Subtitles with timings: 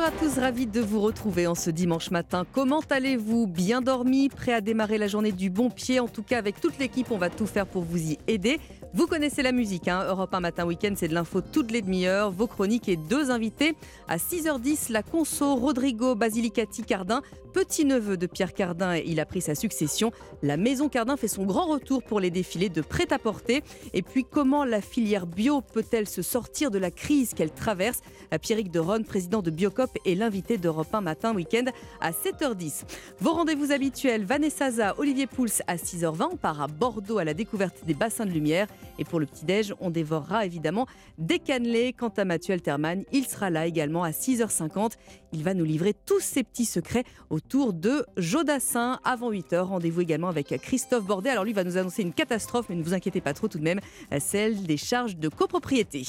[0.00, 2.46] Bonjour à tous, ravi de vous retrouver en ce dimanche matin.
[2.52, 3.46] Comment allez-vous?
[3.46, 4.30] Bien dormi?
[4.30, 6.00] Prêt à démarrer la journée du bon pied?
[6.00, 8.60] En tout cas, avec toute l'équipe, on va tout faire pour vous y aider.
[8.94, 12.30] Vous connaissez la musique, hein Europe 1 Matin Week-end, c'est de l'info toutes les demi-heures,
[12.30, 13.76] vos chroniques et deux invités.
[14.08, 17.22] À 6h10, la conso Rodrigo Basilicati Cardin,
[17.52, 20.10] petit-neveu de Pierre Cardin, il a pris sa succession.
[20.42, 23.62] La maison Cardin fait son grand retour pour les défilés de prêt-à-porter.
[23.92, 28.00] Et puis, comment la filière bio peut-elle se sortir de la crise qu'elle traverse?
[28.42, 31.64] Pierrick Deronne, président de Biocop, est l'invité d'Europe 1 Matin Week-end
[32.00, 32.82] à 7h10.
[33.20, 36.28] Vos rendez-vous habituels, Vanessa Za, Olivier Pouls à 6h20.
[36.32, 38.66] On part à Bordeaux à la découverte des bassins de lumière.
[38.98, 40.86] Et pour le petit-déj, on dévorera évidemment
[41.18, 41.92] des cannelés.
[41.92, 44.92] Quant à Mathieu Alterman, il sera là également à 6h50.
[45.32, 49.60] Il va nous livrer tous ses petits secrets autour de Jodassin avant 8h.
[49.60, 51.30] Rendez-vous également avec Christophe Bordet.
[51.30, 53.64] Alors lui va nous annoncer une catastrophe, mais ne vous inquiétez pas trop tout de
[53.64, 53.80] même,
[54.18, 56.04] celle des charges de copropriété.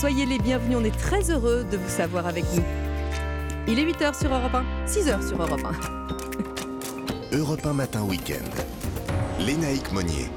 [0.00, 2.62] Soyez les bienvenus, on est très heureux de vous savoir avec nous.
[3.68, 5.60] Il est 8h sur Europe 1, 6h sur Europe
[7.32, 7.36] 1.
[7.36, 8.44] Europe 1 matin week-end.
[9.38, 10.28] Lénaïque Monnier.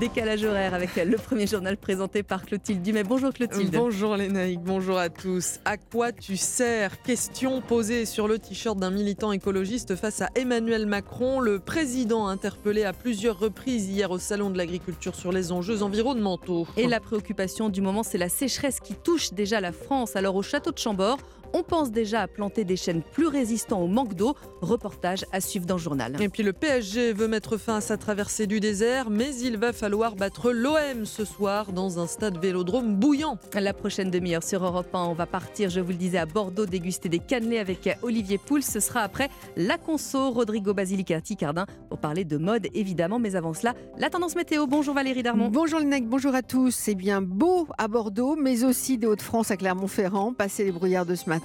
[0.00, 3.04] Décalage horaire avec le premier journal présenté par Clotilde Dumais.
[3.04, 3.72] Bonjour Clotilde.
[3.72, 5.60] Bonjour Lénaïque, bonjour à tous.
[5.64, 7.00] À quoi tu sers?
[7.02, 12.84] Question posée sur le t-shirt d'un militant écologiste face à Emmanuel Macron, le président interpellé
[12.84, 16.66] à plusieurs reprises hier au Salon de l'Agriculture sur les enjeux environnementaux.
[16.76, 20.16] Et la préoccupation du moment, c'est la sécheresse qui touche déjà la France.
[20.16, 21.18] Alors au château de Chambord,
[21.52, 24.34] on pense déjà à planter des chênes plus résistants au manque d'eau.
[24.60, 26.20] Reportage à suivre dans le journal.
[26.20, 29.72] Et puis le PSG veut mettre fin à sa traversée du désert, mais il va
[29.72, 33.38] falloir battre l'OM ce soir dans un stade vélodrome bouillant.
[33.54, 36.66] La prochaine demi-heure sur Europe 1, on va partir, je vous le disais, à Bordeaux
[36.66, 38.62] déguster des cannelés avec Olivier Pouls.
[38.62, 43.18] Ce sera après la conso Rodrigo Basilicati Cardin pour parler de mode évidemment.
[43.18, 44.66] Mais avant cela, la tendance météo.
[44.66, 45.48] Bonjour Valérie Darmon.
[45.48, 46.74] Bonjour Linec, bonjour à tous.
[46.74, 50.32] C'est bien beau à Bordeaux, mais aussi des Hauts-de-France à Clermont-Ferrand.
[50.32, 51.43] Passé les brouillards de ce matin.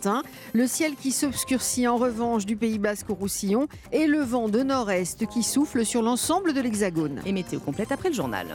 [0.53, 4.61] Le ciel qui s'obscurcit en revanche du Pays Basque au Roussillon et le vent de
[4.61, 7.21] nord-est qui souffle sur l'ensemble de l'Hexagone.
[7.25, 8.47] Et météo complète après le journal.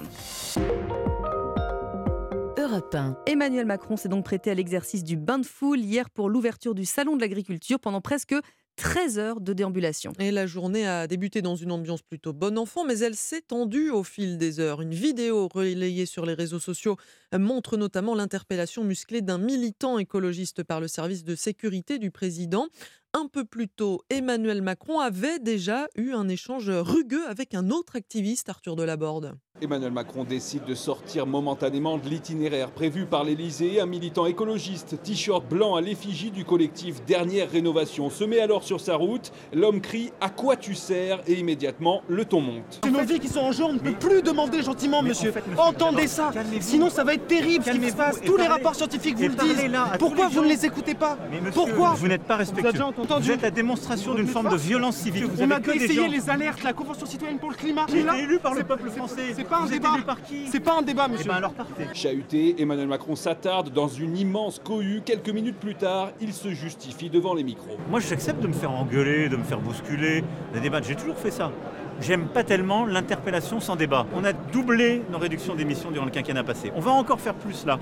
[2.59, 3.17] Europe 1.
[3.27, 6.85] Emmanuel Macron s'est donc prêté à l'exercice du bain de foule hier pour l'ouverture du
[6.85, 8.35] Salon de l'agriculture pendant presque
[8.77, 10.13] 13 heures de déambulation.
[10.19, 13.91] Et la journée a débuté dans une ambiance plutôt bonne enfant, mais elle s'est tendue
[13.91, 14.83] au fil des heures.
[14.83, 16.97] Une vidéo relayée sur les réseaux sociaux
[17.37, 22.69] montre notamment l'interpellation musclée d'un militant écologiste par le service de sécurité du président
[23.17, 27.95] un peu plus tôt, Emmanuel Macron avait déjà eu un échange rugueux avec un autre
[27.95, 29.39] activiste, Arthur Delaborde.
[29.63, 33.81] Emmanuel Macron décide de sortir momentanément de l'itinéraire prévu par l'Elysée.
[33.81, 38.81] Un militant écologiste, t-shirt blanc à l'effigie du collectif Dernière Rénovation, se met alors sur
[38.81, 39.31] sa route.
[39.53, 41.21] L'homme crie À quoi tu sers?
[41.29, 42.81] et immédiatement le ton monte.
[42.91, 45.33] Nos vies qui sont en jeu, on ne peut plus demander gentiment, monsieur.
[45.57, 48.21] Entendez ça, sinon ça va être terrible ce qui se passe.
[48.23, 49.71] Tous les rapports scientifiques vous le disent.
[50.01, 51.17] Pourquoi vous ne les écoutez pas
[51.55, 52.83] Pourquoi Vous n'êtes pas respectueux.
[53.21, 55.31] Vous êtes la démonstration d'une forme de violence civique.
[55.41, 57.87] on a essayé les alertes, la Convention citoyenne pour le climat.
[57.89, 59.44] J'ai été élu par le peuple français.
[59.45, 60.17] C'est pas un débat.
[60.51, 61.25] C'est pas un débat, monsieur.
[61.27, 61.87] Eh ben alors partez.
[61.93, 65.03] Chahuté, Emmanuel Macron s'attarde dans une immense cohue.
[65.05, 67.77] Quelques minutes plus tard, il se justifie devant les micros.
[67.91, 70.25] Moi, j'accepte de me faire engueuler, de me faire bousculer,
[70.55, 70.87] de débattre.
[70.87, 71.53] J'ai toujours fait ça.
[72.01, 74.07] J'aime pas tellement l'interpellation sans débat.
[74.15, 76.73] On a doublé nos réductions d'émissions durant le quinquennat passé.
[76.75, 77.79] On va encore faire plus là.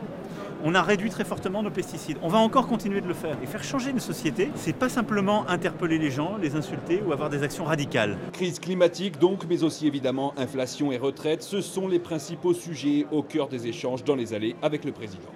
[0.65, 2.19] On a réduit très fortement nos pesticides.
[2.23, 3.37] On va encore continuer de le faire.
[3.43, 7.31] Et faire changer une société, c'est pas simplement interpeller les gens, les insulter ou avoir
[7.31, 8.17] des actions radicales.
[8.33, 13.23] Crise climatique donc, mais aussi évidemment inflation et retraite, ce sont les principaux sujets au
[13.23, 15.31] cœur des échanges dans les allées avec le président.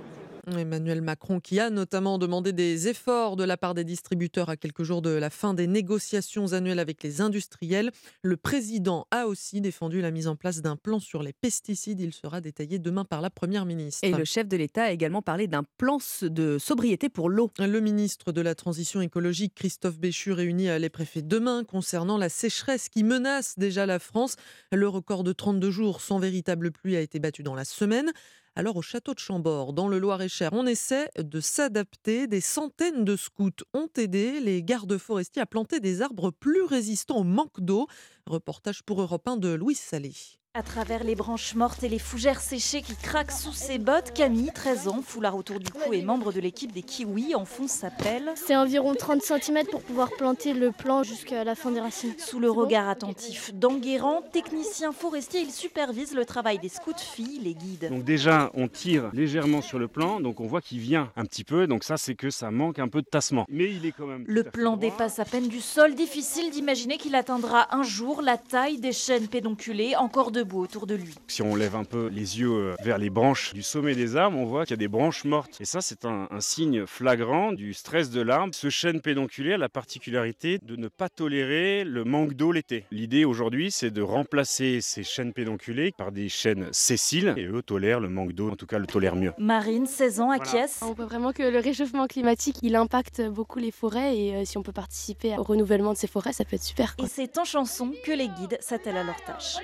[0.46, 4.84] Emmanuel Macron qui a notamment demandé des efforts de la part des distributeurs à quelques
[4.84, 7.90] jours de la fin des négociations annuelles avec les industriels.
[8.22, 12.00] Le président a aussi défendu la mise en place d'un plan sur les pesticides.
[12.00, 14.04] Il sera détaillé demain par la Première ministre.
[14.04, 17.50] Et le chef de l'État a également parlé d'un plan de sobriété pour l'eau.
[17.58, 22.88] Le ministre de la Transition écologique, Christophe Béchu, réunit les préfets demain concernant la sécheresse
[22.88, 24.36] qui menace déjà la France.
[24.72, 28.12] Le record de 32 jours sans véritable pluie a été battu dans la semaine.
[28.58, 32.26] Alors au château de Chambord, dans le Loir-et-Cher, on essaie de s'adapter.
[32.26, 37.18] Des centaines de scouts ont aidé les gardes forestiers à planter des arbres plus résistants
[37.18, 37.86] au manque d'eau.
[38.24, 40.14] Reportage pour Europe 1 de Louis Salé.
[40.56, 44.50] À travers les branches mortes et les fougères séchées qui craquent sous ses bottes, Camille,
[44.54, 48.32] 13 ans, foulard autour du cou et membre de l'équipe des Kiwis, enfonce sa pelle.
[48.36, 52.14] C'est environ 30 cm pour pouvoir planter le plant jusqu'à la fin des racines.
[52.16, 57.52] Sous le regard attentif d'Enguerrand, technicien forestier, il supervise le travail des scouts filles, les
[57.52, 57.90] guides.
[57.90, 61.44] Donc déjà, on tire légèrement sur le plan, donc on voit qu'il vient un petit
[61.44, 63.44] peu, donc ça c'est que ça manque un peu de tassement.
[63.50, 64.24] Mais il est quand même...
[64.26, 68.78] Le plan dépasse à peine du sol, difficile d'imaginer qu'il atteindra un jour la taille
[68.78, 71.14] des chênes pédonculés, encore de debout autour de lui.
[71.26, 74.38] Si on lève un peu les yeux euh, vers les branches du sommet des arbres,
[74.38, 75.60] on voit qu'il y a des branches mortes.
[75.60, 78.54] Et ça, c'est un, un signe flagrant du stress de l'arbre.
[78.54, 82.84] Ce chêne pédonculé a la particularité de ne pas tolérer le manque d'eau l'été.
[82.90, 87.34] L'idée aujourd'hui, c'est de remplacer ces chênes pédonculés par des chênes sessiles.
[87.36, 89.32] Et eux tolèrent le manque d'eau, en tout cas le tolèrent mieux.
[89.38, 90.80] Marine, 16 ans, acquiesce.
[90.82, 94.58] On voit vraiment que le réchauffement climatique, il impacte beaucoup les forêts et euh, si
[94.58, 96.96] on peut participer au renouvellement de ces forêts, ça peut être super.
[96.96, 97.06] quoi.
[97.06, 99.56] Et c'est en chanson que les guides s'attellent à leur tâche.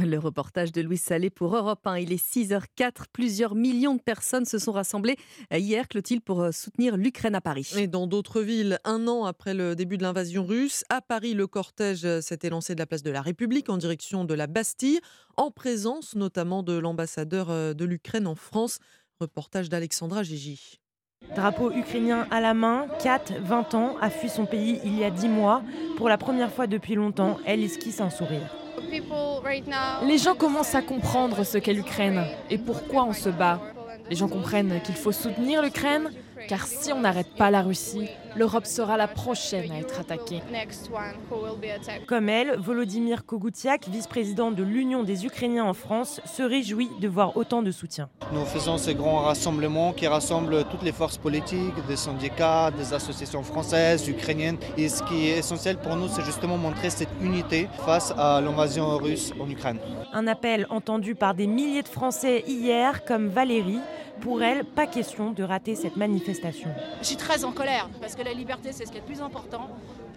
[0.00, 1.98] Le reportage de Louis Salé pour Europe 1.
[1.98, 3.06] Il est 6h04.
[3.12, 5.16] Plusieurs millions de personnes se sont rassemblées
[5.52, 7.72] hier, Clotilde, pour euh, soutenir l'Ukraine à Paris.
[7.76, 11.46] Et dans d'autres villes, un an après le début de l'invasion russe, à Paris, le
[11.46, 15.00] cortège s'était lancé de la place de la République en direction de la Bastille,
[15.36, 18.78] en présence notamment de l'ambassadeur euh, de l'Ukraine en France.
[19.20, 20.80] Reportage d'Alexandra Gigi.
[21.36, 25.10] Drapeau ukrainien à la main, Kat, 20 ans, a fui son pays il y a
[25.10, 25.62] 10 mois.
[25.96, 28.56] Pour la première fois depuis longtemps, elle esquisse un sourire.
[30.02, 33.60] Les gens commencent à comprendre ce qu'est l'Ukraine et pourquoi on se bat.
[34.08, 36.10] Les gens comprennent qu'il faut soutenir l'Ukraine,
[36.48, 40.40] car si on n'arrête pas la Russie, l'Europe sera la prochaine à être attaquée.
[42.06, 47.36] Comme elle, Volodymyr Kogoutiak, vice-président de l'Union des Ukrainiens en France, se réjouit de voir
[47.36, 48.08] autant de soutien.
[48.32, 53.42] Nous faisons ce grand rassemblement qui rassemble toutes les forces politiques, des syndicats, des associations
[53.42, 54.58] françaises, ukrainiennes.
[54.76, 58.96] Et ce qui est essentiel pour nous, c'est justement montrer cette unité face à l'invasion
[58.96, 59.78] russe en Ukraine.
[60.12, 63.80] Un appel entendu par des milliers de Français hier, comme Valérie.
[64.20, 66.68] Pour elle, pas question de rater cette manifestation.
[67.00, 69.22] Je suis très en colère parce que la liberté, c'est ce qui est le plus
[69.22, 69.68] important.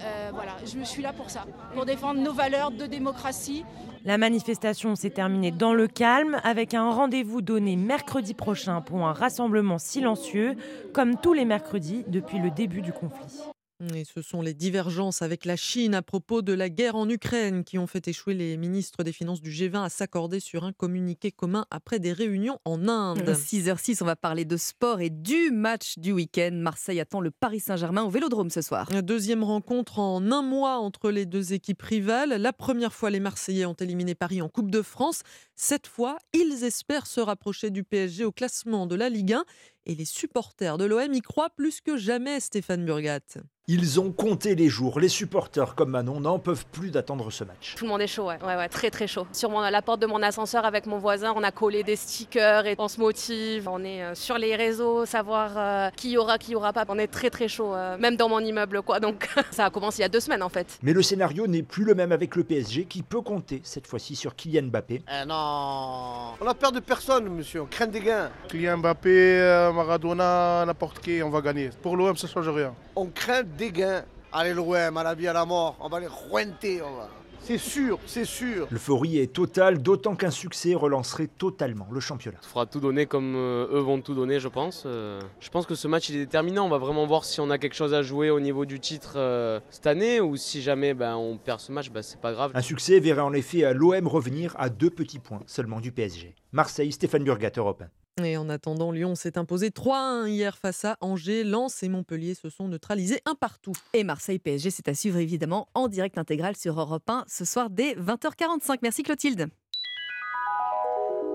[0.01, 3.63] Euh, voilà, je suis là pour ça, pour défendre nos valeurs de démocratie.
[4.03, 9.13] La manifestation s'est terminée dans le calme avec un rendez-vous donné mercredi prochain pour un
[9.13, 10.57] rassemblement silencieux,
[10.93, 13.52] comme tous les mercredis depuis le début du conflit.
[13.93, 17.63] Et ce sont les divergences avec la Chine à propos de la guerre en Ukraine
[17.63, 21.31] qui ont fait échouer les ministres des Finances du G20 à s'accorder sur un communiqué
[21.31, 23.27] commun après des réunions en Inde.
[23.27, 26.51] 6h06, on va parler de sport et du match du week-end.
[26.53, 28.89] Marseille attend le Paris Saint-Germain au Vélodrome ce soir.
[29.03, 32.29] Deuxième rencontre en un mois entre les deux équipes rivales.
[32.29, 35.21] La première fois, les Marseillais ont éliminé Paris en Coupe de France.
[35.55, 39.45] Cette fois, ils espèrent se rapprocher du PSG au classement de la Ligue 1.
[39.85, 43.19] Et les supporters de l'OM y croient plus que jamais, Stéphane Burgat.
[43.67, 44.99] Ils ont compté les jours.
[44.99, 47.75] Les supporters comme Manon n'en peuvent plus d'attendre ce match.
[47.77, 48.37] Tout le monde est chaud, ouais.
[48.45, 49.25] Ouais, ouais, très très chaud.
[49.31, 52.65] Sur mon- la porte de mon ascenseur avec mon voisin, on a collé des stickers
[52.65, 53.69] et on se motive.
[53.69, 56.83] On est euh, sur les réseaux, savoir euh, qui y aura, qui y aura pas.
[56.89, 58.99] On est très très chaud, euh, même dans mon immeuble, quoi.
[58.99, 60.77] Donc ça a commencé il y a deux semaines en fait.
[60.81, 64.17] Mais le scénario n'est plus le même avec le PSG qui peut compter cette fois-ci
[64.17, 65.03] sur Kylian Mbappé.
[65.07, 67.61] Eh non On a peur de personne, monsieur.
[67.61, 68.29] On craint des gains.
[68.49, 71.69] Kylian Mbappé, euh, Maradona, n'importe qui, on va gagner.
[71.81, 72.73] Pour l'OM, ça ne change rien.
[72.95, 74.03] On craint des gains.
[74.31, 75.75] Allez, l'OM, à la vie, à la mort.
[75.79, 77.09] On va les rouenter, on va.
[77.45, 78.67] C'est sûr, c'est sûr.
[78.71, 82.37] L'euphorie est totale, d'autant qu'un succès relancerait totalement le championnat.
[82.41, 84.83] Il faudra tout donner comme euh, eux vont tout donner, je pense.
[84.85, 86.65] Euh, je pense que ce match il est déterminant.
[86.65, 89.15] On va vraiment voir si on a quelque chose à jouer au niveau du titre
[89.17, 92.51] euh, cette année ou si jamais ben, on perd ce match, ben, c'est pas grave.
[92.55, 96.35] Un succès verrait en effet à l'OM revenir à deux petits points seulement du PSG.
[96.53, 98.02] Marseille, Stéphane Burgat, Europe 1.
[98.21, 101.43] Et en attendant, Lyon s'est imposé 3-1 hier face à Angers.
[101.43, 103.73] Lens et Montpellier se sont neutralisés un partout.
[103.93, 107.71] Et Marseille PSG, c'est à suivre évidemment en direct intégral sur Europe 1 ce soir
[107.71, 108.79] dès 20h45.
[108.83, 109.49] Merci Clotilde.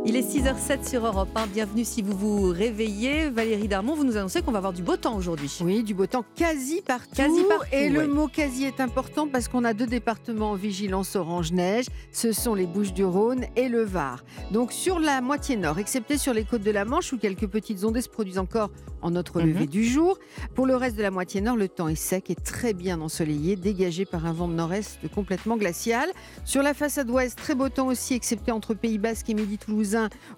[0.06, 1.48] Il est 6h07 sur Europe 1.
[1.48, 3.28] Bienvenue si vous vous réveillez.
[3.30, 5.50] Valérie Darmon, vous nous annoncez qu'on va avoir du beau temps aujourd'hui.
[5.62, 7.14] Oui, du beau temps quasi partout.
[7.16, 11.16] Quasi partout, Et le mot quasi est important parce qu'on a deux départements en vigilance
[11.16, 11.86] orange-neige.
[12.12, 14.24] Ce sont les Bouches-du-Rhône et le Var.
[14.52, 17.84] Donc sur la moitié nord, excepté sur les côtes de la Manche où quelques petites
[17.84, 18.70] ondées se produisent encore
[19.02, 19.46] en notre Mhm.
[19.48, 20.18] lever du jour.
[20.54, 23.56] Pour le reste de la moitié nord, le temps est sec et très bien ensoleillé,
[23.56, 26.08] dégagé par un vent de nord-est complètement glacial.
[26.44, 29.34] Sur la façade ouest, très beau temps aussi, excepté entre Pays Basque et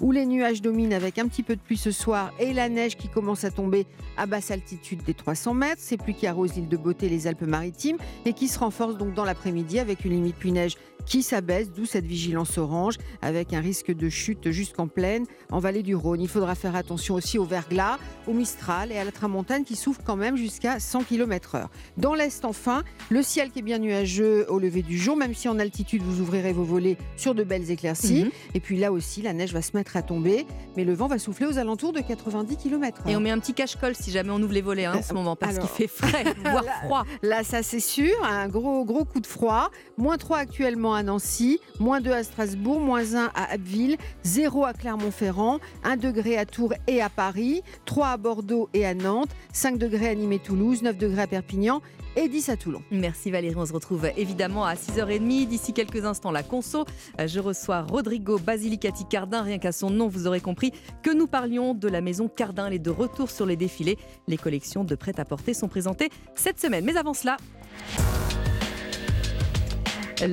[0.01, 2.97] Où les nuages dominent avec un petit peu de pluie ce soir et la neige
[2.97, 5.81] qui commence à tomber à basse altitude des 300 mètres.
[5.81, 9.25] Ces pluies qui arrosent l'île de Beauté, les Alpes-Maritimes, et qui se renforcent donc dans
[9.25, 10.77] l'après-midi avec une limite pluie-neige
[11.07, 15.83] qui s'abaisse, d'où cette vigilance orange, avec un risque de chute jusqu'en plaine en vallée
[15.83, 16.21] du Rhône.
[16.21, 20.03] Il faudra faire attention aussi au verglas, au mistral et à la tramontane qui souffle
[20.05, 21.69] quand même jusqu'à 100 km/h.
[21.97, 25.49] Dans l'est, enfin, le ciel qui est bien nuageux au lever du jour, même si
[25.49, 28.25] en altitude vous ouvrirez vos volets sur de belles éclaircies.
[28.25, 28.31] Mhm.
[28.55, 31.19] Et puis là aussi, la neige va se mettre à tomber, mais le vent va
[31.19, 33.11] souffler aux alentours de 90 km/h.
[33.11, 35.15] Et on met un petit cache-colle si jamais on ouvre les volets hein, en ce
[35.15, 37.05] moment parce qu'il fait frais, voire froid.
[37.23, 39.71] Là, ça c'est sûr, un gros gros coup de froid.
[39.97, 44.73] Moins 3 actuellement à Nancy, moins 2 à Strasbourg, moins 1 à Abbeville, 0 à
[44.73, 49.79] Clermont-Ferrand, 1 degré à Tours et à Paris, 3 à Bordeaux et à Nantes, 5
[49.79, 51.81] degrés à Nîmes et Toulouse, 9 degrés à Perpignan
[52.17, 52.83] et 10 à Toulon.
[52.91, 55.47] Merci Valérie, on se retrouve évidemment à 6h30.
[55.47, 56.85] D'ici quelques instants, la conso.
[57.25, 59.43] Je reçois Rodrigo Basilicati Cardin.
[59.43, 62.67] Rien qu'à son nom, vous aurez compris que nous parlions de la maison Cardin.
[62.67, 63.99] Elle est de retour sur les défilés.
[64.29, 66.85] Les collections de prêt-à-porter sont présentées cette semaine.
[66.85, 67.37] Mais avant cela...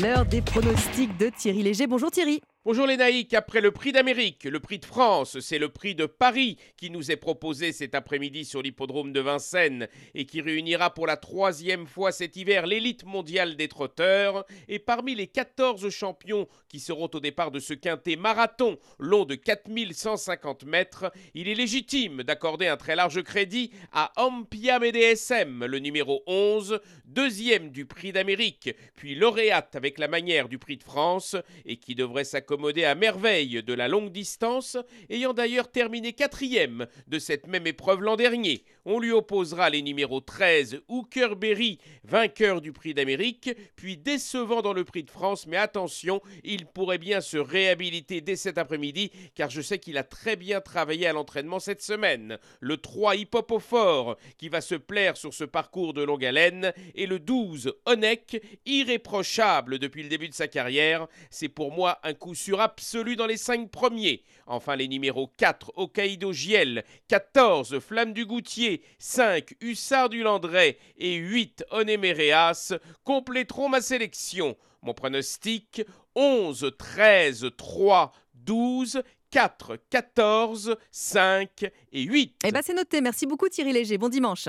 [0.01, 1.88] L'heure des pronostics de Thierry Léger.
[1.88, 2.41] Bonjour Thierry.
[2.67, 6.05] Bonjour les naïcs, après le prix d'Amérique, le prix de France, c'est le prix de
[6.05, 11.07] Paris qui nous est proposé cet après-midi sur l'hippodrome de Vincennes et qui réunira pour
[11.07, 14.43] la troisième fois cet hiver l'élite mondiale des trotteurs.
[14.67, 19.36] Et parmi les 14 champions qui seront au départ de ce quintet marathon long de
[19.36, 26.21] 4150 mètres, il est légitime d'accorder un très large crédit à Ampia MDSM, le numéro
[26.27, 31.77] 11, deuxième du prix d'Amérique, puis lauréate avec la manière du prix de France et
[31.77, 34.77] qui devrait s'accommoder à merveille de la longue distance,
[35.09, 38.63] ayant d'ailleurs terminé quatrième de cette même épreuve l'an dernier.
[38.85, 44.73] On lui opposera les numéros 13 Hooker Berry, vainqueur du prix d'Amérique, puis décevant dans
[44.73, 49.49] le prix de France, mais attention, il pourrait bien se réhabiliter dès cet après-midi, car
[49.49, 52.37] je sais qu'il a très bien travaillé à l'entraînement cette semaine.
[52.59, 56.25] Le 3 Hip Hop au fort, qui va se plaire sur ce parcours de longue
[56.25, 61.07] haleine, et le 12 Onek, irréprochable depuis le début de sa carrière.
[61.29, 64.24] C'est pour moi un coup sûr absolu dans les 5 premiers.
[64.46, 71.16] Enfin, les numéros 4 Hokkaido Giel, 14 Flamme du Goutier, 5 Hussard du Landré et
[71.16, 72.74] 8 Onemereas
[73.04, 74.56] compléteront ma sélection.
[74.82, 75.82] Mon pronostic
[76.16, 79.01] 11, 13, 3, 12,
[79.32, 82.36] 4, 14, 5 et 8.
[82.46, 83.01] Eh bien, c'est noté.
[83.01, 83.98] Merci beaucoup, Thierry Léger.
[83.98, 84.48] Bon dimanche.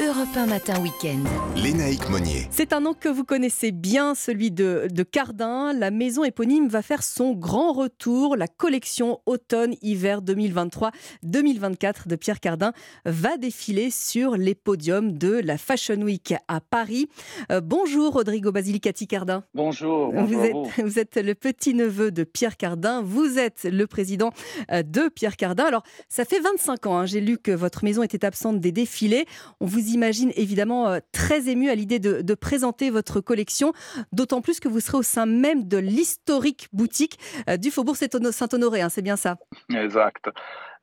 [0.00, 1.22] Europe 1 Matin Week-end.
[1.56, 2.46] Lénaïque Monnier.
[2.50, 5.74] C'est un nom que vous connaissez bien, celui de, de Cardin.
[5.74, 8.34] La maison éponyme va faire son grand retour.
[8.36, 12.72] La collection automne-hiver 2023-2024 de Pierre Cardin
[13.04, 17.10] va défiler sur les podiums de la Fashion Week à Paris.
[17.52, 19.44] Euh, bonjour Rodrigo Basilicati Cardin.
[19.54, 20.12] Bonjour.
[20.12, 20.44] Vous, bonjour
[20.78, 23.02] êtes, vous êtes le petit-neveu de Pierre Cardin.
[23.02, 24.30] Vous êtes le président
[24.72, 25.64] euh, de Pierre Cardin.
[25.64, 26.96] Alors, ça fait 25 ans.
[27.00, 29.26] hein, J'ai lu que votre maison était absente des défilés.
[29.60, 33.72] On vous imagine évidemment euh, très ému à l'idée de, présenter votre collection,
[34.12, 37.18] d'autant plus que vous serez au sein même de l'historique boutique
[37.48, 38.80] euh, du Faubourg Saint-Honoré.
[38.80, 39.36] hein, c'est bien ça?
[39.68, 40.30] Exact.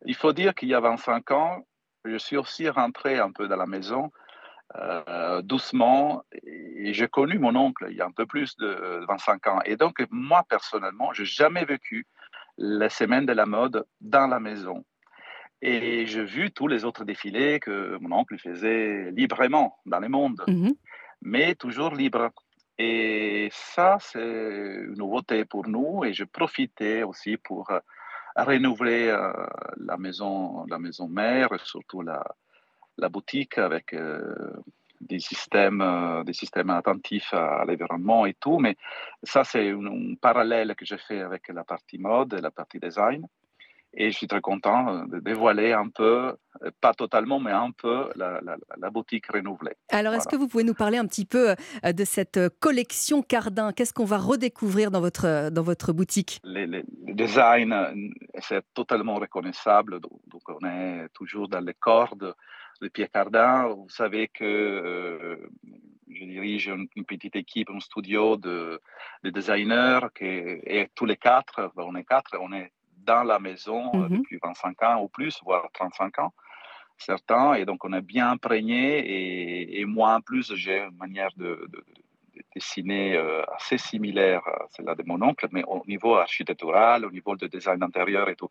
[0.06, 1.66] Il faut dire qu'il y a 25 ans,
[2.06, 4.12] je suis aussi rentré un peu dans la maison
[4.76, 9.48] euh, doucement et j'ai connu mon oncle il y a un peu plus de 25
[9.48, 9.60] ans.
[9.66, 12.06] Et donc, moi, personnellement, je n'ai jamais vécu
[12.58, 14.84] les semaines de la mode dans la maison.
[15.62, 20.44] Et j'ai vu tous les autres défilés que mon oncle faisait librement dans le monde,
[21.22, 22.32] mais toujours libre.
[22.78, 27.80] Et ça, c'est une nouveauté pour nous et je profitais aussi pour euh,
[28.36, 29.34] renouveler euh,
[29.78, 32.24] la, maison, la maison mère et surtout la,
[32.98, 34.54] la boutique avec euh,
[35.02, 38.60] des, systèmes, des systèmes attentifs à l'environnement et tout.
[38.60, 38.78] Mais
[39.24, 42.80] ça, c'est un, un parallèle que j'ai fait avec la partie mode et la partie
[42.80, 43.26] design.
[44.00, 48.10] Et je suis très content de dévoiler un peu, euh, pas totalement, mais un peu
[48.16, 49.74] la, la- la boutique renouvelée.
[49.90, 53.24] Alors, est-ce que vous pouvez nous parler un petit peu euh, de cette euh, collection
[53.24, 53.74] Cardin?
[53.74, 56.40] Qu'est-ce qu'on va redécouvrir dans votre, dans votre boutique?
[56.44, 57.74] Les, les- le design,
[58.40, 60.00] c'est totalement reconnaissable.
[60.00, 62.36] Donc, on est toujours dans les cordes
[62.82, 63.68] de Pierre Cardin.
[63.70, 65.38] Vous savez que euh,
[66.08, 68.80] je dirige une, une petite équipe, un studio de,
[69.24, 72.72] de designers, qui, et tous les quatre, ben, on est quatre, on est
[73.08, 74.18] dans la maison euh, Mhm.
[74.18, 76.34] depuis 25 ans ou plus, voire 35 ans,
[76.98, 77.54] certains.
[77.60, 78.84] Et donc, on est bien imprégné.
[79.16, 81.84] Et, et moi, en plus, j'ai une manière de, de-
[82.36, 87.12] de dessiner euh, assez similaire à celle de mon oncle, mais au niveau architectural, au
[87.18, 88.50] niveau de design intérieur et tout.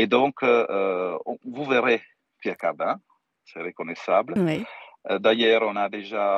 [0.00, 1.18] Et donc, euh,
[1.54, 2.00] vous verrez
[2.40, 2.94] Pierre Cardin,
[3.44, 4.34] c'est reconnaissable.
[5.26, 6.28] D'ailleurs, on a déjà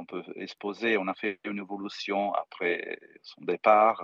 [0.00, 3.98] un peu exposé, on a fait une évolution après son départ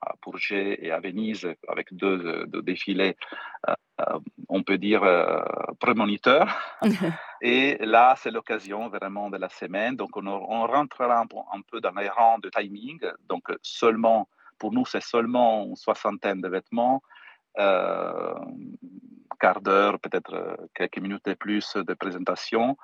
[0.00, 3.16] à Bourget et à Venise avec deux, deux défilés,
[3.68, 5.42] euh, euh, on peut dire, euh,
[5.80, 6.48] prémoniteurs.
[7.42, 9.96] Et là, c'est l'occasion vraiment de la semaine.
[9.96, 12.98] Donc, on, on rentrera un, peu- un peu dans les rangs de timing.
[13.28, 17.02] Donc, seulement, pour nous, c'est seulement une soixantaine de vêtements.
[17.58, 18.34] Euh,
[19.38, 22.76] quart d'heure, peut-être quelques minutes et plus de présentation.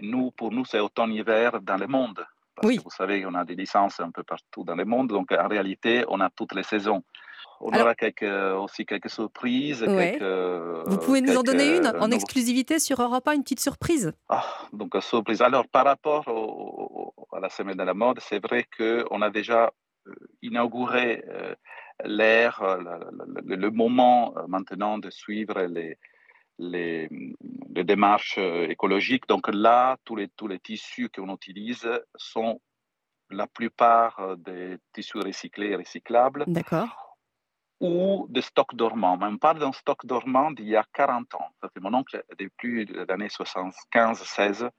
[0.00, 2.24] Nous, pour nous, c'est automne-hiver dans le monde.
[2.56, 5.08] Parce que vous savez, on a des licences un peu partout dans le monde.
[5.08, 7.02] Donc, en réalité, on a toutes les saisons.
[7.60, 8.22] On Alors- aura quelques,
[8.58, 9.82] aussi quelques surprises.
[9.82, 10.12] Ouais.
[10.18, 14.12] quelques- Vous pouvez nous en donner une en exclusivité sur Europe 1, une petite surprise?
[14.28, 15.40] Ah, donc, surprise.
[15.42, 19.30] Alors, par rapport au- au- à la semaine de la mode, c'est vrai qu'on a
[19.30, 19.72] déjà
[20.08, 21.52] euh, inauguré euh,
[22.04, 22.78] l'ère, euh,
[23.44, 25.98] le moment euh, maintenant de suivre les,
[26.60, 27.08] les,
[27.76, 29.28] les démarches écologiques.
[29.28, 32.60] Donc là, tous les, tous les tissus qu'on utilise sont
[33.30, 36.44] la plupart des tissus recyclés et recyclables.
[36.46, 37.06] D'accord
[37.80, 39.18] ou des stocks dormants.
[39.20, 41.50] On parle d'un stock dormant d'il y a 40 ans.
[41.80, 44.70] Mon oncle, depuis les années 75-16,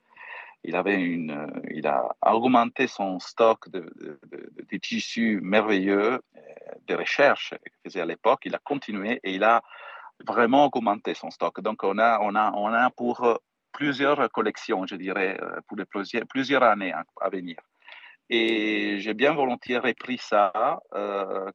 [0.64, 6.20] il, avait une, il a augmenté son stock de, de, tissus merveilleux,
[6.86, 8.40] de recherches qu'il faisait à l'époque.
[8.44, 9.62] Il a continué et il a
[10.26, 11.60] vraiment augmenté son stock.
[11.60, 13.40] Donc, on a, on a, on a pour
[13.72, 17.56] plusieurs collections, je dirais, pour les plusieurs, plusieurs années à venir.
[18.30, 21.50] Et j'ai bien volontiers repris ça euh,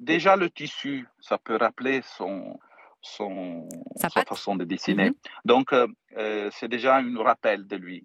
[0.00, 2.58] déjà le tissu, ça peut rappeler son,
[3.00, 5.10] son, sa, façon de dessiner.
[5.10, 5.16] Mhm.
[5.44, 8.04] Donc, euh, euh, c'est déjà un rappel de lui.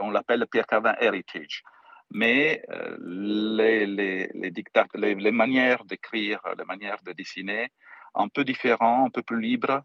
[0.00, 1.62] on l'appelle Pierre Cardin Heritage.
[2.10, 4.52] Mais euh, les, les, les,
[5.14, 7.68] les, manières d'écrire, les manières de dessiner,
[8.14, 9.82] un peu différents, un peu plus libres.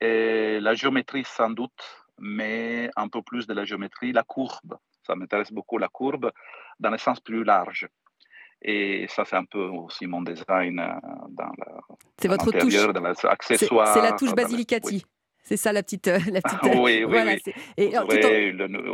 [0.00, 4.78] Et la géométrie, sans doute, mais un peu plus de la géométrie, la courbe.
[5.06, 6.30] Ça m'intéresse beaucoup, la courbe,
[6.78, 7.88] dans le sens plus large.
[8.62, 10.92] Et ça, c'est un peu aussi mon design euh,
[11.30, 11.50] dans
[12.20, 12.74] C'est votre touche.
[13.40, 15.04] C'est la touche Basilicati.
[15.48, 16.08] C'est ça la petite.
[16.08, 17.40] Euh, la petite oui, oui,
[17.78, 17.94] oui.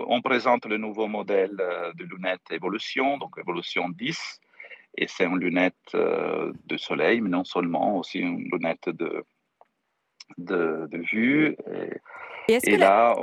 [0.06, 4.40] on présente le nouveau modèle euh, de lunettes Evolution, donc Evolution 10.
[4.96, 9.24] Et c'est une lunette de soleil, mais non seulement, aussi une lunette de,
[10.38, 11.56] de, de vue.
[11.72, 12.00] Et,
[12.48, 13.14] est-ce que, la...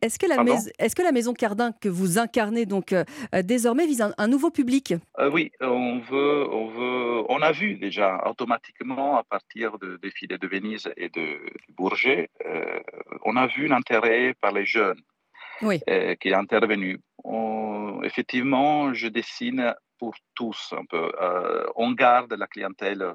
[0.00, 0.70] est que, la maison...
[0.78, 4.50] est que la maison Cardin que vous incarnez donc euh, euh, désormais vise un, nouveau
[4.50, 4.94] public?
[5.18, 10.38] Euh, Oui, on veut, on veut, on a vu déjà automatiquement à partir de défilés
[10.38, 11.38] de Venise et de,
[11.76, 12.30] Bourget,
[13.24, 15.00] on a vu l'intérêt par les jeunes
[15.62, 15.80] oui.
[16.20, 17.00] qui est intervenu.
[18.04, 21.12] effectivement, je dessine pour tous un peu.
[21.76, 23.14] on garde la clientèle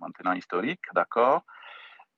[0.00, 1.42] maintenant historique, d'accord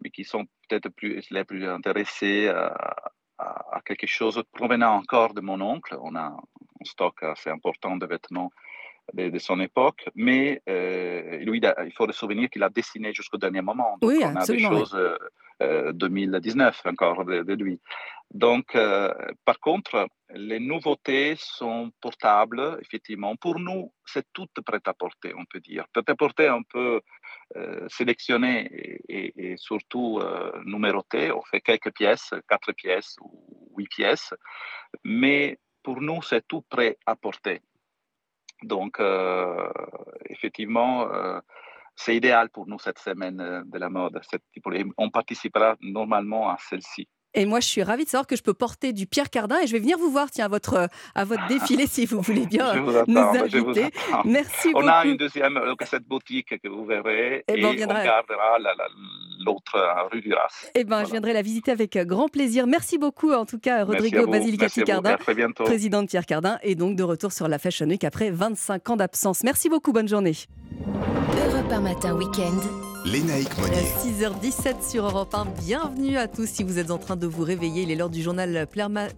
[0.00, 5.60] mais qui sont peut-être plus, les plus intéressés à, quelque chose provenant encore de mon
[5.60, 5.96] oncle.
[6.00, 8.50] On a un stock assez important de vêtements
[9.12, 13.60] de, son époque, mais euh, lui, il faut se souvenir qu'il a dessiné jusqu'au dernier
[13.60, 13.98] moment.
[14.00, 14.98] Donc oui, on a des choses
[15.60, 17.80] 2019 euh, euh, encore de, lui.
[18.32, 18.76] Donc,
[19.44, 23.36] par contre, les nouveautés sont portables, effectivement.
[23.36, 25.86] Pour nous, c'est tout prêt à porter, on peut dire.
[25.92, 27.00] Prêt à porter un peu
[27.56, 31.30] euh, sélectionné et, surtout euh, numéroté.
[31.30, 34.34] On fait quelques pièces, quatre pièces ou huit pièces,
[35.04, 37.60] mais pour nous, c'est tout prêt à porter.
[38.62, 39.70] Donc, euh,
[40.28, 41.08] effectivement,
[41.96, 44.20] c'est idéal pour nous cette semaine de la mode.
[44.98, 47.08] on participera normalement à celle-ci.
[47.36, 49.66] Et moi, je suis ravie de savoir que je peux porter du Pierre Cardin et
[49.66, 52.74] je vais venir vous voir, tiens, à votre, à votre défilé si vous voulez bien
[53.06, 53.90] nous inviter.
[54.24, 54.86] Merci beaucoup.
[54.86, 58.56] On a une deuxième euh, cette boutique que vous verrez et, on, gardera
[59.44, 60.70] l'autre rue du Ras.
[60.74, 62.66] Eh ben, je viendrai la visiter avec euh, grand plaisir.
[62.66, 65.18] Merci beaucoup, en tout cas, Rodrigo Basilicati Cardin,
[65.58, 68.96] président de Pierre Cardin, et donc de retour sur la Fashion Week après 25 ans
[68.96, 69.44] d'absence.
[69.44, 70.32] Merci beaucoup, bonne journée.
[71.66, 72.86] Europe un matin week-end.
[73.04, 73.76] Lénaïque Monnier.
[74.02, 75.46] 6h17 sur Europe 1.
[75.64, 77.82] Bienvenue à tous si vous êtes en train de vous réveiller.
[77.82, 78.66] Il est l'heure du journal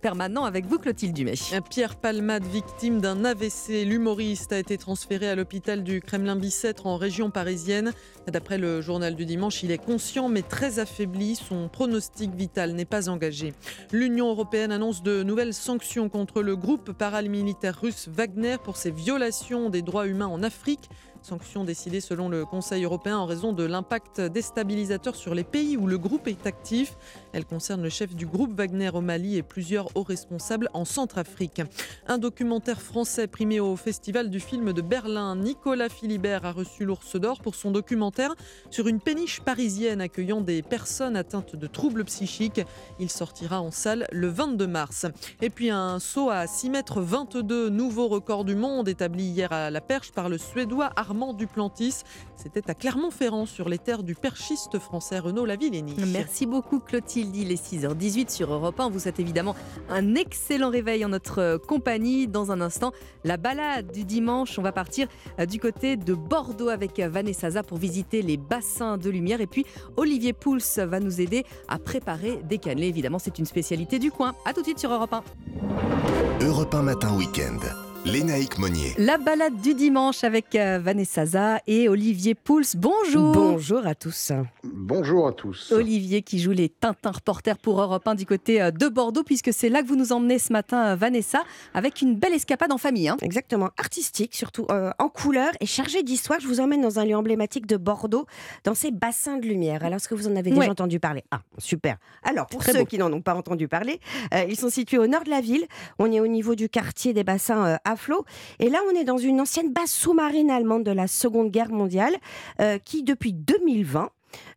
[0.00, 1.34] permanent avec vous, Clotilde Dumay.
[1.70, 3.84] Pierre Palmade, victime d'un AVC.
[3.86, 7.92] L'humoriste a été transféré à l'hôpital du Kremlin-Bicêtre en région parisienne.
[8.26, 11.34] D'après le journal du dimanche, il est conscient mais très affaibli.
[11.34, 13.54] Son pronostic vital n'est pas engagé.
[13.90, 19.70] L'Union européenne annonce de nouvelles sanctions contre le groupe paramilitaire russe Wagner pour ses violations
[19.70, 20.90] des droits humains en Afrique.
[21.22, 25.86] Sanctions décidées selon le Conseil européen en raison de l'impact déstabilisateur sur les pays où
[25.86, 26.96] le groupe est actif.
[27.38, 31.62] Elle concerne le chef du groupe Wagner au Mali et plusieurs hauts responsables en Centrafrique.
[32.08, 35.36] Un documentaire français primé au Festival du film de Berlin.
[35.36, 38.34] Nicolas Philibert a reçu l'Ours d'Or pour son documentaire
[38.70, 42.60] sur une péniche parisienne accueillant des personnes atteintes de troubles psychiques.
[42.98, 45.06] Il sortira en salle le 22 mars.
[45.40, 49.70] Et puis un saut à 6 mètres 22, nouveau record du monde établi hier à
[49.70, 52.02] la perche par le Suédois Armand Duplantis.
[52.34, 55.94] C'était à Clermont-Ferrand sur les terres du perchiste français Renaud Lavillenie.
[56.04, 57.27] Merci beaucoup Clotilde.
[57.34, 58.86] Il est 6h18 sur Europe 1.
[58.86, 59.54] On vous souhaite évidemment
[59.88, 62.26] un excellent réveil en notre compagnie.
[62.28, 62.92] Dans un instant,
[63.24, 64.58] la balade du dimanche.
[64.58, 68.98] On va partir euh, du côté de Bordeaux avec Vanessa Za pour visiter les bassins
[68.98, 69.40] de lumière.
[69.40, 69.64] Et puis
[69.96, 72.88] Olivier Pouls va nous aider à préparer des cannelés.
[72.88, 74.34] Évidemment, c'est une spécialité du coin.
[74.44, 76.44] A tout de suite sur Europe 1.
[76.46, 77.87] Europe 1 matin week-end.
[78.04, 78.94] Lénaïque Monnier.
[78.96, 82.62] La balade du dimanche avec euh, Vanessa Za et Olivier Pouls.
[82.76, 83.32] Bonjour.
[83.32, 84.32] Bonjour à tous.
[84.64, 85.72] Bonjour à tous.
[85.72, 89.52] Olivier qui joue les Tintin reporters pour Europe 1 du côté euh, de Bordeaux, puisque
[89.52, 91.42] c'est là que vous nous emmenez ce matin, euh, Vanessa,
[91.74, 93.08] avec une belle escapade en famille.
[93.08, 93.16] Hein.
[93.20, 96.40] Exactement, artistique, surtout en couleur et chargée d'histoire.
[96.40, 98.26] Je vous emmène dans un lieu emblématique de Bordeaux,
[98.64, 99.84] dans ces bassins de lumière.
[99.84, 101.24] Alors, est-ce que vous en avez déjà entendu parler?
[101.30, 101.96] Ah, super.
[102.22, 104.00] Alors, pour ceux qui n'en ont pas entendu parler,
[104.48, 105.66] ils sont situés au nord de la ville.
[105.98, 108.24] On est au niveau du quartier des bassins à flot.
[108.58, 112.16] Et là, on est dans une ancienne base sous-marine allemande de la Seconde Guerre mondiale
[112.60, 114.10] euh, qui, depuis 2020,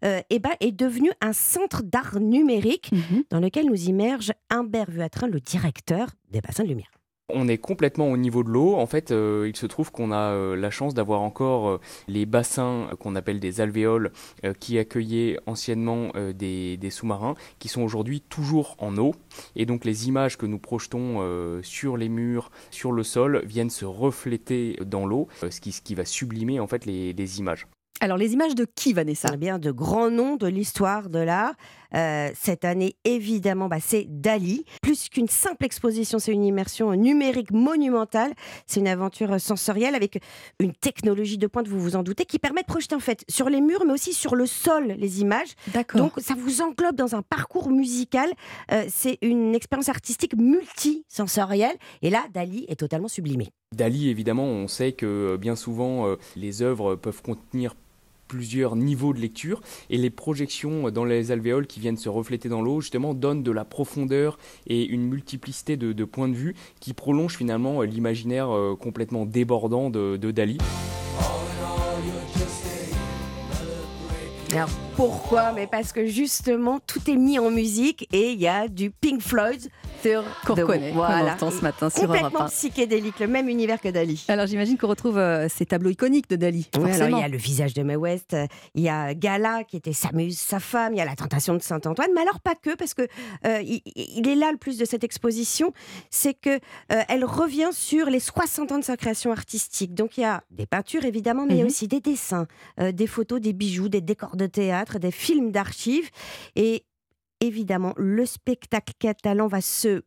[0.04, 3.24] euh, eh ben, est devenu un centre d'art numérique mhm.
[3.30, 6.91] dans lequel nous immerge Humbert Vuatrin, le directeur des bassins de lumière.
[7.34, 8.76] On est complètement au niveau de l'eau.
[8.76, 12.26] En fait, euh, il se trouve qu'on a euh, la chance d'avoir encore euh, les
[12.26, 14.12] bassins qu'on appelle des alvéoles
[14.60, 19.13] qui accueillaient anciennement des, des sous-marins qui sont aujourd'hui toujours en eau.
[19.56, 23.86] Et donc les images que nous projetons sur les murs, sur le sol, viennent se
[23.86, 27.67] refléter dans l'eau, ce qui, ce qui va sublimer en fait les, les images.
[28.04, 29.30] Alors, les images de qui, Vanessa?
[29.36, 31.54] Eh bien, de grands noms de l'histoire de l'art.
[31.95, 34.65] Euh, cette année, évidemment, bah, c'est Dali.
[34.82, 38.34] Plus qu'une simple exposition, c'est une immersion numérique monumentale.
[38.67, 40.21] C'est une aventure sensorielle avec
[40.60, 43.49] une technologie de pointe, vous vous en doutez, qui permet de projeter en fait sur
[43.49, 45.56] les murs, mais aussi sur le sol les images.
[45.73, 46.01] D'accord.
[46.01, 48.30] Donc, ça vous englobe dans un parcours musical.
[48.71, 51.75] Euh, c'est une expérience artistique multisensorielle.
[52.01, 53.49] Et là, Dali est totalement sublimé.
[53.75, 57.75] Dali, évidemment, on sait que bien souvent, euh, les œuvres peuvent contenir
[58.32, 62.62] plusieurs niveaux de lecture et les projections dans les alvéoles qui viennent se refléter dans
[62.62, 67.36] l'eau justement donnent de la profondeur et une multiplicité de, points de vue qui prolongent
[67.36, 70.60] finalement l'imaginaire euh, complètement débordant de Dali.
[74.54, 75.54] Alors pourquoi?
[75.54, 79.22] Mais parce que justement tout est mis en musique et il y a du Pink
[79.22, 79.70] Floyd
[80.02, 81.34] sur qu'on reconnaît, voilà.
[81.34, 84.26] entend ce matin sur Complètement psychédélique, le même univers que Dali.
[84.28, 86.68] Alors j'imagine qu'on retrouve euh, ces tableaux iconiques de Dali.
[86.78, 88.36] Oui, alors il y a le visage de Mae West,
[88.74, 91.62] il y a Gala qui était Samuse, sa femme, il y a la tentation de
[91.62, 93.04] Saint-Antoine, mais alors pas que parce que
[93.46, 95.72] euh, il, est là le plus de cette exposition,
[96.10, 99.94] c'est que euh, elle revient sur les 60 ans de sa création artistique.
[99.94, 101.70] Donc il y a des peintures évidemment, mais il y a mhm.
[101.70, 102.48] aussi des dessins,
[102.80, 106.10] des photos, des bijoux, des décors de théâtre, des films d'archives
[106.56, 106.86] et
[107.39, 110.04] évidemment, le spectacle catalan va se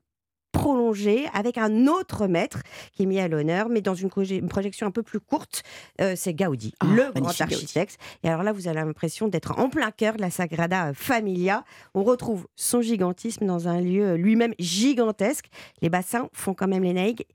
[0.53, 4.93] prolonger avec un autre maître qui est mis à l'honneur, mais dans une, projection un
[4.93, 5.65] peu plus courte.
[6.01, 7.99] Euh, c'est Gaudi, ah, le grand architecte.
[8.23, 11.65] Et alors là, vous avez l'impression d'être en plein cœur de la Sagrada Familia.
[11.93, 15.47] On retrouve son gigantisme dans un lieu lui-même gigantesque.
[15.83, 17.27] Les bassins font quand même les naïgs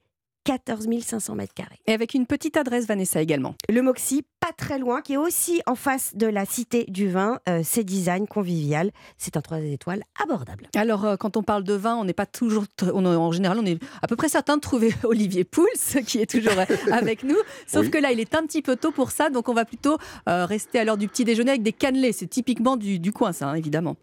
[0.50, 1.80] 14 500 mètres carrés.
[1.86, 3.54] Et avec une petite adresse, Vanessa, également.
[3.70, 7.40] Le Moxie, pas très loin, qui est aussi en face de la Cité du Vin.
[7.48, 8.90] Euh, c'est design convivial.
[9.20, 10.68] C'est un 3 étoiles abordable.
[10.76, 12.66] Alors, euh, quand on parle de vin, on n'est pas toujours.
[12.82, 15.68] On, en général, on est à peu près certain de trouver Olivier Pouls,
[16.08, 16.60] qui est toujours
[16.92, 17.38] avec nous.
[17.68, 19.30] Sauf que là, il est un petit peu tôt pour ça.
[19.30, 22.12] Donc, on va plutôt euh, rester à l'heure du petit déjeuner avec des cannelés.
[22.12, 23.98] C'est typiquement du, du coin, ça, hein, évidemment.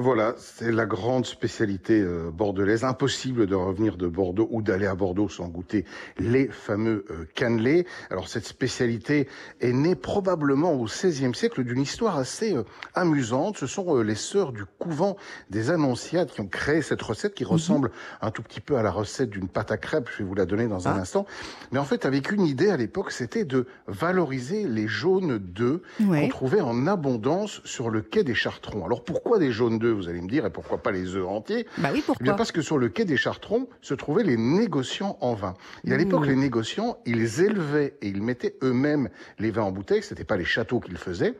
[0.00, 2.84] Voilà, c'est la grande spécialité euh, bordelaise.
[2.84, 5.84] Impossible de revenir de Bordeaux ou d'aller à Bordeaux sans goûter
[6.18, 7.84] les fameux euh, cannelés.
[8.08, 9.26] Alors cette spécialité
[9.60, 12.62] est née probablement au XVIe siècle d'une histoire assez euh,
[12.94, 13.56] amusante.
[13.56, 15.16] Ce sont les sœurs du couvent
[15.50, 17.50] des Annonciades qui ont créé cette recette qui mhm.
[17.50, 20.10] ressemble un tout petit peu à la recette d'une pâte à crêpes.
[20.12, 21.00] Je vais vous la donner dans un ah.
[21.00, 21.26] instant.
[21.72, 26.28] Mais en fait, avec une idée à l'époque, c'était de valoriser les jaunes d'œufs qu'on
[26.28, 28.84] trouvait en abondance sur le quai des Chartrons.
[28.84, 29.87] Alors pourquoi des jaunes d'œufs?
[29.92, 32.34] Vous allez me dire, et pourquoi pas les œufs entiers Bah oui, pourquoi eh bien
[32.34, 35.54] Parce que sur le quai des Chartrons se trouvaient les négociants en vin.
[35.84, 35.98] Et à mmh.
[35.98, 40.24] l'époque, les négociants, ils élevaient et ils mettaient eux-mêmes les vins en bouteille, ce n'était
[40.24, 41.34] pas les châteaux qu'ils faisaient.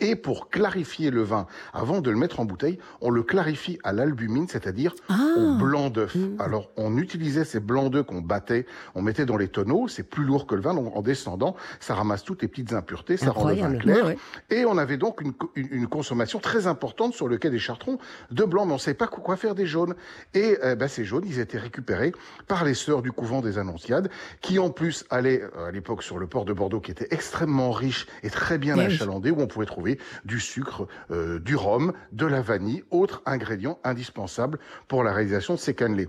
[0.00, 3.92] Et pour clarifier le vin, avant de le mettre en bouteille, on le clarifie à
[3.92, 5.34] l'albumine, c'est-à-dire ah.
[5.38, 6.14] au blanc d'œuf.
[6.14, 6.36] Mmh.
[6.38, 10.24] Alors, on utilisait ces blancs d'œufs qu'on battait, on mettait dans les tonneaux, c'est plus
[10.24, 13.48] lourd que le vin, donc en descendant, ça ramasse toutes les petites impuretés, ça rend
[13.48, 14.14] le vin clair.
[14.50, 17.98] Et on avait donc une, une, consommation très importante sur le quai des Chartrons
[18.30, 19.94] de blanc, mais on ne savait pas quoi faire des jaunes.
[20.34, 22.12] Et euh, ben, ces jaunes, ils étaient récupérés
[22.48, 26.26] par les sœurs du couvent des Annonciades, qui en plus allaient à l'époque sur le
[26.26, 29.85] port de Bordeaux, qui était extrêmement riche et très bien achalandé, où on pouvait trouver
[30.24, 35.58] du sucre, euh, du rhum, de la vanille, autres ingrédients indispensables pour la réalisation de
[35.58, 36.08] ces cannelés.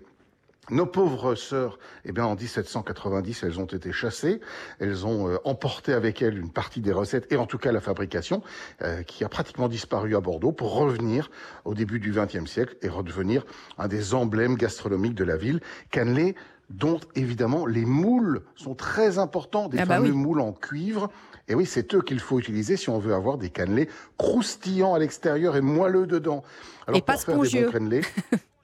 [0.69, 4.41] Nos pauvres sœurs, eh bien, en 1790, elles ont été chassées.
[4.79, 7.79] Elles ont euh, emporté avec elles une partie des recettes et en tout cas la
[7.79, 8.43] fabrication,
[8.81, 11.31] euh, qui a pratiquement disparu à Bordeaux pour revenir
[11.63, 13.45] au début du XXe siècle et redevenir
[13.77, 15.61] un des emblèmes gastronomiques de la ville.
[15.89, 16.35] Cannelé,
[16.69, 21.09] dont évidemment les moules sont très importants, des ah bah fameux moules en cuivre
[21.47, 24.99] et oui, c'est eux qu'il faut utiliser si on veut avoir des cannelés croustillants à
[24.99, 26.43] l'extérieur et moelleux dedans.
[26.87, 27.71] Alors, et pas spongieux.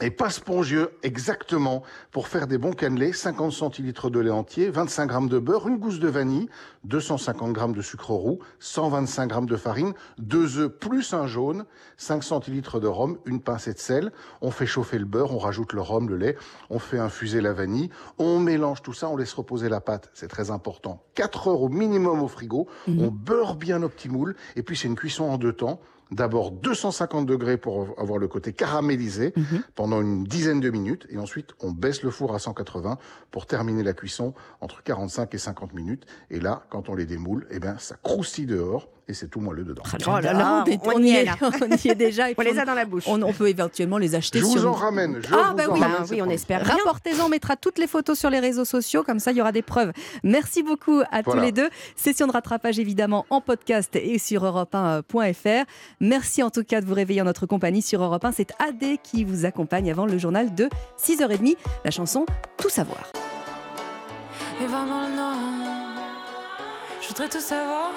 [0.00, 5.10] et pas spongieux exactement pour faire des bons cannelés, 50 centilitres de lait entier, 25
[5.10, 6.48] g de beurre, une gousse de vanille,
[6.84, 11.64] 250 g de sucre roux, 125 g de farine, deux œufs plus un jaune,
[11.96, 14.12] 5 centilitres de rhum, une pincée de sel.
[14.40, 16.36] On fait chauffer le beurre, on rajoute le rhum, le lait,
[16.70, 20.28] on fait infuser la vanille, on mélange tout ça, on laisse reposer la pâte, c'est
[20.28, 21.02] très important.
[21.14, 24.36] 4 heures au minimum au frigo, on beurre bien nos petits moules.
[24.56, 25.80] Et puis c'est une cuisson en deux temps
[26.10, 29.32] d'abord 250 degrés pour avoir le côté caramélisé
[29.74, 32.98] pendant une dizaine de minutes et ensuite on baisse le four à 180
[33.30, 36.06] pour terminer la cuisson entre 45 et 50 minutes.
[36.30, 39.64] Et là quand on les démoule eh ben ça croustille dehors et c'est tout moelleux
[39.64, 39.82] dedans.
[40.06, 42.30] Oh là là, on, est- on y est, on y est déjà.
[42.30, 43.04] et On les a dans la bouche.
[43.06, 44.38] On, on peut éventuellement les acheter.
[44.38, 46.10] Je si vous on- en ramène, je ah vous bah en oui, ramène, bah c'est
[46.14, 46.34] oui, on promis.
[46.34, 46.64] espère.
[46.64, 49.52] Rapportez-en, on mettra toutes les photos sur les réseaux sociaux, comme ça il y aura
[49.52, 49.92] des preuves.
[50.22, 51.68] Merci beaucoup à tous les deux.
[51.96, 55.64] Session de rattrapage évidemment en podcast et sur europe1.fr.
[56.00, 58.32] Merci en tout cas de vous réveiller en notre compagnie sur Europe 1.
[58.32, 60.68] C'est AD qui vous accompagne avant le journal de
[60.98, 61.56] 6h30.
[61.84, 62.24] La chanson
[62.56, 63.10] Tout savoir.
[64.62, 65.34] Et va dans le Nord.
[67.00, 67.90] Je voudrais tout savoir.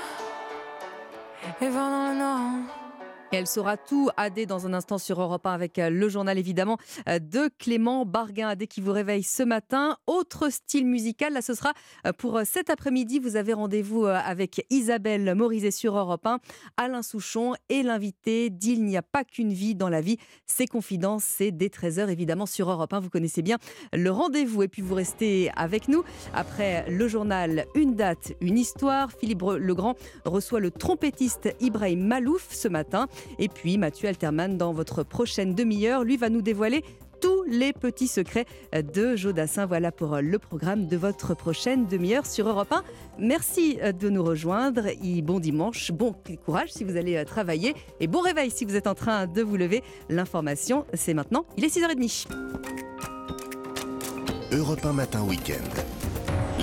[1.62, 2.83] Et va dans le Nord.
[3.36, 6.78] Elle saura tout AD dans un instant sur Europe 1 avec euh, le journal évidemment
[7.10, 9.98] euh, de Clément Barguin AD qui vous réveille ce matin.
[10.06, 11.74] Autre style musical, là ce sera
[12.06, 13.18] euh, pour cet après-midi.
[13.18, 16.40] Vous avez rendez-vous avec Isabelle Morizet sur Europe 1,
[16.78, 20.18] Alain Souchon et l'invité d'Il n'y a pas qu'une vie dans la vie.
[20.46, 23.00] Ses confidences, c'est dès 13h évidemment sur Europe 1.
[23.00, 23.58] Vous connaissez bien
[23.94, 26.04] le rendez-vous et puis vous restez avec nous.
[26.36, 32.68] Après le journal Une date, une histoire, Philippe Legrand reçoit le trompettiste Ibrahim Malouf ce
[32.68, 33.08] matin.
[33.40, 36.84] Et puis Mathieu Alterman, dans votre prochaine demi-heure, lui va nous dévoiler
[37.24, 39.66] tous les petits secrets de Jodassin.
[39.66, 42.84] Voilà pour le programme de votre prochaine demi-heure sur Europe 1.
[43.18, 44.88] Merci de nous rejoindre.
[45.02, 46.14] Et bon dimanche, bon
[46.46, 49.42] courage si vous allez euh, travailler et bon réveil si vous êtes en train de
[49.42, 49.84] vous lever.
[50.10, 51.46] L'information, c'est maintenant.
[51.56, 52.28] Il est 6h30.
[54.52, 56.03] Europe 1 Matin Week-end.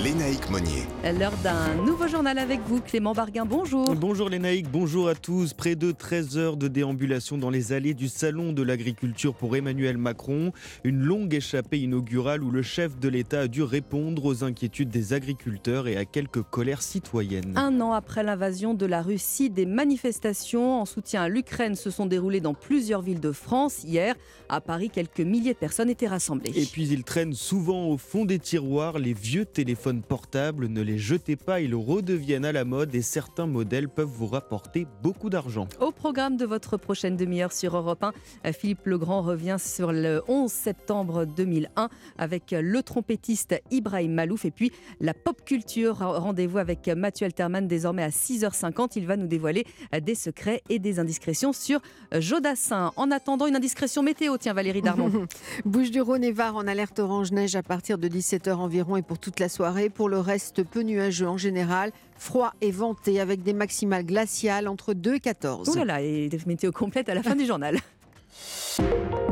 [0.03, 0.87] Lénaïque Monnier.
[1.03, 3.45] L'heure d'un nouveau journal avec vous, Clément Barguin.
[3.45, 3.93] Bonjour.
[3.93, 5.53] Bonjour Lénaïque, bonjour à tous.
[5.53, 9.99] Près de 13 heures de déambulation dans les allées du Salon de l'agriculture pour Emmanuel
[9.99, 10.53] Macron.
[10.83, 15.13] Une longue échappée inaugurale où le chef de l'État a dû répondre aux inquiétudes des
[15.13, 17.53] agriculteurs et à quelques colères citoyennes.
[17.55, 22.07] Un an après l'invasion de la Russie, des manifestations en soutien à l'Ukraine se sont
[22.07, 23.83] déroulées dans plusieurs villes de France.
[23.83, 24.15] Hier,
[24.49, 26.53] à Paris, quelques milliers de personnes étaient rassemblées.
[26.55, 30.67] Et puis ils traînent souvent au fond des tiroirs les vieux téléphones portables.
[30.67, 34.87] Ne les jetez pas, ils redeviennent à la mode et certains modèles peuvent vous rapporter
[35.03, 35.67] beaucoup d'argent.
[35.81, 38.13] Au programme de votre prochaine demi-heure sur Europe 1,
[38.45, 44.51] euh, Philippe Legrand revient sur le 11 septembre 2001 avec le trompettiste Ibrahim Malouf et
[44.51, 45.97] puis la pop culture.
[45.97, 48.91] Rendez-vous avec Mathieu Alterman désormais à 6h50.
[48.95, 49.65] Il va nous dévoiler
[50.01, 51.81] des secrets et des indiscrétions sur
[52.17, 52.93] Jodassin.
[52.95, 55.27] En attendant une indiscrétion météo, tiens Valérie Darmon.
[55.65, 59.01] Bouche du Rhône et Var en alerte orange neige à partir de 17h environ et
[59.01, 59.80] pour toute la soirée.
[59.89, 64.93] Pour le reste, peu nuageux en général, froid et venté avec des maximales glaciales entre
[64.93, 65.69] 2 et 14.
[65.71, 67.77] Oh là là, et des météos complètes à la fin du journal.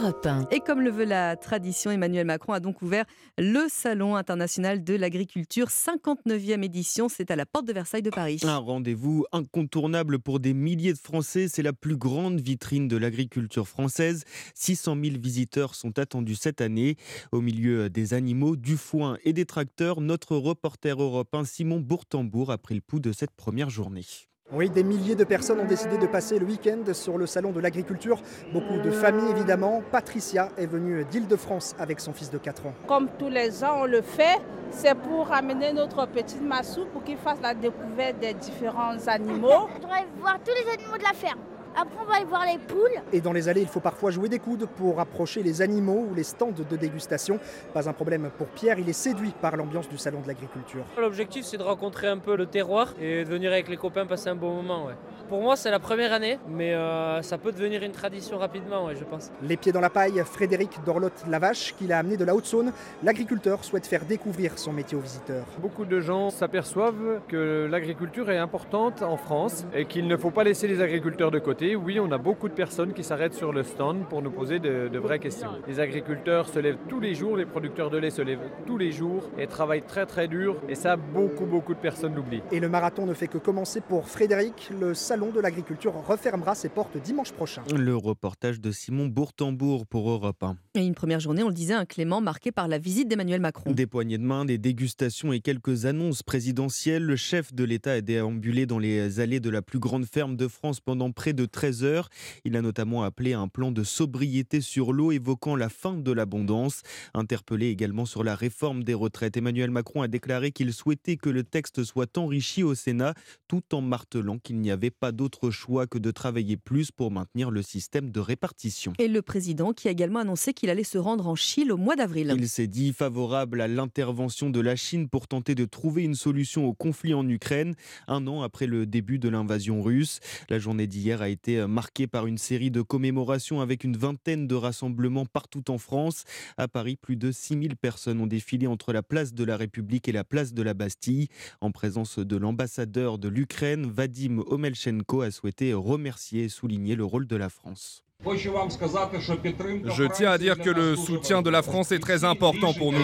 [0.00, 0.48] Europe 1.
[0.50, 3.04] Et comme le veut la tradition, Emmanuel Macron a donc ouvert
[3.36, 7.10] le Salon international de l'agriculture, 59e édition.
[7.10, 8.40] C'est à la porte de Versailles de Paris.
[8.42, 11.48] Un rendez-vous incontournable pour des milliers de Français.
[11.48, 14.24] C'est la plus grande vitrine de l'agriculture française.
[14.54, 16.96] 600 000 visiteurs sont attendus cette année.
[17.30, 22.58] Au milieu des animaux, du foin et des tracteurs, notre reporter européen Simon Bourtambourg a
[22.58, 24.06] pris le pouls de cette première journée.
[24.52, 27.60] Oui, des milliers de personnes ont décidé de passer le week-end sur le salon de
[27.60, 28.20] l'agriculture.
[28.52, 29.80] Beaucoup de familles évidemment.
[29.92, 32.74] Patricia est venue d'Île-de-France avec son fils de 4 ans.
[32.88, 34.40] Comme tous les ans, on le fait.
[34.72, 39.68] C'est pour amener notre petite Massou pour qu'il fasse la découverte des différents animaux.
[39.68, 41.38] Je voudrais voir tous les animaux de la ferme.
[41.76, 43.02] Après, on va aller voir les poules.
[43.12, 46.14] Et dans les allées, il faut parfois jouer des coudes pour approcher les animaux ou
[46.14, 47.38] les stands de dégustation.
[47.72, 50.84] Pas un problème pour Pierre, il est séduit par l'ambiance du salon de l'agriculture.
[50.98, 54.28] L'objectif, c'est de rencontrer un peu le terroir et de venir avec les copains passer
[54.28, 54.86] un bon moment.
[54.86, 54.94] ouais.
[55.28, 58.96] Pour moi, c'est la première année, mais euh, ça peut devenir une tradition rapidement, ouais,
[58.96, 59.30] je pense.
[59.42, 62.72] Les pieds dans la paille, Frédéric Dorlotte-Lavache, qui l'a amené de la Haute-Saône.
[63.04, 65.44] L'agriculteur souhaite faire découvrir son métier aux visiteurs.
[65.58, 70.42] Beaucoup de gens s'aperçoivent que l'agriculture est importante en France et qu'il ne faut pas
[70.42, 71.59] laisser les agriculteurs de côté.
[71.60, 74.88] Oui, on a beaucoup de personnes qui s'arrêtent sur le stand pour nous poser de,
[74.88, 75.50] de vraies questions.
[75.68, 78.92] Les agriculteurs se lèvent tous les jours, les producteurs de lait se lèvent tous les
[78.92, 82.42] jours et travaillent très très dur et ça, beaucoup beaucoup de personnes l'oublient.
[82.50, 84.70] Et le marathon ne fait que commencer pour Frédéric.
[84.80, 87.62] Le salon salon de l'agriculture refermera ses portes dimanche prochain.
[87.76, 90.56] Le reportage de Simon Bourtambourg pour Europe 1.
[90.76, 93.70] Et une première journée, on le disait, un Clément marqué par la visite d'Emmanuel Macron.
[93.70, 97.04] Des poignées de main, des dégustations et quelques annonces présidentielles.
[97.04, 100.48] Le chef de l'État a déambulé dans les allées de la plus grande ferme de
[100.48, 102.08] France pendant près de 13 heures.
[102.44, 106.82] Il a notamment appelé un plan de sobriété sur l'eau évoquant la fin de l'abondance.
[107.14, 111.44] Interpellé également sur la réforme des retraites, Emmanuel Macron a déclaré qu'il souhaitait que le
[111.44, 113.14] texte soit enrichi au Sénat
[113.48, 117.50] tout en martelant qu'il n'y avait pas d'autre choix que de travailler plus pour maintenir
[117.50, 118.92] le système de répartition.
[118.98, 121.96] Et le président qui a également annoncé qu'il allait se rendre en Chine au mois
[121.96, 122.34] d'avril.
[122.36, 126.66] Il s'est dit favorable à l'intervention de la Chine pour tenter de trouver une solution
[126.66, 127.74] au conflit en Ukraine,
[128.06, 130.20] un an après le début de l'invasion russe.
[130.48, 134.54] La journée d'hier a été marquée par une série de commémorations avec une vingtaine de
[134.54, 136.24] rassemblements partout en France.
[136.56, 140.12] À Paris, plus de 6000 personnes ont défilé entre la place de la République et
[140.12, 141.28] la place de la Bastille.
[141.60, 147.26] En présence de l'ambassadeur de l'Ukraine, Vadim Omelchenko a souhaité remercier et souligner le rôle
[147.26, 148.04] de la France.
[148.22, 153.00] Je tiens à dire que le soutien de la France est très important pour nous.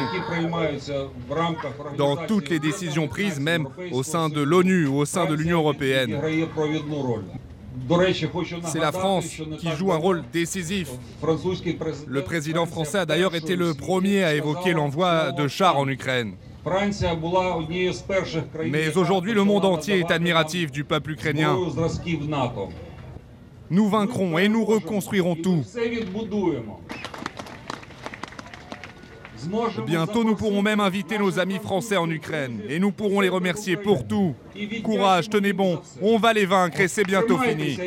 [1.97, 5.61] Dans toutes les décisions prises, même au sein de l'ONU ou au sein de l'Union
[5.61, 6.21] européenne.
[8.65, 10.91] C'est la France qui joue un rôle décisif.
[12.07, 16.35] Le président français a d'ailleurs été le premier à évoquer l'envoi de chars en Ukraine.
[18.65, 21.57] Mais aujourd'hui, le monde entier est admiratif du peuple ukrainien.
[23.71, 25.65] Nous vaincrons et nous reconstruirons tout.
[29.87, 33.77] Bientôt, nous pourrons même inviter nos amis français en Ukraine et nous pourrons les remercier
[33.77, 34.35] pour tout.
[34.83, 37.79] Courage, tenez bon, on va les vaincre et c'est bientôt fini.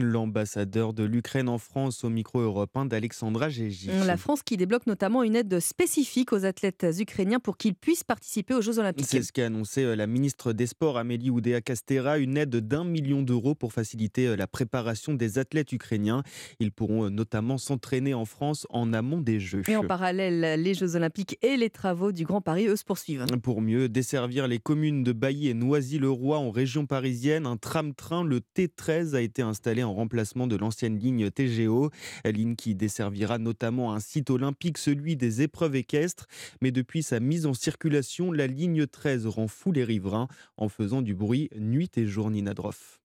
[0.00, 3.90] L'ambassadeur de l'Ukraine en France au micro européen d'Alexandra Gégi.
[4.06, 8.54] La France qui débloque notamment une aide spécifique aux athlètes ukrainiens pour qu'ils puissent participer
[8.54, 9.06] aux Jeux Olympiques.
[9.08, 13.22] C'est ce qu'a annoncé euh, la ministre des Sports Amélie Oudéa-Castera, une aide d'un million
[13.22, 16.22] d'euros pour faciliter euh, la préparation des athlètes ukrainiens.
[16.60, 19.62] Ils pourront euh, notamment s'entraîner en France en amont des Jeux.
[19.68, 23.26] Et en parallèle, les Jeux Olympiques et les travaux du Grand Paris, eux, se poursuivent.
[23.42, 28.40] Pour mieux desservir les communes de Bailly et Noisy-le-Roi en région parisienne, un tram-train, le
[28.40, 31.90] T13, a été installé en remplacement de l'ancienne ligne TGO,
[32.24, 36.26] ligne qui desservira notamment un site olympique, celui des épreuves équestres.
[36.60, 41.02] Mais depuis sa mise en circulation, la ligne 13 rend fou les riverains en faisant
[41.02, 43.00] du bruit nuit et jour, Nina Droff.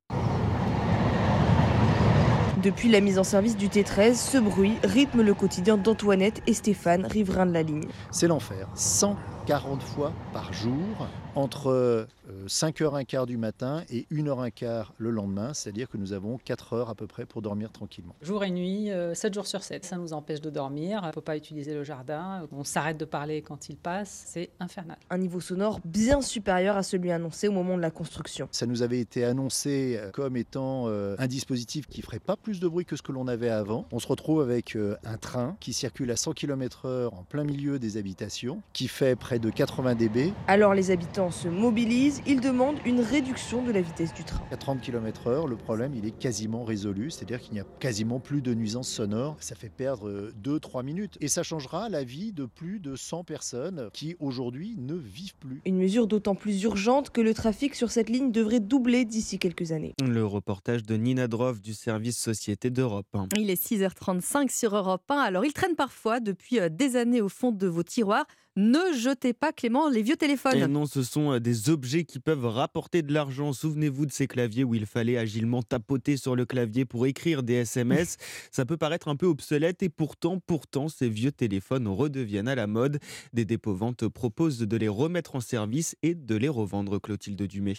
[2.62, 7.06] Depuis la mise en service du T13, ce bruit rythme le quotidien d'Antoinette et Stéphane,
[7.06, 7.88] riverains de la ligne.
[8.12, 8.68] C'est l'enfer.
[8.76, 12.08] 140 fois par jour, entre
[12.48, 17.08] 5h15 du matin et 1h15 le lendemain, c'est-à-dire que nous avons 4 heures à peu
[17.08, 18.16] près pour dormir tranquillement.
[18.22, 21.22] Jour et nuit, 7 jours sur 7, ça nous empêche de dormir, il ne faut
[21.22, 24.98] pas utiliser le jardin, on s'arrête de parler quand il passe, c'est infernal.
[25.10, 28.48] Un niveau sonore bien supérieur à celui annoncé au moment de la construction.
[28.52, 32.86] Ça nous avait été annoncé comme étant un dispositif qui ferait pas plus de bruit
[32.86, 33.86] que ce que l'on avait avant.
[33.92, 37.98] On se retrouve avec un train qui circule à 100 km/h en plein milieu des
[37.98, 40.34] habitations, qui fait près de 80 dB.
[40.48, 44.42] Alors les habitants se mobilisent, ils demandent une réduction de la vitesse du train.
[44.52, 48.42] À 30 km/h, le problème il est quasiment résolu, c'est-à-dire qu'il n'y a quasiment plus
[48.42, 49.36] de nuisances sonores.
[49.42, 53.90] Ça fait perdre 2-3 minutes et ça changera la vie de plus de 100 personnes
[53.92, 55.62] qui aujourd'hui ne vivent plus.
[55.66, 59.74] Une mesure d'autant plus urgente que le trafic sur cette ligne devrait doubler d'ici quelques
[59.74, 59.96] années.
[60.02, 63.18] Le reportage de Nina Droff du service Société d'Europe.
[63.36, 65.18] Il est 6h35 sur Europe 1.
[65.18, 68.26] Alors il traîne parfois depuis des années au fond de vos tiroirs.
[68.60, 70.58] Ne jetez pas, Clément, les vieux téléphones.
[70.58, 73.54] Et non, ce sont des objets qui peuvent rapporter de l'argent.
[73.54, 77.54] Souvenez-vous de ces claviers où il fallait agilement tapoter sur le clavier pour écrire des
[77.54, 78.18] SMS.
[78.52, 82.68] Ça peut paraître un peu obsolète et pourtant, pourtant, ces vieux téléphones redeviennent à la
[82.68, 83.00] mode.
[83.32, 87.76] Des dépôts-ventes proposent de les remettre en service et de les revendre, Clotilde Dumay.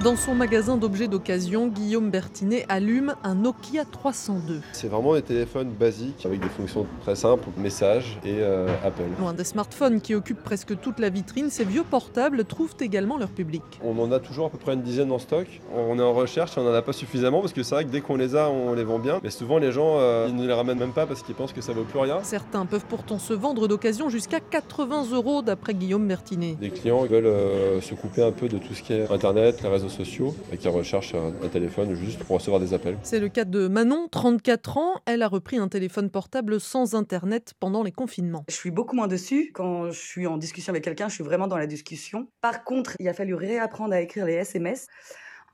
[0.00, 4.60] Dans son magasin d'objets d'occasion, Guillaume Bertinet allume un Nokia 302.
[4.72, 9.06] C'est vraiment des téléphones basiques avec des fonctions très simples, messages et euh, appel.
[9.20, 13.28] Loin des smartphones qui occupent presque toute la vitrine, ces vieux portables trouvent également leur
[13.28, 13.62] public.
[13.84, 15.46] On en a toujours à peu près une dizaine en stock.
[15.76, 18.00] On est en recherche on n'en a pas suffisamment parce que c'est vrai que dès
[18.00, 19.20] qu'on les a, on les vend bien.
[19.22, 21.60] Mais souvent, les gens euh, ils ne les ramènent même pas parce qu'ils pensent que
[21.60, 22.18] ça vaut plus rien.
[22.22, 26.56] Certains peuvent pourtant se vendre d'occasion jusqu'à 80 euros d'après Guillaume Bertinet.
[26.60, 29.68] Les clients veulent euh, se couper un peu de tout ce qui est Internet, les
[29.82, 32.96] réseaux sociaux et qui recherchent un, un, téléphone juste pour recevoir des appels.
[33.02, 35.00] C'est le cas de Manon, 34 ans.
[35.06, 38.44] Elle a repris un téléphone portable sans Internet pendant les confinements.
[38.48, 39.50] Je suis beaucoup moins dessus.
[39.54, 42.28] Quand je suis en discussion avec quelqu'un, je suis vraiment dans la discussion.
[42.40, 44.86] Par contre, il a fallu réapprendre à écrire les SMS.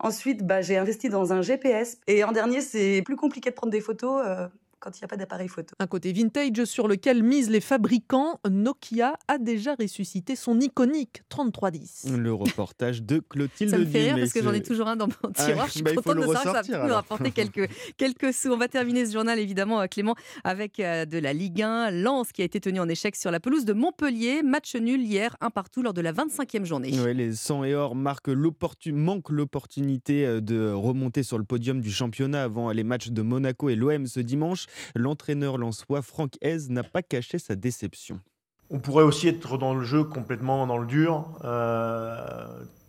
[0.00, 1.98] Ensuite, bah, j'ai investi dans un GPS.
[2.06, 4.22] Et en dernier, c'est plus compliqué de prendre des photos.
[4.24, 4.46] Euh
[4.80, 5.74] quand il n'y a pas d'appareil photo.
[5.78, 12.06] Un côté vintage sur lequel misent les fabricants, Nokia a déjà ressuscité son iconique 3310.
[12.16, 15.06] Le reportage de Clotilde Ça me fait rire parce que j'en ai toujours un dans
[15.08, 15.66] mon Ah, tiroir.
[15.66, 18.50] Je suis bah, contente le de savoir que ça va nous rapporter quelques, quelques sous.
[18.50, 21.90] On va terminer ce journal, évidemment, euh, Clément, avec euh, de la Ligue 1.
[21.90, 24.42] Lens qui a été tenu en échec sur la pelouse de Montpellier.
[24.42, 26.98] Match nul hier, un partout lors de la 25e journée.
[27.00, 31.80] Ouais, les 100 et or marquent l'opportu- manquent l'opportunité euh, de remonter sur le podium
[31.80, 34.66] du championnat avant les matchs de Monaco et l'OM ce dimanche.
[34.94, 38.20] L'entraîneur lensois Franck Hez n'a pas caché sa déception.
[38.70, 42.46] On pourrait aussi être dans le jeu complètement dans le dur, euh,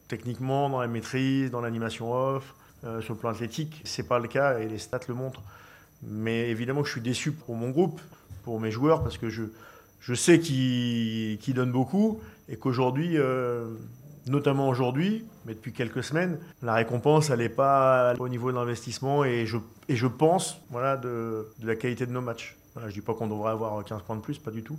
[0.10, 2.54] techniquement, dans la maîtrise, dans l'animation off,
[2.84, 3.82] euh, sur le plan athlétique.
[3.86, 5.44] C'est pas le cas et les stats le montrent.
[6.04, 8.02] Mais évidemment je suis déçu pour mon groupe,
[8.44, 9.44] pour mes joueurs, parce que je,
[10.00, 12.20] je sais qu'ils qu'ils donnent beaucoup
[12.50, 13.68] et qu'aujourd'hui, euh,
[14.28, 19.24] notamment aujourd'hui, mais depuis quelques semaines, la récompense, elle n'est pas au niveau de l'investissement
[19.24, 22.58] et je, pense voilà, de, la qualité de nos matchs.
[22.80, 24.78] Je ne dis pas qu'on devrait avoir 15 points de plus, pas du tout.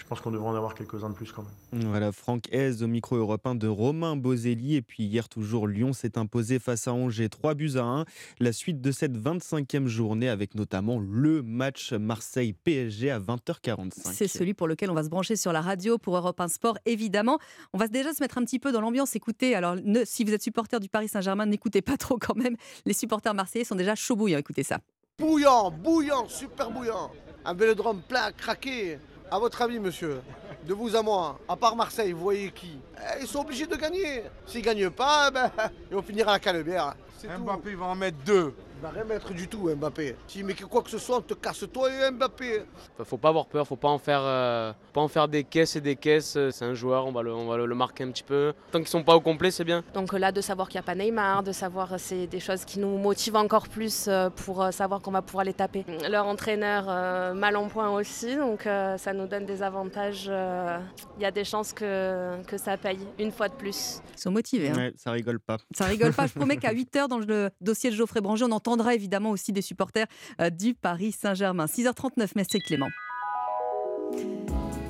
[0.00, 1.84] Je pense qu'on devrait en avoir quelques-uns de plus quand même.
[1.88, 4.74] Voilà, Franck Hez au micro européen de Romain Bozelli.
[4.76, 8.04] Et puis hier, toujours, Lyon s'est imposé face à Angers 3 buts à 1.
[8.40, 13.90] La suite de cette 25e journée avec notamment le match Marseille-PSG à 20h45.
[14.12, 16.78] C'est celui pour lequel on va se brancher sur la radio pour Europe 1 Sport,
[16.86, 17.38] évidemment.
[17.72, 19.14] On va déjà se mettre un petit peu dans l'ambiance.
[19.14, 22.56] Écoutez, alors ne- si vous êtes supporter du Paris Saint-Germain, n'écoutez pas trop quand même.
[22.86, 24.38] Les supporters marseillais sont déjà chauds bouillants.
[24.38, 24.78] Écoutez ça.
[25.18, 27.10] Bouillant, bouillant, super bouillant.
[27.44, 28.98] Un vélodrome plein à craquer.
[29.30, 30.20] À votre avis, monsieur,
[30.66, 32.78] de vous à moi, à part Marseille, vous voyez qui?
[32.98, 34.24] Eh, Ils sont obligés de gagner.
[34.46, 35.50] S'ils gagnent pas, ben,
[35.90, 36.94] ils vont finir à la calebière.
[37.38, 38.54] Mbappé va en mettre deux.
[38.80, 40.16] Il va rien mettre du tout, Mbappé.
[40.26, 42.62] S'il met que quoi que ce soit, on te casse toi et Mbappé.
[43.04, 45.82] Faut pas avoir peur, faut pas en faire, euh, pas en faire des caisses et
[45.82, 46.38] des caisses.
[46.50, 48.54] C'est un joueur, on va le, on va le, le marquer un petit peu.
[48.72, 49.84] Tant qu'ils sont pas au complet, c'est bien.
[49.92, 52.78] Donc là, de savoir qu'il n'y a pas Neymar, de savoir c'est des choses qui
[52.78, 55.84] nous motivent encore plus euh, pour euh, savoir qu'on va pouvoir les taper.
[56.08, 60.24] Leur entraîneur euh, mal en point aussi, donc euh, ça nous donne des avantages.
[60.30, 60.78] euh,
[61.18, 64.00] Il y a des chances que, que ça paye une fois de plus.
[64.16, 64.70] Ils sont motivés.
[64.70, 64.74] hein.
[64.76, 65.58] Ouais, ça rigole pas.
[65.76, 66.26] Ça rigole pas.
[66.26, 69.62] Je promets qu'à 8h, dans le dossier de Geoffrey Branger, on entendra évidemment aussi des
[69.62, 70.06] supporters
[70.40, 71.66] euh, du Paris Saint-Germain.
[71.66, 72.88] 6h39, merci Clément.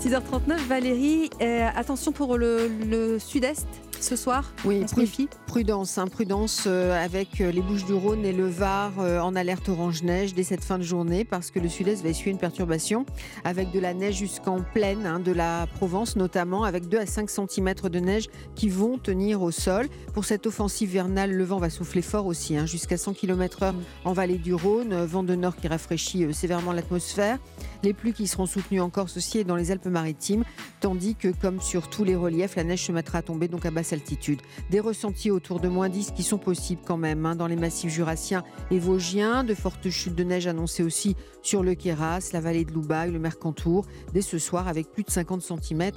[0.03, 3.67] 6h39, Valérie, euh, attention pour le, le sud-est
[4.01, 4.55] ce soir.
[4.65, 5.29] Oui, on se pru- méfie.
[5.47, 9.37] prudence, hein, prudence euh, avec euh, les Bouches du Rhône et le Var euh, en
[9.37, 12.39] alerte orange neige dès cette fin de journée parce que le sud-est va essuyer une
[12.39, 13.05] perturbation
[13.45, 17.29] avec de la neige jusqu'en plaine hein, de la Provence notamment avec 2 à 5
[17.29, 19.87] cm de neige qui vont tenir au sol.
[20.15, 23.75] Pour cette offensive vernale, le vent va souffler fort aussi hein, jusqu'à 100 km/h
[24.07, 27.39] en vallée du Rhône, vent de nord qui rafraîchit sévèrement l'atmosphère.
[27.83, 30.45] Les pluies qui seront soutenues en Corse aussi et dans les Alpes-Maritimes,
[30.81, 33.71] tandis que comme sur tous les reliefs, la neige se mettra à tomber donc à
[33.71, 34.41] basse altitude.
[34.71, 37.93] Des ressentis autour de moins 10 qui sont possibles quand même hein, dans les massifs
[37.93, 39.45] jurassiens et vosgiens.
[39.45, 43.19] De fortes chutes de neige annoncées aussi sur le Queyras, la vallée de Loubaï, le
[43.19, 45.91] Mercantour, dès ce soir avec plus de 50 cm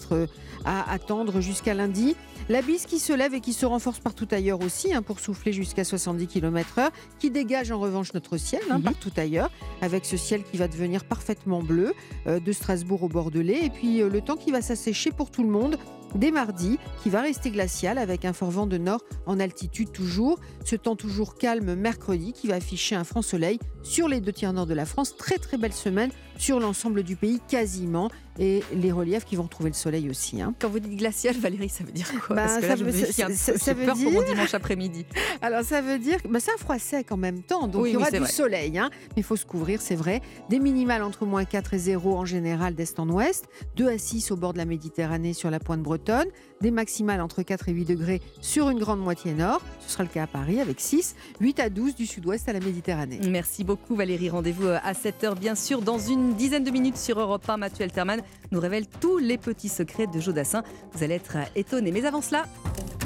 [0.65, 2.15] à attendre jusqu'à lundi.
[2.49, 5.53] La bise qui se lève et qui se renforce partout ailleurs aussi hein, pour souffler
[5.53, 6.89] jusqu'à 70 km/h,
[7.19, 9.49] qui dégage en revanche notre ciel hein, partout ailleurs,
[9.81, 11.93] avec ce ciel qui va devenir parfaitement bleu
[12.27, 15.43] euh, de Strasbourg au Bordelais, et puis euh, le temps qui va s'assécher pour tout
[15.43, 15.77] le monde
[16.15, 20.39] dès mardi, qui va rester glacial avec un fort vent de nord en altitude toujours.
[20.65, 24.53] Ce temps toujours calme mercredi qui va afficher un franc soleil sur les deux tiers
[24.53, 25.15] nord de la France.
[25.17, 28.09] Très très belle semaine sur l'ensemble du pays quasiment
[28.39, 30.41] et les reliefs qui vont retrouver le soleil aussi.
[30.41, 30.55] hein.
[30.59, 32.35] Quand vous dites glacial, Valérie, ça veut dire quoi?
[32.35, 34.33] Bah, Parce que ça je veut- me ça- ça J'ai veut peur pour mon dire-
[34.33, 35.05] dimanche après-midi.
[35.41, 37.89] Alors ça veut dire que bah, c'est un froid sec en même temps, donc Oui,
[37.91, 38.27] il y aura du vrai.
[38.31, 40.21] soleil, hein, mais il faut se couvrir, c'est vrai.
[40.49, 43.45] Des minimales entre moins 4 et 0 en général d'est en ouest,
[43.75, 46.27] 2 à 6 au bord de la Méditerranée sur la pointe bretonne,
[46.63, 50.09] des maximales entre 4 et 8 degrés sur une grande moitié nord, ce sera le
[50.09, 53.19] cas à Paris avec 6, 8 à 12 du sud-ouest à la Méditerranée.
[53.29, 54.29] Merci beaucoup Valérie.
[54.29, 55.81] Rendez-vous euh, à 7h bien sûr.
[55.81, 59.69] Dans une dizaine de minutes sur Europe 1, Mathieu Alterman nous révèle tous les petits
[59.69, 60.63] secrets de Jodassin.
[60.93, 61.91] Vous allez être euh, étonnés.
[61.91, 62.45] Mais avant cela,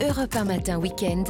[0.08, 1.24] Europe 1 matin week-end,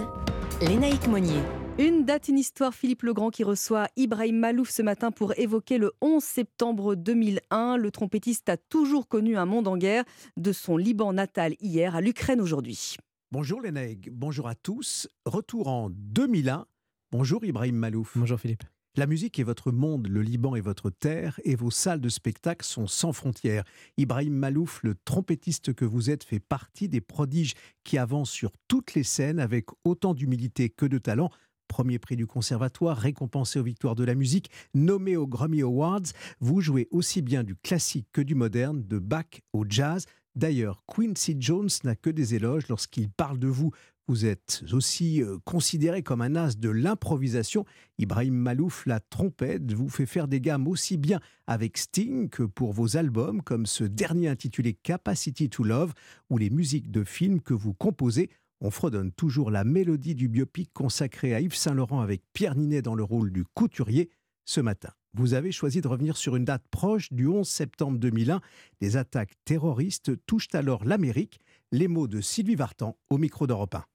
[0.61, 1.41] Lénaïque Monnier.
[1.80, 2.73] Une date, une histoire.
[2.73, 7.78] Philippe Legrand qui reçoit Ibrahim Malouf ce matin pour évoquer le 11 septembre 2001.
[7.78, 10.03] Le trompettiste a toujours connu un monde en guerre,
[10.38, 12.95] de son Liban natal hier à l'Ukraine aujourd'hui.
[13.32, 15.07] Bonjour les nègres, bonjour à tous.
[15.25, 16.65] Retour en 2001.
[17.11, 18.17] Bonjour Ibrahim Malouf.
[18.17, 18.63] Bonjour Philippe.
[18.97, 22.65] La musique est votre monde, le Liban est votre terre et vos salles de spectacle
[22.65, 23.63] sont sans frontières.
[23.97, 27.53] Ibrahim Malouf, le trompettiste que vous êtes, fait partie des prodiges
[27.84, 31.30] qui avancent sur toutes les scènes avec autant d'humilité que de talent.
[31.68, 36.01] Premier prix du conservatoire, récompensé aux victoires de la musique, nommé aux Grammy Awards,
[36.39, 40.05] vous jouez aussi bien du classique que du moderne, de Bach au jazz.
[40.36, 43.72] D'ailleurs, Quincy Jones n'a que des éloges lorsqu'il parle de vous.
[44.09, 47.65] Vous êtes aussi euh, considéré comme un as de l'improvisation.
[47.97, 52.72] Ibrahim Malouf, la trompette, vous fait faire des gammes aussi bien avec Sting que pour
[52.72, 55.93] vos albums, comme ce dernier intitulé Capacity to Love,
[56.30, 58.30] ou les musiques de films que vous composez.
[58.60, 62.95] On fredonne toujours la mélodie du biopic consacré à Yves Saint-Laurent avec Pierre Ninet dans
[62.95, 64.10] le rôle du couturier
[64.45, 64.89] ce matin.
[65.14, 68.41] Vous avez choisi de revenir sur une date proche du 11 septembre 2001.
[68.82, 71.39] Les attaques terroristes touchent alors l'Amérique.
[71.72, 73.86] Les mots de Sylvie Vartan au micro d'Europe 1.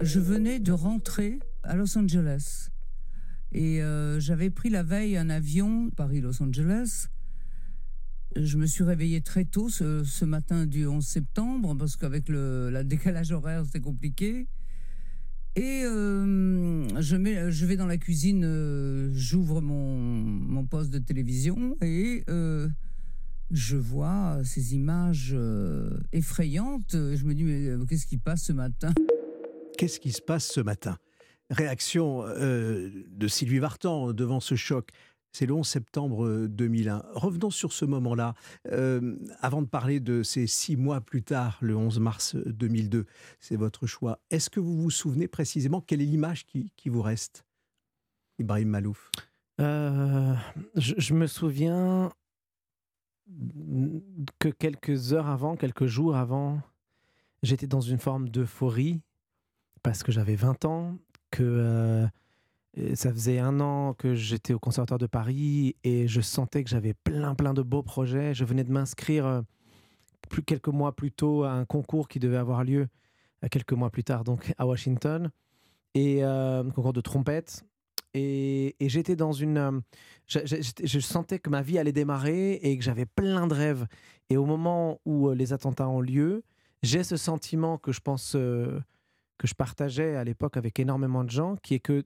[0.00, 2.70] Je venais de rentrer à Los Angeles
[3.52, 7.08] et euh, j'avais pris la veille un avion Paris-Los Angeles.
[8.36, 12.84] Je me suis réveillée très tôt ce, matin du 11 septembre parce qu'avec le, le
[12.84, 14.48] décalage horaire c'était compliqué.
[15.58, 21.76] Et euh, je, je vais dans la cuisine, euh, j'ouvre mon, mon, poste de télévision
[21.82, 22.68] et euh,
[23.50, 25.36] je vois ces images
[26.12, 26.92] effrayantes.
[26.92, 28.92] Je me dis, mais qu'est-ce qui passe ce matin?
[29.76, 30.96] Qu'est-ce qui se passe ce matin?
[31.50, 34.90] Réaction de Sylvie Vartan devant ce choc.
[35.32, 36.98] C'est le 11 septembre 2001.
[36.98, 38.34] Euh, Revenons sur ce moment-là.
[38.72, 43.06] Euh, avant de parler de ces six mois plus tard, le 11 mars 2002,
[43.38, 44.20] c'est votre choix.
[44.30, 47.44] Est-ce que vous vous souvenez précisément quelle est l'image qui, vous reste
[48.38, 49.10] Ibrahim Malouf?
[49.60, 50.34] Euh,
[50.76, 52.10] je, me souviens
[54.38, 56.60] que quelques heures avant, quelques jours avant,
[57.42, 59.02] j'étais dans une forme d'euphorie
[59.82, 60.98] parce que j'avais 20 ans,
[61.30, 62.06] que
[62.94, 66.94] ça faisait un an que j'étais au Conservatoire de Paris et je sentais que j'avais
[66.94, 68.34] plein, plein de beaux projets.
[68.34, 69.40] Je venais de m'inscrire euh,
[70.28, 72.88] plus quelques mois plus tôt à un concours qui devait avoir lieu
[73.44, 75.30] euh, quelques mois plus tard, donc à Washington,
[75.94, 77.64] et euh, un concours de trompette.
[78.14, 79.82] Et, j'étais dans une.
[80.26, 83.86] je, sentais que ma vie allait démarrer et que j'avais plein de rêves.
[84.30, 86.42] Et au moment où les attentats ont lieu,
[86.82, 91.56] j'ai ce sentiment que je pense que je partageais à l'époque avec énormément de gens,
[91.56, 92.04] qui est que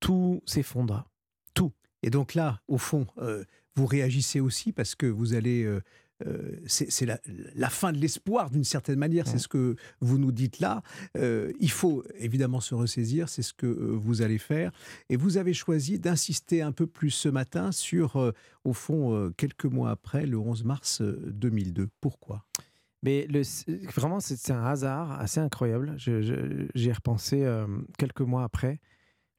[0.00, 1.08] tout s'effondre.
[1.54, 1.72] Tout.
[2.02, 3.44] Et donc là, au fond, euh,
[3.76, 5.62] vous réagissez aussi parce que vous allez.
[5.62, 5.80] Euh,
[6.26, 10.60] euh, c'est la, fin de l'espoir d'une certaine manière, c'est ce que vous nous dites
[10.60, 10.82] là.
[11.14, 14.70] il faut évidemment se ressaisir, c'est ce que vous allez faire.
[15.08, 18.34] Et vous avez choisi d'insister un peu plus ce matin sur,
[18.64, 21.88] au fond, quelques mois après, le 11 mars 2002.
[22.02, 22.44] Pourquoi?
[23.02, 23.40] Mais le,
[23.90, 25.94] vraiment, c'est un hasard assez incroyable.
[25.96, 27.50] J'y ai repensé
[27.96, 28.78] quelques mois après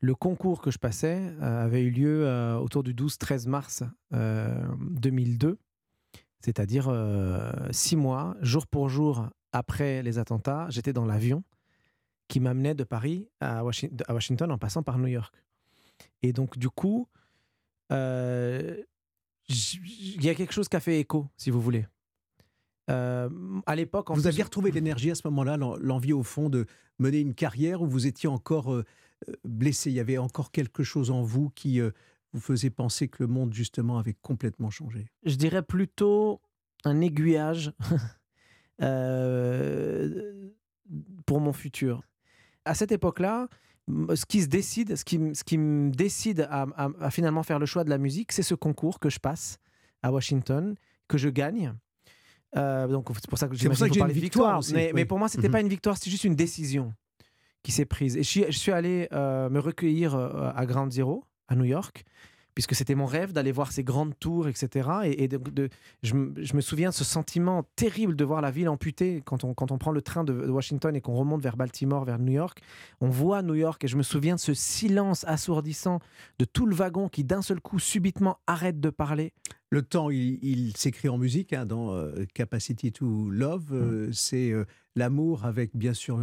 [0.01, 5.47] le concours que je passais euh, avait eu lieu euh, autour du 12-13 mars 2002,
[5.47, 5.55] euh,
[6.39, 6.91] c'est-à-dire
[7.69, 11.43] six mois, jour pour jour après les attentats, j'étais dans l'avion
[12.27, 15.35] qui m'amenait de Paris à, Washington en passant par New York.
[16.23, 17.07] Et donc, du coup,
[17.91, 18.85] il
[19.49, 21.85] y a quelque chose qui a fait écho, si vous voulez.
[22.87, 26.65] à l'époque, vous aviez retrouvé l'énergie à ce moment-là, l'envie au fond de
[27.01, 28.85] mener une carrière où vous étiez encore euh,
[29.43, 29.89] blessé.
[29.91, 31.91] Il y avait encore quelque chose en vous qui euh,
[32.33, 35.07] vous faisait penser que le monde, justement, avait complètement changé?
[35.23, 36.41] Je dirais plutôt
[36.83, 37.73] un aiguillage
[38.81, 40.49] euh,
[41.25, 42.03] pour mon futur.
[42.65, 43.47] À cette époque-là,
[43.87, 47.83] ce qui se décide, ce qui, ce qui me décide à, finalement faire le choix
[47.83, 49.57] de la musique, c'est ce concours que je passe
[50.03, 50.75] à Washington,
[51.07, 51.73] que je gagne.
[52.55, 54.61] donc c'est pour ça que j'ai une victoire.
[54.73, 55.51] mais, mais, pour moi, c'était n'était mhm.
[55.53, 56.93] pas une victoire, c'était juste une décision
[57.63, 58.17] qui s'est prise.
[58.17, 62.03] Et je suis, allé euh, me recueillir euh, à Ground Zero, à New York,
[62.53, 64.89] puisque c'était mon rêve d'aller voir ces grandes tours, etc.
[65.03, 65.69] Et, de,
[66.03, 69.71] je, me souviens de ce sentiment terrible de voir la ville amputée quand on, quand
[69.71, 72.61] on prend le train de, Washington et qu'on remonte vers Baltimore, vers New York.
[72.99, 75.99] On voit New York et je me souviens de ce silence assourdissant
[76.39, 79.33] de tout le wagon qui d'un seul coup subitement arrête de parler.
[79.69, 83.71] Le temps, il, s'écrit en musique hein, dans euh, Capacity to Love.
[83.71, 84.13] Mm.
[84.13, 84.53] C'est
[84.95, 86.19] l'amour avec bien sûr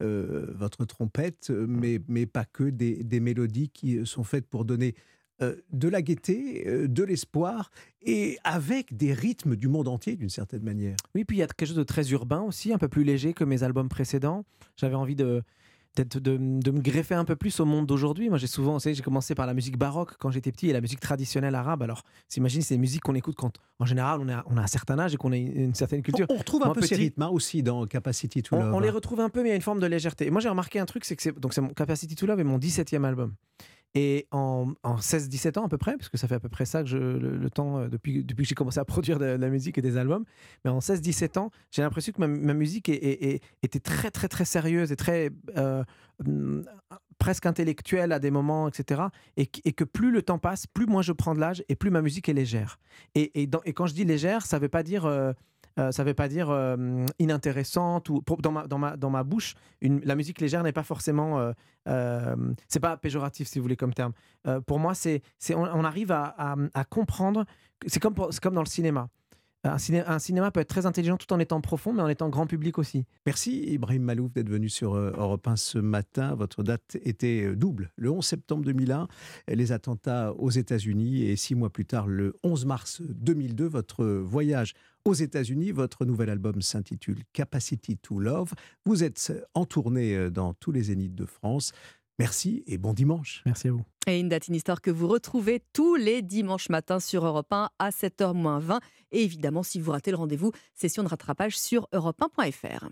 [0.00, 4.94] votre trompette, mais, mais pas que, des, des, mélodies qui sont faites pour donner
[5.40, 7.70] de la gaieté, de l'espoir,
[8.02, 10.96] et avec des rythmes du monde entier d'une certaine manière.
[11.14, 13.34] Oui, puis il y a quelque chose de très urbain aussi, un peu plus léger
[13.34, 14.44] que mes albums précédents.
[14.76, 15.42] J'avais envie de,
[16.04, 18.28] de, me greffer un peu plus au monde d'aujourd'hui.
[18.28, 21.00] Moi, j'ai souvent, j'ai commencé par la musique baroque quand j'étais petit et la musique
[21.00, 21.82] traditionnelle arabe.
[21.82, 24.66] Alors, s'imagine, c'est des musiques qu'on écoute quand, en général, on a, on a un
[24.66, 26.26] certain âge et qu'on a une, certaine culture.
[26.30, 28.74] On, retrouve un peu ces rythmes hein, aussi dans Capacity to Love.
[28.74, 30.26] On, les retrouve un peu, mais il y a une forme de légèreté.
[30.26, 32.40] Et moi, j'ai remarqué un truc, c'est que c'est, donc c'est mon Capacity to Love
[32.40, 33.34] est mon 17e album.
[33.98, 36.82] Et en, 16-17 ans à peu près, parce que ça fait à peu près ça
[36.82, 39.82] que je, le, temps euh, depuis, que j'ai commencé à produire de, la musique et
[39.82, 40.26] des albums,
[40.64, 44.96] mais en 16-17 ans, j'ai l'impression que ma, musique était très très très sérieuse et
[44.96, 45.82] très euh,
[46.22, 46.64] mm,
[47.16, 49.04] presque intellectuelle à des moments, etc.
[49.38, 52.02] Et, que plus le temps passe, plus moi je prends de l'âge et plus ma
[52.02, 52.78] musique est légère.
[53.14, 55.06] Et, et, quand je dis légère, ça ne veut pas dire...
[55.06, 55.32] Euh,
[55.76, 56.48] ça ne veut pas dire
[57.18, 61.52] inintéressante ou dans, ma, bouche, la musique légère n'est pas forcément.
[61.86, 64.12] c'est pas péjoratif si vous voulez comme terme.
[64.66, 64.94] pour moi,
[65.54, 67.44] on, arrive à, comprendre.
[67.86, 69.08] C'est comme dans le cinéma.
[69.66, 72.78] Un, cinéma peut être très intelligent tout en étant profond, mais en étant grand public
[72.78, 73.04] aussi.
[73.26, 76.34] Merci Ibrahim Malouf d'être venu sur euh, Europe 1 ce matin.
[76.34, 77.90] Votre date était euh, double.
[77.96, 79.08] Le 11 septembre 2001,
[79.48, 84.74] les attentats aux États-Unis et six mois plus tard, le 11 mars 2002, votre voyage
[85.04, 85.72] aux États-Unis.
[85.72, 88.52] Votre nouvel album s'intitule Capacity to Love.
[88.84, 91.72] Vous êtes en tournée euh, dans tous les zéniths de France.
[92.18, 93.42] Merci et bon dimanche.
[93.44, 93.84] Merci à vous.
[94.06, 97.70] Et une date, une histoire que vous retrouvez tous les dimanches matins sur Europe 1
[97.78, 98.80] à 7h20.
[99.12, 102.88] Et évidemment, si vous ratez le rendez-vous, session de rattrapage sur europe1.fr.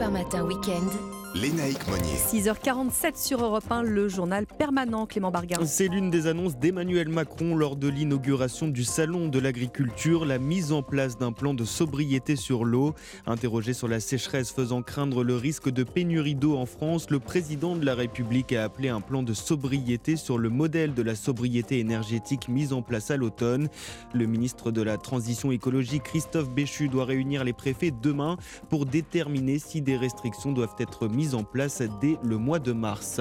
[0.00, 1.20] Europe 1 matin week-end.
[1.32, 2.16] Lénaïque Monnier.
[2.16, 5.64] 6h47 sur Europe 1, le journal permanent Clément Bargain.
[5.64, 10.72] C'est l'une des annonces d'Emmanuel Macron lors de l'inauguration du Salon de l'agriculture, la mise
[10.72, 12.94] en place d'un plan de sobriété sur l'eau.
[13.26, 17.76] Interrogé sur la sécheresse faisant craindre le risque de pénurie d'eau en France, le président
[17.76, 21.78] de la République a appelé un plan de sobriété sur le modèle de la sobriété
[21.78, 23.68] énergétique mise en place à l'automne.
[24.14, 28.36] Le ministre de la Transition écologique, Christophe Béchu, doit réunir les préfets demain
[28.68, 32.72] pour déterminer si des restrictions doivent être mises mise en place dès le mois de
[32.72, 33.20] mars.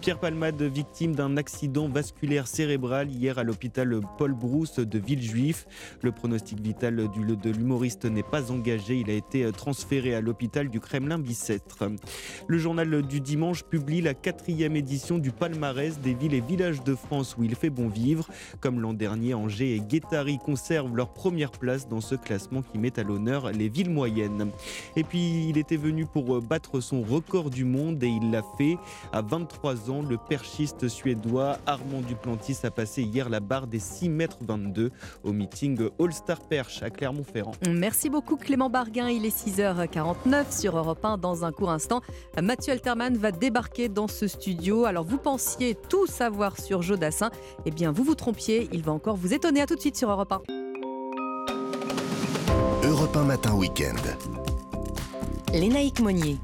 [0.00, 5.66] Pierre Palmade, victime d'un accident vasculaire cérébral hier à l'hôpital Paul Brousse de Villejuif.
[6.00, 9.00] Le pronostic vital de l'humoriste n'est pas engagé.
[9.00, 11.90] Il a été transféré à l'hôpital du Kremlin-Bicêtre.
[12.46, 16.94] Le journal du dimanche publie la quatrième édition du palmarès des villes et villages de
[16.94, 18.28] France où il fait bon vivre.
[18.60, 22.98] Comme l'an dernier, Angers et Guétari conservent leur première place dans ce classement qui met
[22.98, 24.52] à l'honneur les villes moyennes.
[24.96, 28.42] Et puis, il était venu pour battre son record record du monde et il l'a
[28.56, 28.78] fait.
[29.12, 34.08] À 23 ans, le perchiste suédois Armand Duplantis a passé hier la barre des 6
[34.08, 34.90] mètres 22
[35.24, 37.52] au meeting All-Star Perche à Clermont-Ferrand.
[37.68, 39.08] Merci beaucoup Clément Barguin.
[39.08, 41.18] Il est 6h49 sur Europe 1.
[41.18, 42.00] Dans un court instant,
[42.40, 44.84] Mathieu Alterman va débarquer dans ce studio.
[44.84, 47.30] Alors vous pensiez tout savoir sur Jodassin
[47.64, 48.68] Eh bien vous vous trompiez.
[48.72, 49.62] Il va encore vous étonner.
[49.62, 50.42] À tout de suite sur Europe 1.
[52.84, 54.45] Europe 1 matin week-end.
[55.56, 56.36] Lénaïque Monnier.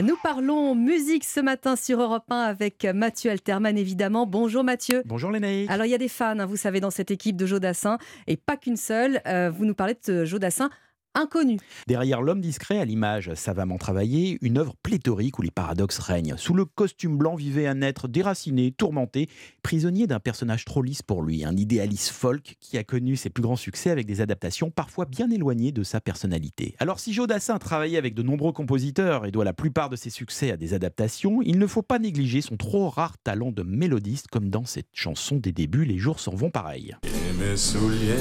[0.00, 4.26] Nous parlons musique ce matin sur Europe 1 avec Mathieu Alterman, évidemment.
[4.26, 5.02] Bonjour Mathieu.
[5.06, 5.68] Bonjour Lénaïque.
[5.68, 7.98] Alors il y a des fans, hein, vous savez, dans cette équipe de Jodassin,
[8.28, 9.20] et pas qu'une seule.
[9.26, 10.70] Euh, vous nous parlez de Jodassin
[11.14, 11.58] inconnu.
[11.86, 16.34] Derrière l'homme discret, à l'image savamment travaillée, une œuvre pléthorique où les paradoxes règnent.
[16.36, 19.28] Sous le costume blanc vivait un être déraciné, tourmenté,
[19.62, 23.42] prisonnier d'un personnage trop lisse pour lui, un idéaliste folk qui a connu ses plus
[23.42, 26.74] grands succès avec des adaptations parfois bien éloignées de sa personnalité.
[26.78, 30.50] Alors si Jodassin travaillait avec de nombreux compositeurs et doit la plupart de ses succès
[30.50, 34.50] à des adaptations, il ne faut pas négliger son trop rare talent de mélodiste comme
[34.50, 36.96] dans cette chanson des débuts Les jours s'en vont pareil.
[37.04, 38.14] Et mes souliers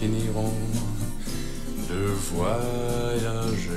[0.00, 0.52] finiront
[1.90, 3.74] de voyager.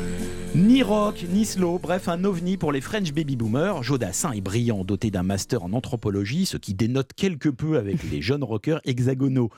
[0.56, 3.84] Ni rock, ni slow, bref, un ovni pour les French baby boomers.
[3.84, 8.22] Jodassin est brillant, doté d'un master en anthropologie, ce qui dénote quelque peu avec les
[8.22, 9.50] jeunes rockers hexagonaux.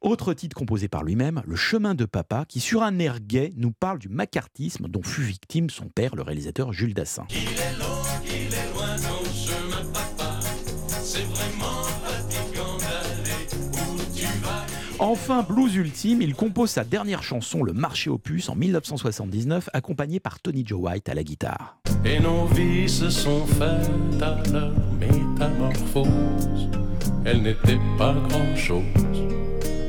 [0.00, 3.72] Autre titre composé par lui-même, Le chemin de papa, qui sur un air gay nous
[3.72, 7.26] parle du macartisme dont fut victime son père, le réalisateur Jules Dassin.
[14.98, 20.20] Enfin, blues ultime, il compose sa dernière chanson, Le marché aux puces, en 1979, accompagné
[20.20, 21.78] par Tony Joe White à la guitare.
[22.04, 26.70] Et nos vies se sont faites à leur métamorphose.
[27.26, 28.84] Elle n'était pas grand-chose.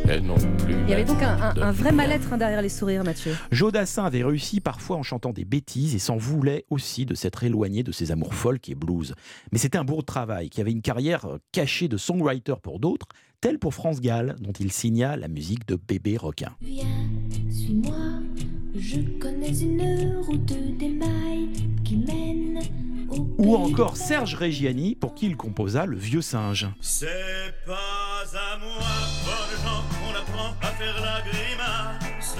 [0.09, 3.35] Il y avait donc un, vrai mal-être hein, derrière les sourires, Mathieu.
[3.51, 7.83] Jodassin avait réussi parfois en chantant des bêtises et s'en voulait aussi de s'être éloigné
[7.83, 9.15] de ses amours folk et blues.
[9.51, 13.07] Mais c'était un beau travail qui avait une carrière euh, cachée de songwriter pour d'autres,
[13.41, 16.55] tel pour France Gall, dont il signa la musique de Bébé Requin.
[16.61, 16.85] Viens,
[17.51, 17.95] suis-moi,
[18.75, 21.49] je connais une route d'émail
[21.83, 22.59] qui mène
[23.37, 26.67] ou encore Serge Reggiani, pour qui il composa Le Vieux Singe.
[26.81, 28.83] C'est pas à moi,
[30.01, 32.37] qu'on apprend à faire la grimace.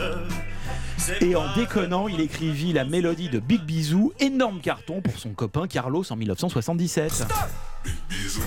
[1.22, 5.68] Et en déconnant, il écrivit la mélodie de Big Bisou, énorme carton pour son copain
[5.68, 7.28] Carlos en 1977.
[7.84, 8.41] Big bisou.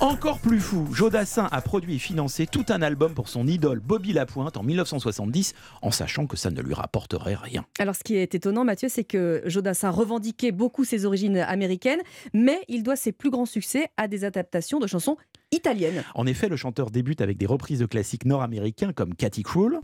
[0.00, 4.14] Encore plus fou, Jodassin a produit et financé tout un album pour son idole Bobby
[4.14, 7.66] Lapointe en 1970, en sachant que ça ne lui rapporterait rien.
[7.78, 12.00] Alors ce qui est étonnant, Mathieu, c'est que Jodassin revendiquait beaucoup ses origines américaines,
[12.32, 15.18] mais il doit ses plus grands succès à des adaptations de chansons
[15.52, 16.04] italienne.
[16.14, 19.80] En effet, le chanteur débute avec des reprises de classiques nord-américains comme Cathy Cruel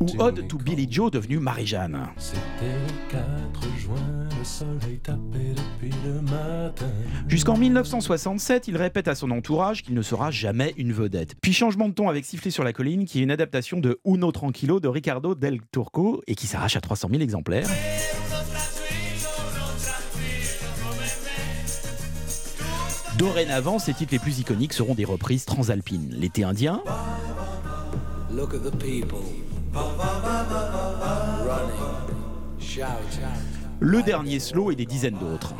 [0.00, 2.08] ou Ode to Billy Joe devenu Marie-Jeanne.
[7.28, 11.34] Jusqu'en 1967, il répète à son entourage qu'il ne sera jamais une vedette.
[11.40, 14.32] Puis changement de ton avec Siffler sur la colline, qui est une adaptation de Uno
[14.32, 17.68] Tranquillo de Ricardo Del Turco et qui s'arrache à 300 000 exemplaires.
[23.18, 26.10] Dorénavant, ses titres les plus iconiques seront des reprises transalpines.
[26.12, 26.82] L'été indien.
[33.80, 35.54] Le dernier slow et des dizaines d'autres.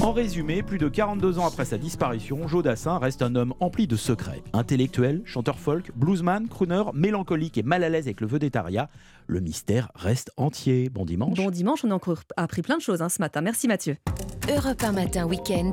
[0.00, 3.86] En résumé, plus de 42 ans après sa disparition, Joe Dassin reste un homme empli
[3.86, 4.42] de secrets.
[4.54, 8.88] Intellectuel, chanteur folk, bluesman, crooner, mélancolique et mal à l'aise avec le vedettariat,
[9.26, 10.88] le mystère reste entier.
[10.88, 11.36] Bon dimanche.
[11.36, 13.42] Bon dimanche, on a encore appris plein de choses hein, ce matin.
[13.42, 13.98] Merci Mathieu.
[14.48, 15.72] Europe 1 matin week-end.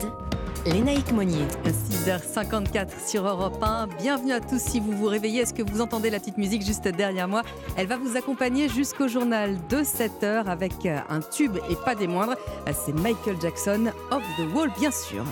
[0.72, 1.46] Lénaïque Monnier.
[1.66, 3.88] 6h54 sur Europe 1.
[4.00, 5.42] Bienvenue à tous si vous vous réveillez.
[5.42, 7.44] Est-ce que vous entendez la petite musique juste derrière moi?
[7.78, 12.08] Elle va vous accompagner jusqu'au journal de 7h avec euh, un tube et pas des
[12.08, 12.36] moindres.
[12.68, 15.24] Euh, C'est Michael Jackson, Off the Wall, bien sûr.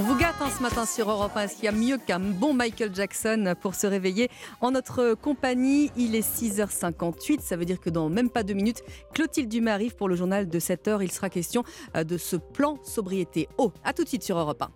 [0.00, 1.42] On vous gâte hein, ce matin sur Europe 1.
[1.42, 4.30] Est-ce qu'il y a mieux qu'un bon Michael Jackson pour se réveiller
[4.62, 7.40] En notre compagnie, il est 6h58.
[7.42, 8.82] Ça veut dire que dans même pas deux minutes,
[9.12, 11.00] Clotilde Dumas arrive pour le journal de 7h.
[11.02, 11.64] Il sera question
[11.98, 13.74] euh, de ce plan sobriété eau.
[13.84, 14.70] A tout de suite sur Europe 1.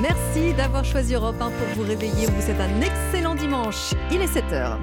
[0.00, 2.28] Merci d'avoir choisi Europe 1 pour vous réveiller.
[2.28, 3.92] Vous souhaite un excellent dimanche.
[4.10, 4.78] Il est 7h.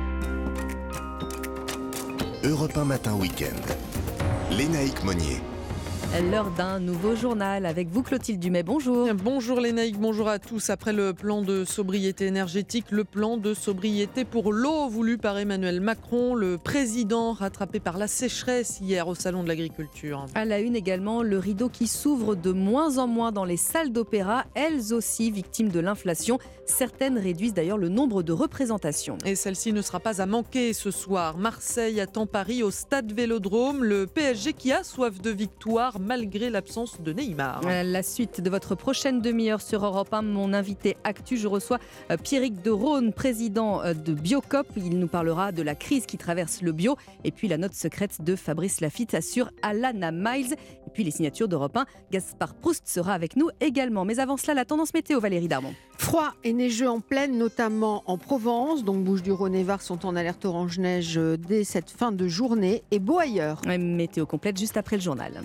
[2.44, 3.74] Europe 1 Matin Week-end.
[4.52, 5.42] Lénaïque Monnier.
[6.22, 8.62] L'heure d'un nouveau journal avec vous Clotilde Dumais.
[8.62, 9.10] Bonjour.
[9.16, 10.70] Bonjour Lénaïque, bonjour à tous.
[10.70, 15.82] Après le plan de sobriété énergétique, le plan de sobriété pour l'eau voulu par Emmanuel
[15.82, 20.28] Macron, le président rattrapé par la sécheresse hier au Salon de l'Agriculture.
[20.36, 23.92] À la une également, le rideau qui s'ouvre de moins en moins dans les salles
[23.92, 26.38] d'opéra, elles aussi victimes de l'inflation.
[26.66, 29.18] Certaines réduisent d'ailleurs le nombre de représentations.
[29.26, 31.38] Et celle-ci ne sera pas à manquer ce soir.
[31.40, 33.84] Marseille attend Paris au stade Vélodrome.
[33.84, 37.62] Le PSG qui a soif de victoire malgré l'absence de Neymar.
[37.64, 41.80] La suite de votre prochaine demi-heure sur Europe 1, mon invité actu, je reçois
[42.12, 44.68] euh, Pierrick de Rhône, président euh, de Biocop.
[44.76, 48.22] Il nous parlera de la crise qui traverse le bio et puis la note secrète
[48.22, 50.54] de Fabrice Lafitte sur Alana Miles.
[50.54, 54.06] Et puis les signatures d'Europe 1, Gaspard Proust sera avec nous également.
[54.06, 55.74] Mais avant cela, la tendance météo, Valérie Darmon.
[55.98, 58.84] Froid et neigeux en pleine, notamment en Provence.
[58.84, 62.84] Donc Bouches-du-Rhône et Var sont en alerte orange-neige euh, dès cette fin de journée.
[62.92, 63.62] Et beau ailleurs.
[63.66, 65.44] Météo complète juste après le journal.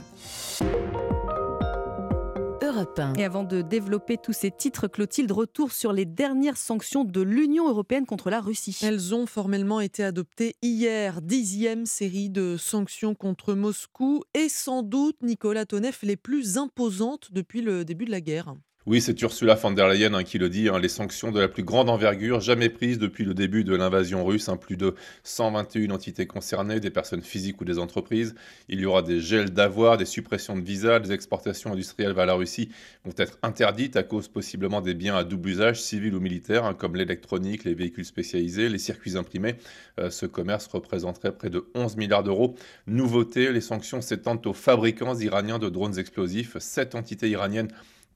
[2.62, 3.14] Europe 1.
[3.14, 7.68] Et avant de développer tous ces titres, Clotilde, retour sur les dernières sanctions de l'Union
[7.68, 8.78] européenne contre la Russie.
[8.82, 15.16] Elles ont formellement été adoptées hier, dixième série de sanctions contre Moscou et sans doute,
[15.22, 18.54] Nicolas Tonev, les plus imposantes depuis le début de la guerre.
[18.88, 21.48] Oui, c'est Ursula von der Leyen hein, qui le dit, hein, les sanctions de la
[21.48, 25.90] plus grande envergure jamais prises depuis le début de l'invasion russe, hein, plus de 121
[25.90, 28.34] entités concernées, des personnes physiques ou des entreprises.
[28.70, 32.32] Il y aura des gels d'avoirs, des suppressions de visas, des exportations industrielles vers la
[32.32, 32.70] Russie
[33.04, 36.96] vont être interdites à cause possiblement des biens à double usage, civil ou militaire, comme
[36.96, 39.56] l'électronique, les véhicules spécialisés, les circuits imprimés.
[40.00, 42.54] Euh, ce commerce représenterait près de 11 milliards d'euros.
[42.86, 46.56] Nouveauté, les sanctions s'étendent aux fabricants iraniens de drones explosifs.
[46.56, 47.68] Sept entités iraniennes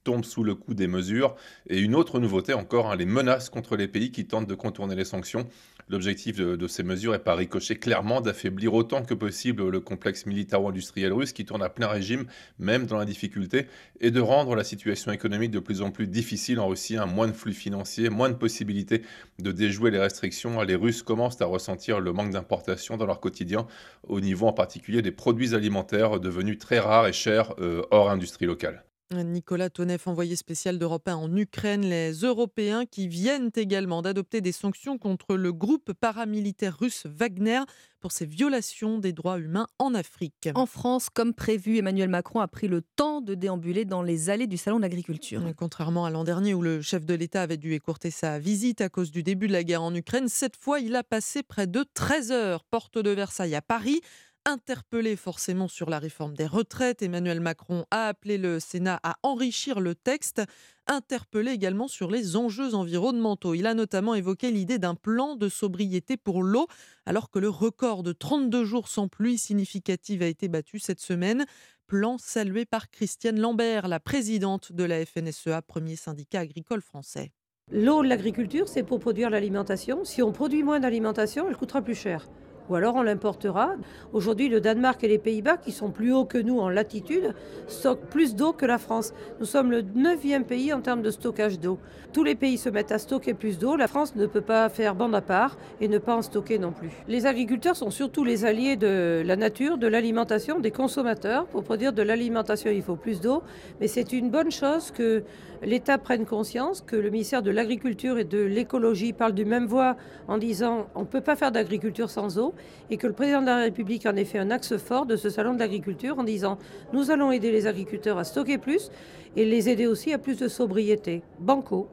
[0.05, 1.34] tombe sous le coup des mesures.
[1.68, 4.94] Et une autre nouveauté encore, hein, les menaces contre les pays qui tentent de contourner
[4.94, 5.46] les sanctions.
[5.88, 11.12] L'objectif de, ces mesures est par ricochet clairement d'affaiblir autant que possible le complexe militaro-industriel
[11.12, 12.24] russe qui tourne à plein régime,
[12.59, 13.66] même dans la difficulté,
[14.00, 17.26] et de rendre la situation économique de plus en plus difficile en Russie, un moins
[17.26, 19.03] de flux financiers, moins de possibilités
[19.38, 20.62] de déjouer les restrictions.
[20.62, 23.66] Les Russes commencent à ressentir le manque d'importation dans leur quotidien,
[24.09, 28.46] au niveau en particulier des produits alimentaires devenus très rares et chers euh, hors industrie
[28.46, 28.84] locale.
[29.14, 34.52] Nicolas Tonev, envoyé spécial d'Europe 1 en Ukraine, les Européens qui viennent également d'adopter des
[34.52, 37.60] sanctions contre le groupe paramilitaire russe Wagner
[38.00, 40.48] pour ses violations des droits humains en Afrique.
[40.54, 44.46] En France, comme prévu, Emmanuel Macron a pris le temps de déambuler dans les allées
[44.46, 45.42] du Salon de l'Agriculture.
[45.56, 48.88] Contrairement à l'an dernier où le chef de l'État avait dû écourter sa visite à
[48.88, 51.84] cause du début de la guerre en Ukraine, cette fois il a passé près de
[51.94, 54.00] 13 heures porte de Versailles à Paris
[54.45, 59.78] Interpellé forcément sur la réforme des retraites, Emmanuel Macron a appelé le Sénat à enrichir
[59.78, 60.43] le texte,
[60.88, 63.55] interpellé également sur les enjeux environnementaux.
[63.55, 66.66] Il a notamment évoqué l'idée d'un plan de sobriété pour l'eau,
[67.07, 71.45] alors que le record de 32 jours sans pluie significative a été battu cette semaine.
[71.86, 77.30] Plan salué par Christiane Lambert, la présidente de la FNSEA, premier syndicat agricole français.
[77.70, 80.05] L'eau de l'agriculture, c'est pour produire l'alimentation.
[80.05, 82.26] Si on produit moins d'alimentation, elle coûtera plus cher
[82.72, 83.74] ou alors on l'importera.
[84.14, 87.34] Aujourd'hui, le Danemark et les Pays-Bas, qui sont plus hauts que nous en latitude,
[87.66, 89.12] stockent plus d'eau que la France.
[89.40, 91.78] Nous sommes le neuvième pays en termes de stockage d'eau.
[92.14, 93.76] Tous les pays se mettent à stocker plus d'eau.
[93.76, 96.72] La France ne peut pas faire bande à part et ne pas en stocker non
[96.72, 96.88] plus.
[97.08, 101.44] Les agriculteurs sont surtout les alliés de la nature, de l'alimentation, des consommateurs.
[101.46, 103.42] Pour produire de l'alimentation, il faut plus d'eau.
[103.80, 105.24] Mais c'est une bonne chose que
[105.62, 109.96] l'État prenne conscience, que le ministère de l'Agriculture et de l'Écologie parle du même voix
[110.26, 112.54] en disant on ne peut pas faire d'agriculture sans eau
[112.90, 115.30] et que le président de la République en ait fait un axe fort de ce
[115.30, 116.58] salon de l'agriculture en disant
[116.92, 118.90] nous allons aider les agriculteurs à stocker plus
[119.36, 121.22] et les aider aussi à plus de sobriété.
[121.38, 121.88] Banco.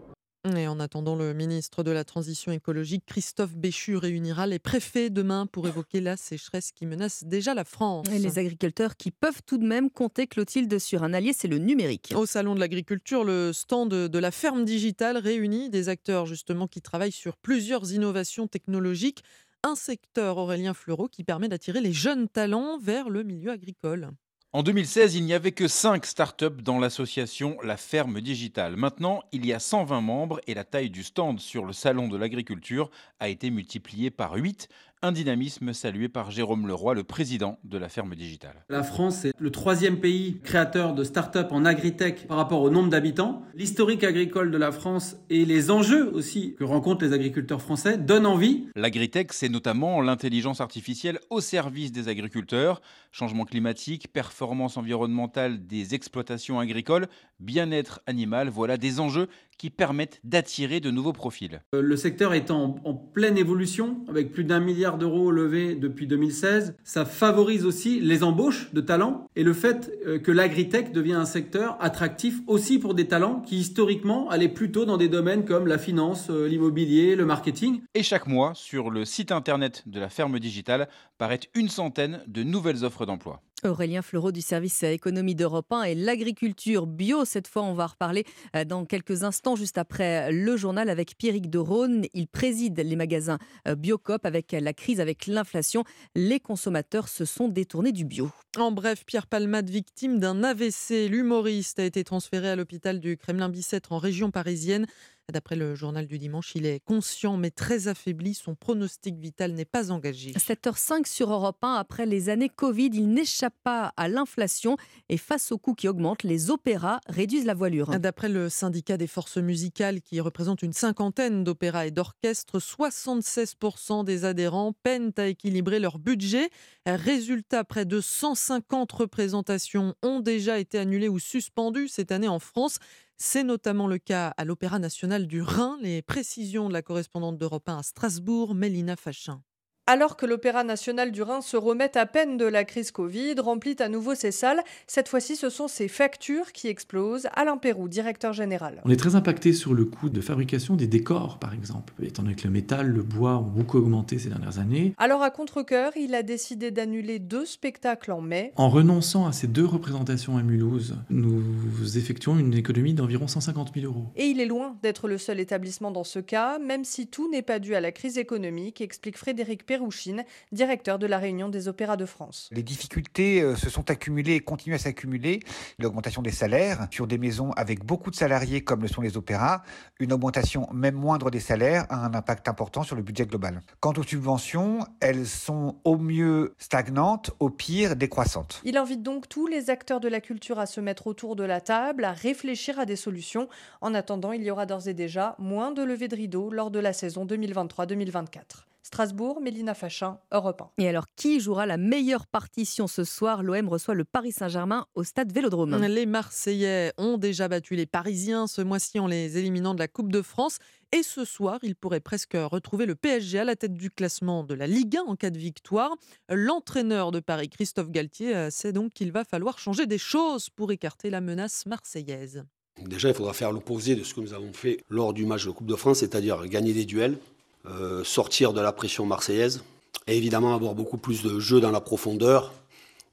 [0.55, 5.45] Et en attendant, le ministre de la Transition écologique, Christophe Béchu, réunira les préfets demain
[5.45, 8.07] pour évoquer la sécheresse qui menace déjà la France.
[8.09, 11.57] Et les agriculteurs qui peuvent tout de même compter, Clotilde, sur un allié, c'est le
[11.57, 12.13] numérique.
[12.15, 16.81] Au Salon de l'Agriculture, le stand de la ferme digitale réunit des acteurs justement qui
[16.81, 19.23] travaillent sur plusieurs innovations technologiques
[19.63, 24.11] un secteur, Aurélien Fleureau, qui permet d'attirer les jeunes talents vers le milieu agricole.
[24.51, 28.77] En 2016, il n'y avait que 5 startups dans l'association La Ferme Digitale.
[28.77, 32.17] Maintenant, il y a 120 membres et la taille du stand sur le salon de
[32.17, 32.89] l'agriculture
[33.19, 34.67] a été multipliée par 8.
[35.01, 38.65] Un dynamisme salué par Jérôme Leroy, le président de la ferme digitale.
[38.67, 42.89] La France est le troisième pays créateur de start-up en agritech par rapport au nombre
[42.89, 43.43] d'habitants.
[43.55, 48.25] L'historique agricole de la France et les enjeux aussi que rencontrent les agriculteurs français donnent
[48.25, 48.67] envie.
[48.75, 52.81] L'agritech, c'est notamment l'intelligence artificielle au service des agriculteurs,
[53.13, 57.07] changement climatique, performance environnementale des exploitations agricoles,
[57.39, 59.29] bien-être animal, voilà des enjeux
[59.59, 61.61] qui permettent d'attirer de nouveaux profils.
[61.75, 62.69] Euh, le secteur est en,
[63.13, 66.75] pleine évolution, avec plus d'un milliard d'euros levés depuis 2016.
[66.83, 71.25] Ça favorise aussi les embauches de talents et le fait euh, que l'agritech devient un
[71.25, 75.77] secteur attractif aussi pour des talents qui historiquement allaient plutôt dans des domaines comme la
[75.77, 77.81] finance, euh, l'immobilier, le marketing.
[77.93, 80.87] Et chaque mois, sur le site internet de la ferme digitale,
[81.17, 83.41] paraît une centaine de nouvelles offres d'emploi.
[83.63, 87.25] Aurélien Fleureau du service économie d'Europe 1 et l'agriculture bio.
[87.25, 91.49] Cette fois, on va reparler euh, dans quelques instants, juste après le journal avec Pierrick
[91.49, 92.05] de Rhône.
[92.13, 93.37] Il préside les magasins
[93.67, 95.83] euh, Biocop avec la crise, avec l'inflation.
[96.15, 98.29] Les consommateurs se sont détournés du bio.
[98.57, 103.91] En bref, Pierre Palmade, victime d'un AVC, l'humoriste a été transféré à l'hôpital du Kremlin-Bicêtre
[103.91, 104.85] en région parisienne.
[105.31, 108.33] D'après le journal du dimanche, il est conscient mais très affaibli.
[108.33, 110.31] Son pronostic vital n'est pas engagé.
[110.31, 111.73] 7h05 sur Europe 1.
[111.73, 114.77] Après les années Covid, il n'échappe pas à l'inflation
[115.09, 117.99] et face aux coûts qui augmentent, les opéras réduisent la voilure.
[117.99, 124.25] D'après le syndicat des forces musicales qui représente une cinquantaine d'opéras et d'orchestres, 76% des
[124.25, 126.49] adhérents peinent à équilibrer leur budget.
[126.85, 132.79] Résultat, près de 150 représentations ont déjà été annulées ou suspendues cette année en France.
[133.21, 135.77] C'est notamment le cas à l'Opéra national du Rhin.
[135.81, 139.43] Les précisions de la correspondante d'Europe 1 à Strasbourg, Mélina Fachin.
[139.91, 143.75] Alors que l'Opéra national du Rhin se remet à peine de la crise Covid, remplit
[143.79, 147.27] à nouveau ses salles, cette fois-ci ce sont ses factures qui explosent.
[147.33, 148.83] Alain Perrou, directeur général.
[148.85, 152.35] On est très impacté sur le coût de fabrication des décors, par exemple, étant donné
[152.35, 154.93] que le métal, le bois ont beaucoup augmenté ces dernières années.
[154.99, 158.53] Alors à contre-coeur, il a décidé d'annuler deux spectacles en mai.
[158.57, 163.87] En renonçant à ces deux représentations à Mulhouse, nous effectuons une économie d'environ 150 000
[163.87, 164.05] euros.
[164.15, 167.41] Et il est loin d'être le seul établissement dans ce cas, même si tout n'est
[167.41, 171.67] pas dû à la crise économique, explique Frédéric Perrou Rouchine, directeur de la Réunion des
[171.67, 172.49] Opéras de France.
[172.51, 175.39] Les difficultés euh, se sont accumulées et continuent à s'accumuler.
[175.79, 179.63] L'augmentation des salaires sur des maisons avec beaucoup de salariés comme le sont les opéras,
[179.99, 183.61] une augmentation même moindre des salaires a un impact important sur le budget global.
[183.79, 188.61] Quant aux subventions, elles sont au mieux stagnantes, au pire décroissantes.
[188.63, 191.61] Il invite donc tous les acteurs de la culture à se mettre autour de la
[191.61, 193.47] table, à réfléchir à des solutions.
[193.81, 196.79] En attendant, il y aura d'ores et déjà moins de levées de rideaux lors de
[196.79, 198.65] la saison 2023-2024.
[198.81, 200.83] Strasbourg, Mélina Fachin, Europe 1.
[200.83, 203.43] Et alors, qui jouera la meilleure partition ce soir?
[203.43, 205.75] L'OM reçoit le Paris Saint-Germain au stade Vélodrome.
[205.85, 210.11] Les Marseillais ont déjà battu les Parisiens ce mois-ci en les éliminant de la Coupe
[210.11, 210.57] de France.
[210.91, 214.55] Et ce soir, ils pourraient presque retrouver le PSG à la tête du classement de
[214.55, 215.95] la Ligue 1 en cas de victoire.
[216.29, 220.71] L'entraîneur de Paris, Christophe Galtier, euh, sait donc qu'il va falloir changer des choses pour
[220.71, 222.43] écarter la menace marseillaise.
[222.85, 225.51] Déjà, il faudra faire l'opposé de ce que nous avons fait lors du match de
[225.51, 227.17] Coupe de France, c'est-à-dire gagner des duels,
[227.65, 229.63] euh, sortir de la pression marseillaise
[230.07, 232.53] et évidemment avoir beaucoup plus de jeux dans la profondeur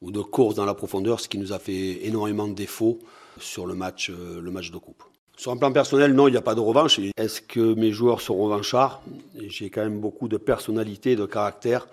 [0.02, 2.98] ou de courses dans la profondeur, ce qui nous a fait énormément de défauts
[3.40, 5.02] sur le match, euh, le match de coupe.
[5.36, 7.00] Sur un plan personnel, non, il n'y a pas de revanche.
[7.16, 9.02] Est-ce que mes joueurs sont revanchards?
[9.48, 11.88] J'ai quand même beaucoup de personnalité, de caractère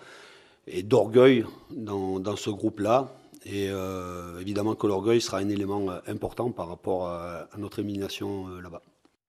[0.67, 3.11] et d'orgueil dans, ce groupe-là.
[3.45, 8.81] Et euh, évidemment que l'orgueil sera un élément important par rapport à notre élimination là-bas.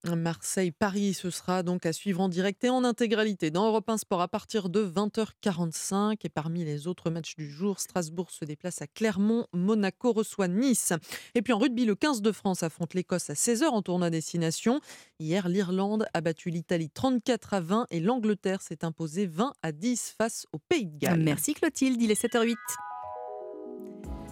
[0.05, 4.21] Marseille-Paris, ce sera donc à suivre en direct et en intégralité dans Europe 1 Sport
[4.21, 6.17] à partir de 20h45.
[6.25, 10.93] Et parmi les autres matchs du jour, Strasbourg se déplace à Clermont, Monaco reçoit Nice.
[11.35, 14.81] Et puis en rugby, le 15 de France affronte l'Écosse à 16h en tournoi destination.
[15.19, 20.15] Hier, l'Irlande a battu l'Italie 34 à 20 et l'Angleterre s'est imposée 20 à 10
[20.19, 21.23] face au Pays de Galles.
[21.23, 22.55] Merci Clotilde, il est 7h08.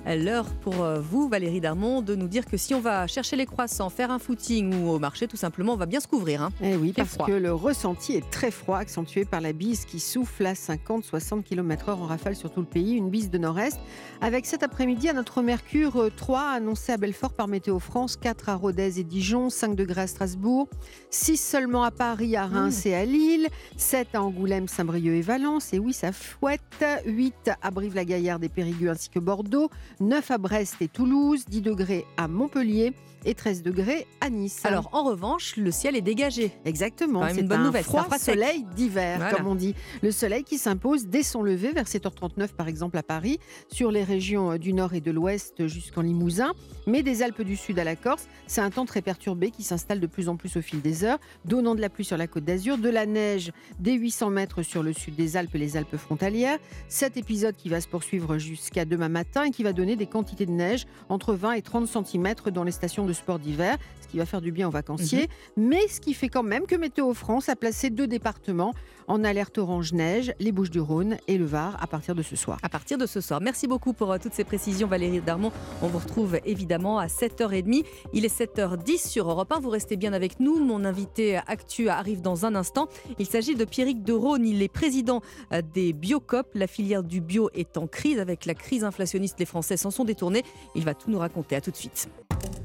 [0.04, 3.46] L'heure pour euh, vous, Valérie Darmon, de nous dire que si on va chercher les
[3.46, 6.42] croissants, faire un footing ou au marché, tout simplement, on va bien se couvrir.
[6.42, 6.50] Hein.
[6.60, 10.44] Eh oui, parce que le ressenti est très froid, accentué par la bise qui souffle
[10.44, 13.78] à 50-60 km/h en rafale sur tout le pays, une bise de nord-est.
[14.20, 18.48] Avec cet après-midi, à notre Mercure 3, euh, annoncé à Belfort par Météo France, 4
[18.48, 20.68] à Rodez et Dijon, 5 degrés à Strasbourg,
[21.10, 22.88] 6 seulement à Paris, à Reims mmh.
[22.88, 27.70] et à Lille, 7 à Angoulême, Saint-Brieuc et Valence, et oui, ça fouette, 8 à
[27.70, 29.70] Brive-la-Gaillarde et Périgueux ainsi que Bordeaux,
[30.02, 32.92] 9 à Brest et Toulouse, 10 degrés à Montpellier
[33.24, 34.60] et 13 degrés à Nice.
[34.64, 36.52] Alors en revanche, le ciel est dégagé.
[36.64, 37.84] Exactement, c'est une bonne un nouvelle.
[37.84, 39.74] Froid soleil d'hiver, comme on dit.
[40.02, 44.04] Le soleil qui s'impose dès son lever vers 7h39 par exemple à Paris, sur les
[44.04, 46.52] régions du nord et de l'ouest jusqu'en Limousin,
[46.86, 50.00] mais des Alpes du Sud à la Corse, c'est un temps très perturbé qui s'installe
[50.00, 52.44] de plus en plus au fil des heures, donnant de la pluie sur la côte
[52.44, 55.96] d'Azur, de la neige dès 800 mètres sur le sud des Alpes et les Alpes
[55.96, 56.58] frontalières.
[56.88, 60.46] Cet épisode qui va se poursuivre jusqu'à demain matin et qui va donner des quantité
[60.46, 64.18] de neige entre 20 et 30 cm dans les stations de sport d'hiver, ce qui
[64.18, 65.28] va faire du bien aux vacanciers.
[65.56, 65.68] Mhm.
[65.68, 68.74] Mais ce qui fait quand même que Météo France a placé deux départements
[69.08, 72.58] en alerte orange neige, les Bouches-du-Rhône et le Var à partir de ce soir.
[72.62, 73.40] À partir de ce soir.
[73.40, 75.52] Merci beaucoup pour euh, toutes ces précisions Valérie Darmon.
[75.82, 77.84] On vous retrouve évidemment à 7h30.
[78.12, 79.60] Il est 7h10 sur Europe 1.
[79.60, 80.58] Vous restez bien avec nous.
[80.58, 82.88] Mon invité actu arrive dans un instant.
[83.18, 84.46] Il s'agit de Pierrick de Rhône.
[84.46, 85.20] Il est président
[85.52, 86.48] euh, des Biocop.
[86.54, 89.38] La filière du bio est en crise avec la crise inflationniste.
[89.38, 90.44] Les Français s'en sont détournés.
[90.74, 91.56] Il va tout nous raconter.
[91.56, 92.08] À tout de suite.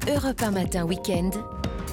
[0.08, 1.32] Europe 1 matin week-end.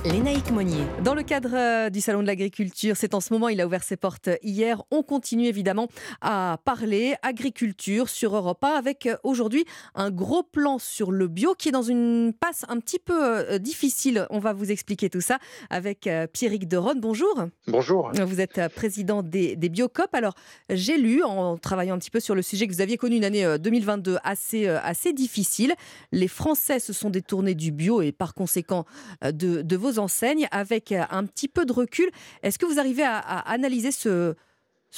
[0.05, 0.85] Lénaïque Monnier.
[1.03, 3.83] Dans le cadre euh, du Salon de l'agriculture, c'est en ce moment, il a ouvert
[3.83, 4.83] ses portes hier.
[4.91, 5.89] On continue évidemment
[6.21, 11.55] à parler agriculture sur Europe 1 avec euh, aujourd'hui un gros plan sur le bio
[11.55, 14.27] qui est dans une passe un petit peu euh, difficile.
[14.29, 15.39] On va vous expliquer tout ça
[15.71, 17.01] avec Pierrick Deronne.
[17.01, 17.47] Bonjour.
[17.67, 18.13] Bonjour.
[18.13, 20.15] Vous êtes président des, des Biocop.
[20.15, 20.35] Alors,
[20.69, 23.25] j'ai lu en travaillant un petit peu sur le sujet que vous aviez connu une
[23.25, 25.73] année 2022 assez, assez difficile.
[26.13, 28.85] Les Français se sont détournés du bio et par conséquent
[29.23, 32.11] de, de vos enseignes avec euh, un petit peu de recul.
[32.43, 34.35] Est-ce que vous arrivez à, analyser ce,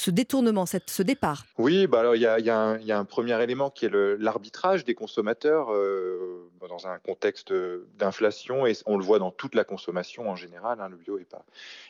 [0.07, 1.45] détournement, ce départ?
[1.57, 6.49] Oui, bah alors il y, a un premier élément qui est l'arbitrage des consommateurs euh,
[6.67, 7.53] dans un contexte
[7.97, 10.79] d'inflation et on le voit dans toute la consommation en général.
[10.81, 11.45] Hein, le bio n'est pas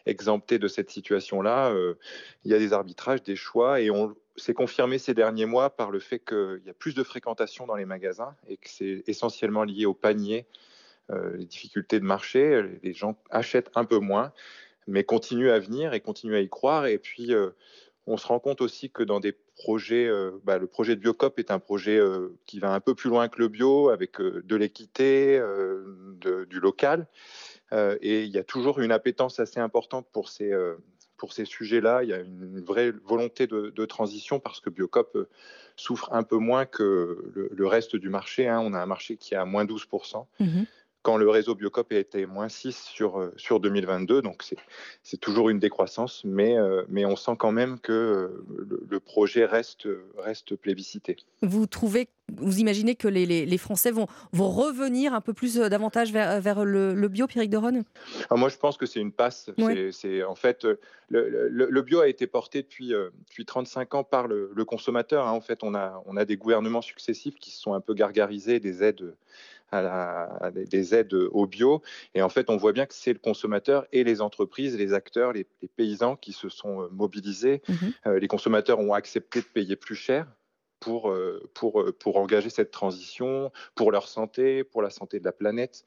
[0.05, 1.71] exempté de cette situation-là.
[1.71, 1.95] Euh,
[2.45, 5.91] il y a des arbitrages, des choix et on s'est confirmé ces derniers mois par
[5.91, 9.63] le fait qu'il y a plus de fréquentation dans les magasins et que c'est essentiellement
[9.63, 10.76] lié au panier euh,
[11.09, 14.33] les difficultés de marché, les gens achètent un peu moins,
[14.87, 16.87] mais continuent à venir et continuent à y croire.
[16.87, 17.49] Et puis, euh,
[18.07, 21.39] on se rend compte aussi que dans des projets, euh, bah, le projet de Biocop
[21.39, 21.99] est un projet
[22.45, 25.41] qui va un peu plus loin que le bio, avec de l'équité,
[26.21, 27.07] du local.
[27.73, 30.53] et il y a toujours une appétence assez importante pour ces,
[31.17, 32.03] pour ces sujets-là.
[32.03, 35.17] Il y a une vraie volonté de, transition parce que Biocop
[35.75, 38.47] souffre un peu moins que le, reste du marché.
[38.47, 38.61] Hein.
[38.63, 40.25] On a un marché qui est à moins 12%
[41.07, 44.21] quand le réseau Biocop a été moins 6 sur, euh, sur 2022.
[44.21, 44.43] Donc
[45.03, 49.45] c'est toujours une décroissance, mais, euh, mais on sent quand même que euh, le, projet
[49.45, 49.87] reste,
[50.17, 51.15] reste plébiscité.
[51.41, 56.11] Vous trouvez, vous imaginez que les, les, Français vont, vont revenir un peu plus davantage
[56.11, 57.57] vers, vers le, bio, Pierrick de
[58.29, 59.49] ah, Moi, je pense que c'est une passe.
[59.93, 60.67] C'est en fait
[61.07, 65.25] le, le, bio a été porté depuis, depuis 35 ans par le, consommateur.
[65.25, 65.31] Hein.
[65.31, 68.59] En fait, on a, on a des gouvernements successifs qui se sont un peu gargarisés
[68.59, 69.15] des aides
[69.71, 71.81] à, des aides au bio.
[72.15, 75.33] Et en fait, on voit bien que c'est le consommateur et les entreprises, les acteurs,
[75.33, 75.45] les,
[75.75, 77.61] paysans qui se sont euh, mobilisés.
[77.67, 77.73] Mmh
[78.05, 80.27] euh, les consommateurs ont accepté de payer plus cher
[80.79, 85.31] pour, euh, pour, pour engager cette transition, pour leur santé, pour la santé de la
[85.31, 85.85] planète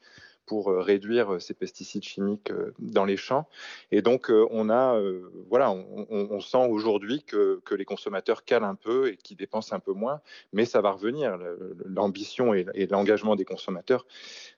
[0.51, 3.47] pour euh, réduire euh, ces pesticides chimiques euh, dans les champs.
[3.89, 5.01] Et donc, on a,
[5.49, 9.79] voilà, on, sent aujourd'hui que, que, les consommateurs calent un peu et qu'ils dépensent un
[9.79, 10.19] peu moins,
[10.51, 11.37] mais ça va revenir.
[11.85, 14.05] L'ambition et, l'engagement des consommateurs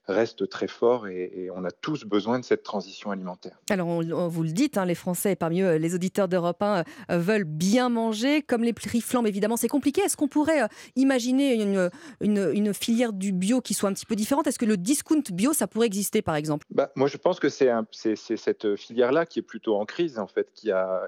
[0.08, 3.58] restent très forts et, on a tous besoin de cette transition alimentaire.
[3.70, 7.43] Alors, on, vous le dites, hein, les Français, parmi eux, les auditeurs d'Europe 1, veulent
[7.43, 10.01] bien manger, comme les prix flambent, évidemment, c'est compliqué.
[10.01, 11.89] Est-ce qu'on pourrait imaginer une,
[12.22, 14.47] une, une, filière du bio qui soit un petit peu différente?
[14.47, 16.66] Est-ce que le discount bio, ça pourrait exister, par exemple?
[16.70, 17.72] Bah, Moi, je pense que c'est
[18.16, 20.51] cette filière-là qui est plutôt en crise, en fait.
[20.54, 21.08] Qui a,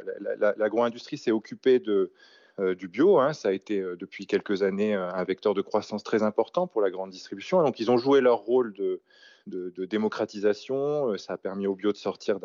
[0.57, 2.11] l'agro-industrie s'est occupée de, euh,
[2.59, 3.19] du bio.
[3.19, 3.33] Hein.
[3.33, 6.81] ça a été euh, depuis quelques années euh, un vecteur de croissance très important pour
[6.81, 7.61] la grande distribution.
[7.63, 9.01] donc, ils ont joué leur rôle de,
[9.47, 12.39] démocratisation, euh, ça a permis au bio de sortir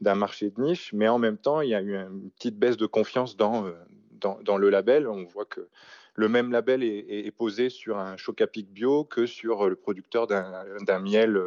[0.00, 2.76] d'un marché de niche, mais en même temps, il y a eu une petite baisse
[2.76, 3.64] de confiance dans,
[4.58, 5.06] le label.
[5.06, 5.68] On voit que
[6.16, 10.26] le même label est, posé sur un choc à pic bio que sur le producteur
[10.26, 11.40] d'un miel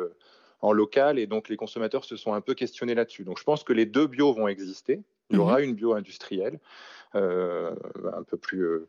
[0.62, 3.24] en local, et donc les consommateurs se sont un peu questionnés là-dessus.
[3.24, 5.04] Donc je pense que les deux bio vont exister.
[5.30, 5.66] Il y aura mhm.
[5.66, 6.60] une bio industrielle,
[7.14, 8.88] un peu plus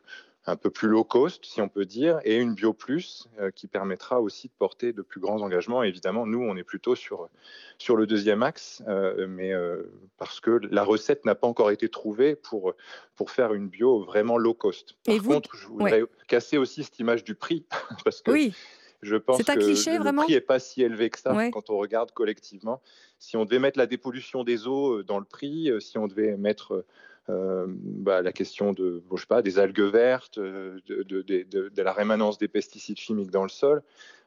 [0.49, 3.67] un peu plus low cost, si on peut dire, et une bio plus euh, qui
[3.67, 5.83] permettra aussi de porter de plus grands engagements.
[5.83, 7.29] évidemment, nous, on est plutôt sur,
[7.77, 11.89] sur le deuxième axe, euh, mais euh, parce que la recette n'a pas encore été
[11.89, 12.73] trouvée pour,
[13.15, 14.95] pour faire une bio vraiment low cost.
[15.05, 17.65] Par contre, je voudrais casser aussi cette image du prix,
[18.03, 18.53] parce que oui.
[19.01, 22.81] Je pense que le prix n'est pas si élevé que ça quand on regarde collectivement.
[23.17, 26.85] Si on devait mettre la dépollution des eaux dans le prix, si on devait mettre
[27.29, 32.37] euh, bah, la question de, je sais pas, des algues vertes, euh, de, la rémanence
[32.39, 33.83] des pesticides chimiques dans le sol.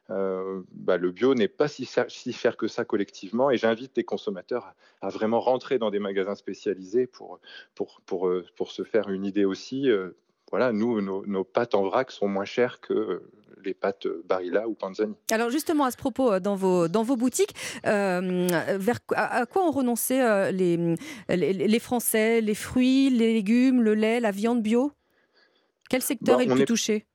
[0.09, 4.03] Euh, bah, le bio n'est pas si, si, cher que ça collectivement et j'invite les
[4.03, 7.39] consommateurs à, vraiment rentrer dans des magasins spécialisés pour,
[7.73, 9.89] pour, pour, pour se faire une idée aussi.
[10.49, 13.21] voilà, nous, nos, nos, pâtes en vrac sont moins chères que
[13.65, 15.15] les pâtes Barilla ou Panzani.
[15.31, 17.55] Alors justement, à ce propos, euh, dans vos, dans vos boutiques,
[17.85, 20.95] euh, vers, à, quoi ont renoncé euh, les,
[21.29, 24.91] les, Français Les fruits, les légumes, le lait, la viande bio?
[25.89, 27.05] Quel secteur bah, est le plus touché?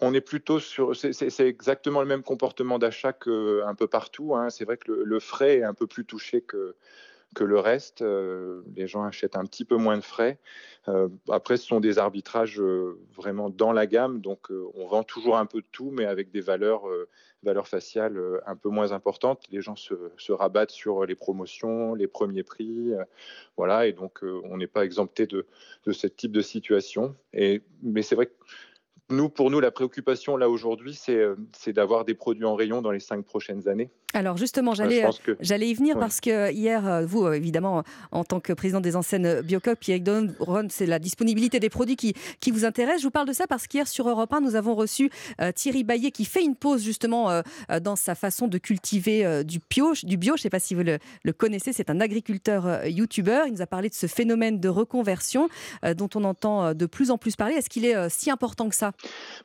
[0.00, 0.96] On est plutôt sur.
[0.96, 4.34] C'est exactement le même comportement d'achat qu'un peu partout.
[4.34, 4.48] Hein.
[4.48, 6.74] C'est vrai que le, frais est un peu plus touché que,
[7.34, 8.02] que le reste.
[8.02, 10.38] Euh, les gens achètent un petit peu moins de frais.
[10.88, 15.36] Euh, après, ce sont des arbitrages euh, vraiment dans la gamme, donc on vend toujours
[15.36, 16.84] un peu de tout, mais avec des valeurs,
[17.42, 19.44] valeurs faciales un peu moins importantes.
[19.50, 22.92] Les gens se, rabattent sur les promotions, les premiers prix,
[23.56, 25.46] voilà, et donc on n'est pas exempté de,
[25.84, 27.14] de ce type de situation.
[27.32, 28.34] Et, mais c'est vrai que
[29.10, 33.00] nous, pour nous, la préoccupation là aujourd'hui, c'est d'avoir des produits en rayon dans les
[33.00, 33.90] cinq prochaines années.
[34.12, 38.24] Alors justement, j'allais euh, j'allais y venir parce que hier, euh, vous, euh, évidemment, en
[38.24, 40.00] tant que président des enseignes Biocop, Pierre
[40.40, 43.00] Ron, c'est la disponibilité des produits qui, qui vous intéresse.
[43.00, 45.10] Je vous parle de ça parce qu'hier sur Europe 1, nous avons reçu
[45.54, 47.42] Thierry Baillet qui fait une pause justement
[47.82, 50.34] dans sa façon de cultiver du, bio, du bio.
[50.36, 50.98] Je ne sais pas si vous le,
[51.32, 53.46] connaissez, c'est un agriculteur youtubeur.
[53.46, 55.48] Il nous a parlé de ce phénomène de reconversion
[55.96, 57.54] dont on entend de plus en plus parler.
[57.54, 58.92] Est-ce qu'il est si important que ça?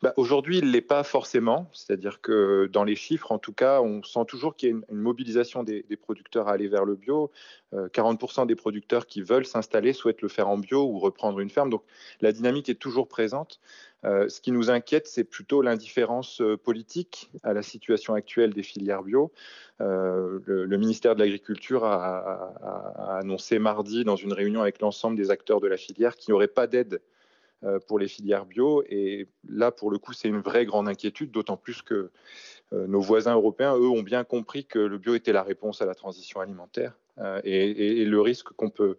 [0.02, 1.70] Bah, Aujourd'hui, il ne l'est pas forcément.
[1.74, 4.98] C'est-à-dire que dans les chiffres, en tout cas, on sent toujours qu'il y a une,
[4.98, 7.32] mobilisation des, producteurs à aller vers le bio.
[7.74, 11.50] 40% euh, des producteurs qui veulent s'installer souhaitent le faire en bio ou reprendre une
[11.50, 11.70] ferme.
[11.70, 11.84] Donc
[12.22, 13.60] la dynamique est toujours présente.
[14.04, 18.64] Euh, ce qui nous inquiète, c'est plutôt l'indifférence euh, politique à la situation actuelle des
[18.64, 19.32] filières bio.
[19.80, 25.68] le, ministère de l'Agriculture a, annoncé mardi, dans une réunion avec l'ensemble des acteurs de
[25.68, 27.02] la filière, qu'il n'y aurait pas d'aide
[27.88, 28.84] pour les filières bio.
[28.90, 32.12] Et là, pour le coup, c'est une vraie grande inquiétude, d'autant plus que euh,
[32.72, 35.96] nos voisins européens, eux, ont bien compris que le bio était la réponse à la
[35.96, 36.94] transition alimentaire.
[37.20, 38.98] Euh, et, le risque qu'on peut,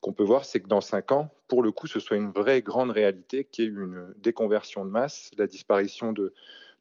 [0.00, 2.62] qu'on peut voir, c'est que dans cinq ans, pour le coup, ce soit une vraie
[2.62, 6.32] grande réalité qui est une déconversion de masse, la disparition de,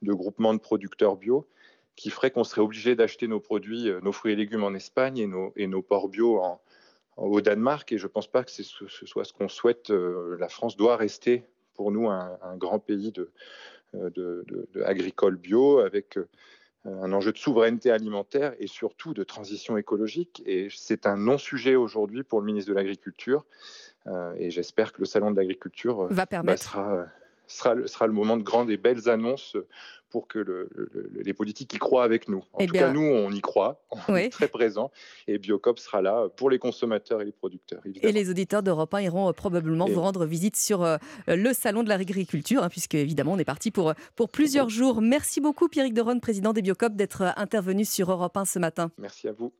[0.03, 1.47] groupements de producteurs bio,
[1.95, 5.17] qui ferait qu'on serait obligé d'acheter nos produits, euh, nos fruits et légumes en Espagne
[5.55, 6.41] et nos porcs bio
[7.17, 7.91] au Danemark.
[7.91, 9.89] Et je ne pense pas que ce, soit ce qu'on souhaite.
[9.89, 11.43] La France doit rester
[11.75, 13.31] pour nous un grand pays de,
[13.95, 16.27] euh, de, agricole bio avec euh,
[16.85, 20.41] un enjeu de souveraineté alimentaire et surtout de transition écologique.
[20.45, 23.45] Et c'est un non-sujet aujourd'hui pour le ministre de l'Agriculture.
[24.07, 26.77] Euh, et j'espère que le Salon de l'Agriculture va permettre.
[27.51, 29.57] Sera, sera, sera, le moment de grandes et belles annonces
[30.11, 30.69] pour que
[31.15, 32.43] les politiques y croient avec nous.
[32.53, 34.91] En eh tout cas, nous, on y croit, on est très présent,
[35.27, 37.81] et Biocop sera là pour les consommateurs et les producteurs.
[38.01, 40.97] Et les auditeurs d'Europe 1 iront euh, probablement vous rendre visite sur euh,
[41.27, 45.01] le salon de l'agriculture, hein, puisque évidemment, on est parti pour, pour plusieurs jours.
[45.01, 48.91] Merci beaucoup, Pierrick Deron, président des Biocop, d'être euh, intervenu sur Europe 1 ce matin.
[48.97, 49.53] Merci à vous.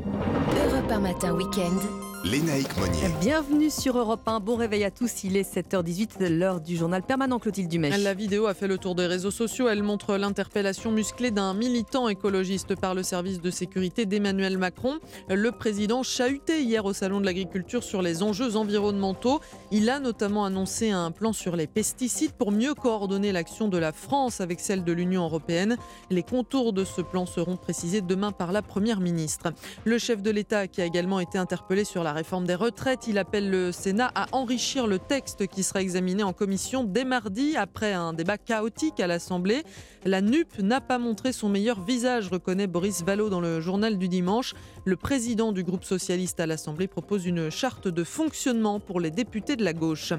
[0.00, 2.17] Europe 1 matin, week-end.
[2.30, 3.08] Lénaïque Monnier.
[3.20, 4.40] Bienvenue sur Europe 1.
[4.40, 5.24] Bon réveil à tous.
[5.24, 7.96] Il est 7h18, l'heure du journal permanent Clotilde Dumais.
[7.96, 9.68] La vidéo a fait le tour des réseaux sociaux.
[9.68, 14.98] Elle montre l'interpellation musclée d'un militant écologiste par le service de sécurité d'Emmanuel Macron.
[15.30, 19.40] Le président chahuté hier au Salon de l'Agriculture sur les enjeux environnementaux.
[19.70, 23.92] Il a notamment annoncé un plan sur les pesticides pour mieux coordonner l'action de la
[23.92, 25.76] France avec celle de l'Union européenne.
[26.10, 29.54] Les contours de ce plan seront précisés demain par la Première ministre.
[29.86, 33.06] Le chef de l'État qui a également été interpellé sur la la réforme des retraites.
[33.06, 37.56] Il appelle le Sénat à enrichir le texte qui sera examiné en commission dès mardi
[37.56, 39.62] après un débat chaotique à l'Assemblée.
[40.04, 44.08] La NUP n'a pas montré son meilleur visage, reconnaît Boris Vallot dans le journal du
[44.08, 44.54] dimanche.
[44.84, 49.54] Le président du groupe socialiste à l'Assemblée propose une charte de fonctionnement pour les députés
[49.54, 50.12] de la gauche.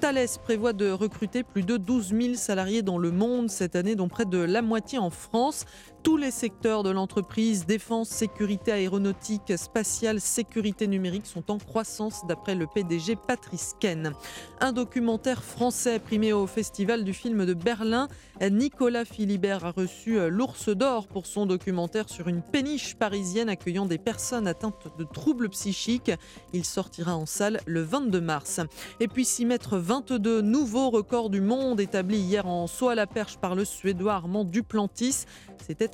[0.00, 4.08] Thales prévoit de recruter plus de 12 000 salariés dans le monde cette année, dont
[4.08, 5.66] près de la moitié en France.
[6.02, 12.54] Tous les secteurs de l'entreprise, défense, sécurité aéronautique, spatiale, sécurité numérique, sont en croissance d'après
[12.54, 14.12] le PDG Patrice Ken.
[14.60, 18.08] Un documentaire français primé au Festival du film de Berlin.
[18.40, 23.98] Nicolas Philibert a reçu l'Ours d'Or pour son documentaire sur une péniche parisienne accueillant des
[23.98, 26.10] personnes atteintes de troubles psychiques.
[26.52, 28.60] Il sortira en salle le 22 mars.
[28.98, 33.06] Et puis 6 mètres 22, nouveau record du monde établi hier en saut à la
[33.06, 35.26] perche par le Suédois Armand Duplantis.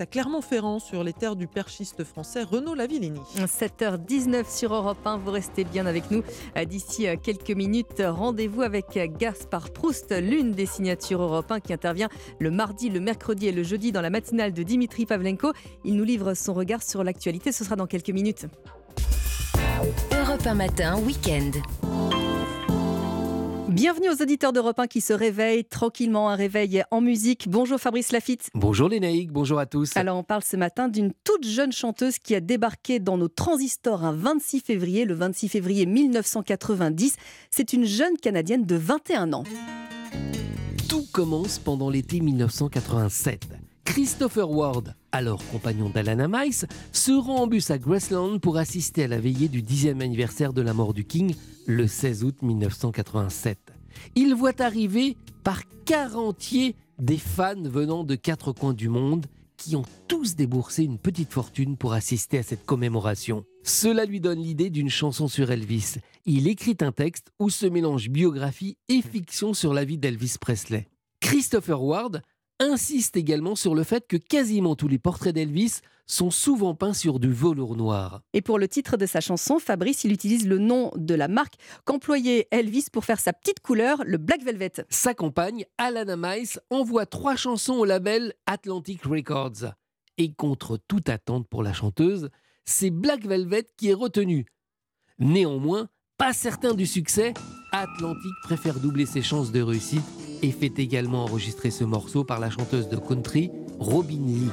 [0.01, 3.21] À Clermont-Ferrand, sur les terres du perchiste français Renaud Lavillini.
[3.37, 6.23] 7h19 sur Europe 1, vous restez bien avec nous.
[6.67, 12.09] D'ici quelques minutes, rendez-vous avec Gaspard Proust, l'une des signatures Europe 1 qui intervient
[12.39, 15.53] le mardi, le mercredi et le jeudi dans la matinale de Dimitri Pavlenko.
[15.85, 18.47] Il nous livre son regard sur l'actualité, ce sera dans quelques minutes.
[20.13, 21.51] Europe 1 matin, week-end.
[23.69, 27.49] Bienvenue aux auditeurs d'Europe 1 qui se réveillent tranquillement, un réveil en musique.
[27.51, 28.49] Bonjour Fabrice Lafitte.
[28.55, 29.95] Bonjour Lénaïque, bonjour à tous.
[29.95, 34.05] Alors on parle ce matin d'une toute jeune chanteuse qui a débarqué dans nos transistors
[34.05, 37.17] un 26 février, le 26 février 1990.
[37.51, 39.45] C'est une jeune Canadienne de 21 ans.
[40.89, 43.49] Tout commence pendant l'été 1987.
[43.89, 49.09] Christopher Ward, alors compagnon d'Alana Mice, se rend en bus à Graceland pour assister à
[49.09, 51.35] la veillée du 10e anniversaire de la mort du King,
[51.67, 53.59] le 16 août 1987.
[54.15, 59.25] Il voit arriver par quarantier des fans venant de quatre coins du monde
[59.57, 63.45] qui ont tous déboursé une petite fortune pour assister à cette commémoration.
[63.65, 65.95] Cela lui donne l'idée d'une chanson sur Elvis.
[66.27, 70.89] Il écrit un texte où se mélangent biographie et fiction sur la vie d'Elvis Presley.
[71.21, 72.23] Christopher Ward
[72.61, 77.21] insiste également sur le fait que quasiment tous les portraits d'Elvis sont souvent peints sur
[77.21, 78.23] du velours noir.
[78.33, 81.55] Et pour le titre de sa chanson, Fabrice, il utilise le nom de la marque
[81.85, 84.73] qu'employait Elvis pour faire sa petite couleur, le Black Velvet.
[84.89, 89.75] Sa compagne, Alana Mice, envoie trois chansons au label Atlantic Records.
[90.17, 92.31] Et contre toute attente pour la chanteuse,
[92.65, 94.47] c'est Black Velvet qui est retenu.
[95.19, 97.35] Néanmoins, pas certain du succès,
[97.71, 102.51] Atlantic préfère doubler ses chances de réussite et fait également enregistrer ce morceau par la
[102.51, 104.51] chanteuse de country Robin Lee.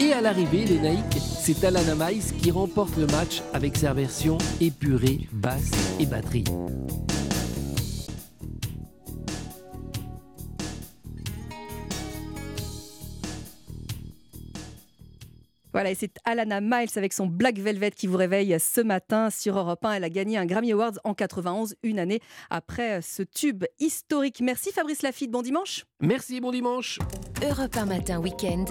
[0.00, 4.38] Et à l'arrivée, les Naïcs, c'est Alana Mice qui remporte le match avec sa version
[4.60, 6.44] épurée, basse et batterie.
[15.72, 19.58] Voilà, et c'est Alana Miles avec son Black Velvet qui vous réveille ce matin sur
[19.58, 19.92] Europe 1.
[19.92, 22.20] Elle a gagné un Grammy Awards en 91, une année
[22.50, 24.40] après ce tube historique.
[24.40, 25.84] Merci Fabrice Lafitte, bon dimanche.
[26.00, 26.98] Merci, bon dimanche.
[27.42, 28.64] Europe 1 matin week-end,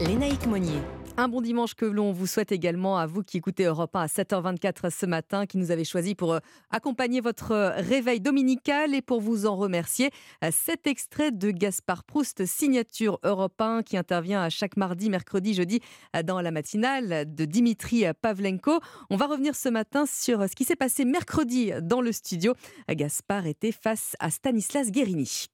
[0.00, 0.80] Lénaïque Monnier.
[1.18, 4.06] Un bon dimanche que l'on vous souhaite également à vous qui écoutez Europe 1 à
[4.06, 6.40] 7h24 ce matin, qui nous avez choisi pour euh,
[6.70, 10.10] accompagner votre euh, réveil dominical et pour vous en remercier.
[10.44, 15.54] Euh, cet extrait de Gaspard Proust, signature Europe 1, qui intervient à chaque mardi, mercredi,
[15.54, 15.80] jeudi
[16.24, 18.80] dans la matinale de Dimitri Pavlenko.
[19.08, 22.52] On va revenir ce matin sur ce qui s'est passé mercredi dans le studio.
[22.90, 25.48] Gaspard était face à Stanislas Guérini.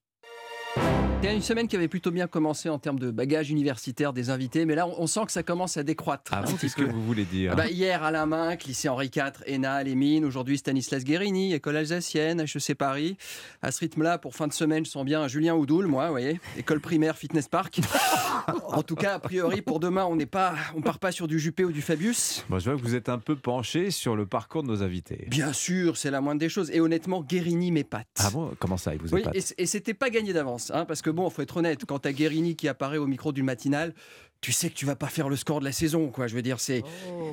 [1.23, 4.13] Il y a une semaine qui avait plutôt bien commencé en termes de bagages universitaires
[4.13, 6.33] des invités, mais là on sent que ça commence à décroître.
[6.35, 9.85] Ah bon, qu'est-ce que vous voulez dire bah, Hier Alain Minck, lycée Henri IV, ENA,
[9.85, 13.17] les mines, aujourd'hui Stanislas Guérini, école alsacienne, HEC Paris.
[13.63, 16.41] À ce rythme-là, pour fin de semaine, je sens bien Julien Oudoul, moi, vous voyez,
[16.59, 17.79] école primaire, fitness park.
[18.67, 21.39] en tout cas, a priori, pour demain, on n'est pas, on part pas sur du
[21.39, 22.45] Juppé ou du Fabius.
[22.51, 25.27] Bon, je vois que vous êtes un peu penché sur le parcours de nos invités.
[25.29, 26.73] Bien sûr, c'est la moindre des choses.
[26.73, 28.09] Et honnêtement, Guérini m'épate.
[28.19, 29.37] Ah bon Comment ça, il vous Oui, épate?
[29.37, 32.13] et, et c'était pas gagné d'avance, hein, parce que bon, faut être honnête, quand t'as
[32.13, 33.95] Guérini qui apparaît au micro du matinal,
[34.41, 36.27] tu sais que tu vas pas faire le score de la saison, quoi.
[36.27, 36.83] Je veux dire, c'est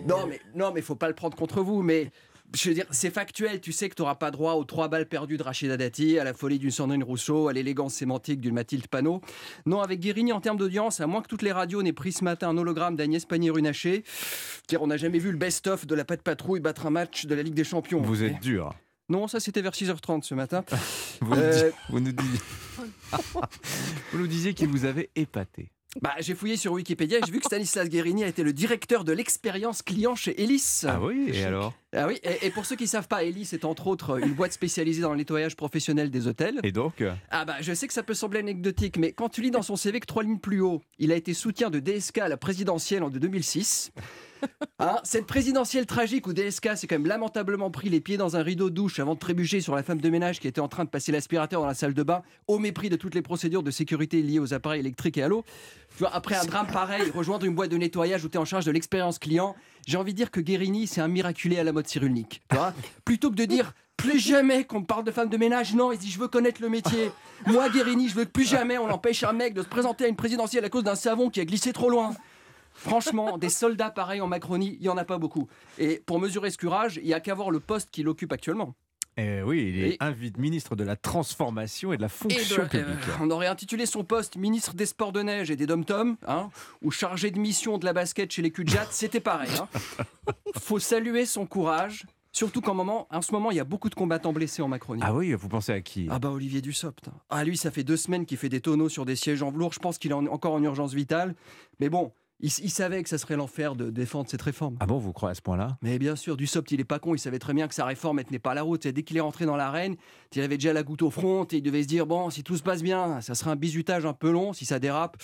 [0.07, 2.11] non mais non mais faut pas le prendre contre vous, mais
[2.55, 3.61] je veux dire, c'est factuel.
[3.61, 6.23] Tu sais que tu n'auras pas droit aux trois balles perdues de Rachida Dati, à
[6.23, 9.21] la folie d'une Sandrine Rousseau, à l'élégance sémantique d'une Mathilde Panot.
[9.65, 12.23] Non, avec Guérini, en termes d'audience, à moins que toutes les radios n'aient pris ce
[12.23, 14.03] matin un hologramme d'Agnès Pannier-Runacher,
[14.67, 17.35] car on n'a jamais vu le best-of de la Patte Patrouille battre un match de
[17.35, 18.01] la Ligue des Champions.
[18.01, 18.73] Vous êtes dur.
[19.09, 20.63] Non, ça c'était vers 6h30 ce matin.
[21.21, 22.39] Vous, nous, Euh, disiez- vous nous disiez,
[24.11, 25.71] vous nous disiez qu'il vous avait épaté.
[26.01, 29.03] Bah, j'ai fouillé sur Wikipédia et j'ai vu que Stanislas Guérini a été le directeur
[29.03, 30.81] de l'expérience client chez Elis.
[30.87, 31.73] Ah oui, et alors?
[31.95, 34.33] Ah oui, et, et pour ceux qui ne savent pas, Elis est entre autres une
[34.33, 36.59] boîte spécialisée dans le nettoyage professionnel des hôtels.
[36.61, 37.03] Et donc?
[37.31, 39.75] Ah bah je sais que ça peut sembler anecdotique, mais quand tu lis dans son
[39.75, 43.01] CV que trois lignes plus haut, il a été soutien de DSK à la présidentielle
[43.01, 43.91] en 2006.
[44.81, 48.41] Hein, cette présidentielle tragique où DSK s'est quand même lamentablement pris les pieds dans un
[48.41, 50.85] rideau de douche avant de trébucher sur la femme de ménage qui était en train
[50.85, 53.71] de passer l'aspirateur dans la salle de bain, au mépris de toutes les procédures de
[53.71, 55.43] sécurité liées aux appareils électriques et à l'eau.
[55.97, 58.45] Tu vois, après un drame pareil, rejoindre une boîte de nettoyage où tu es en
[58.45, 59.53] charge de l'expérience client,
[59.85, 62.41] j'ai envie de dire que Guérini, c'est un miraculé à la mode cyrulnik.
[62.49, 65.75] Tu vois Plutôt que de dire plus jamais qu'on me parle de femme de ménage,
[65.75, 67.11] non, il dit je veux connaître le métier.
[67.47, 70.07] Moi, Guérini, je veux que plus jamais on empêche un mec de se présenter à
[70.07, 72.11] une présidentielle à cause d'un savon qui a glissé trop loin.
[72.79, 75.47] Franchement, des soldats pareils en Macronie, il n'y en a pas beaucoup.
[75.77, 78.73] Et pour mesurer ce courage, il n'y a qu'à voir le poste qu'il occupe actuellement.
[79.17, 82.85] Eh oui, il est invite ministre de la transformation et de la fonction de- publique.
[83.09, 86.49] euh, on aurait intitulé son poste ministre des sports de neige et des dom-toms, hein,
[86.81, 89.49] ou chargé de mission de la basket chez les Kudjat, c'était pareil.
[89.59, 89.67] Hein.
[90.57, 93.95] Faut saluer son courage, surtout qu'en moment, en ce moment, il y a beaucoup de
[93.95, 95.01] combattants blessés en Macronie.
[95.03, 96.07] Ah oui, vous pensez à qui?
[96.09, 97.09] Ah bah Olivier Dussopt.
[97.29, 99.73] Ah lui, ça fait deux semaines qu'il fait des tonneaux sur des sièges en velours.
[99.73, 101.35] Je pense qu'il est en- encore en urgence vitale.
[101.81, 104.77] Mais bon, il, savait que ça serait l'enfer de défendre cette réforme.
[104.79, 105.77] Ah bon, vous croyez à ce point-là?
[105.81, 107.13] Mais bien sûr, Dussopt, il est pas con.
[107.13, 108.85] Il savait très bien que sa réforme, elle tenait pas la route.
[108.85, 109.97] Et dès qu'il est rentré dans l'arène,
[110.33, 112.55] il avait déjà la goutte au front et il devait se dire bon, si tout
[112.55, 114.53] se passe bien, ça sera un bizutage un peu long.
[114.53, 115.17] Si ça dérape,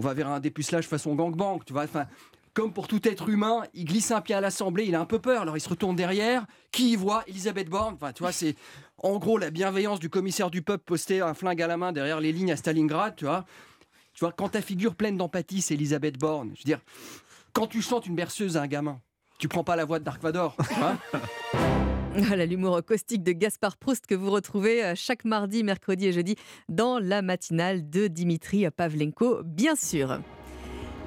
[0.00, 1.60] on va vers un dépucelage façon gangbang.
[1.64, 2.06] Tu vois, enfin.
[2.54, 5.18] Comme pour tout être humain, il glisse un pied à l'Assemblée, il a un peu
[5.18, 6.46] peur, alors il se retourne derrière.
[6.70, 7.24] Qui y voit?
[7.26, 7.94] Elisabeth Borne.
[7.94, 8.54] Enfin, tu vois, c'est
[8.98, 12.20] en gros la bienveillance du commissaire du peuple posté un flingue à la main derrière
[12.20, 13.44] les lignes à Stalingrad, tu vois.
[14.14, 16.52] Tu vois, quand ta figure pleine d'empathie, c'est Elisabeth Borne.
[16.54, 16.80] Je veux dire,
[17.52, 19.00] quand tu chantes une berceuse à un gamin,
[19.38, 20.56] tu prends pas la voix de Dark Vador.
[20.80, 20.98] hein
[22.16, 26.36] Voilà l'humour caustique de Gaspard Proust que vous retrouvez euh, chaque mardi, mercredi et jeudi
[26.68, 30.20] dans la matinale de Dimitri Pavlenko, bien sûr.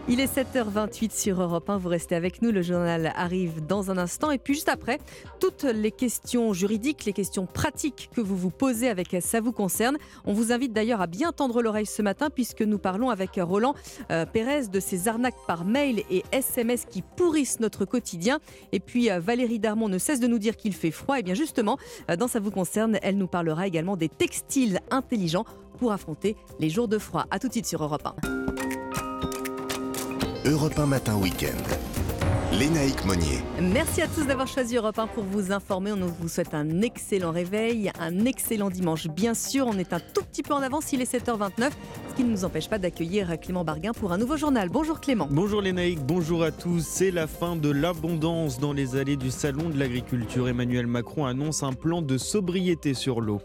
[0.10, 1.78] Il est 7h28 sur Europe 1.
[1.80, 2.52] Vous restez avec nous.
[2.52, 4.32] Le journal arrive dans un instant.
[4.32, 5.00] Et puis juste après,
[5.42, 9.98] toutes les questions juridiques, les questions pratiques que vous vous posez avec Ça vous concerne.
[10.24, 13.76] On vous invite d'ailleurs à bien tendre l'oreille ce matin puisque nous parlons avec Roland
[14.10, 18.40] euh, Pérez de ces arnaques par mail et SMS qui pourrissent notre quotidien.
[18.72, 21.20] Et puis euh, Valérie Darmon ne cesse de nous dire qu'il fait froid.
[21.20, 21.78] Et bien justement,
[22.10, 25.44] euh, dans Ça vous concerne, elle nous parlera également des textiles intelligents
[25.80, 27.26] pour affronter les jours de froid.
[27.30, 28.47] A tout de suite sur Europe 1.
[30.50, 31.62] Europe 1 Matin Week-end.
[32.58, 33.40] Lénaïque Monnier.
[33.62, 35.92] Merci à tous d'avoir choisi Europe 1 pour vous informer.
[35.92, 39.08] On vous souhaite un excellent réveil, un excellent dimanche.
[39.10, 41.72] Bien sûr, on est un tout petit peu en avance, il est 7h29,
[42.12, 44.70] ce qui ne nous empêche pas d'accueillir Clément Barguin pour un nouveau journal.
[44.70, 45.28] Bonjour Clément.
[45.30, 46.80] Bonjour Lénaïque, bonjour à tous.
[46.80, 50.48] C'est la fin de l'abondance dans les allées du Salon de l'agriculture.
[50.48, 53.42] Emmanuel Macron annonce un plan de sobriété sur l'eau.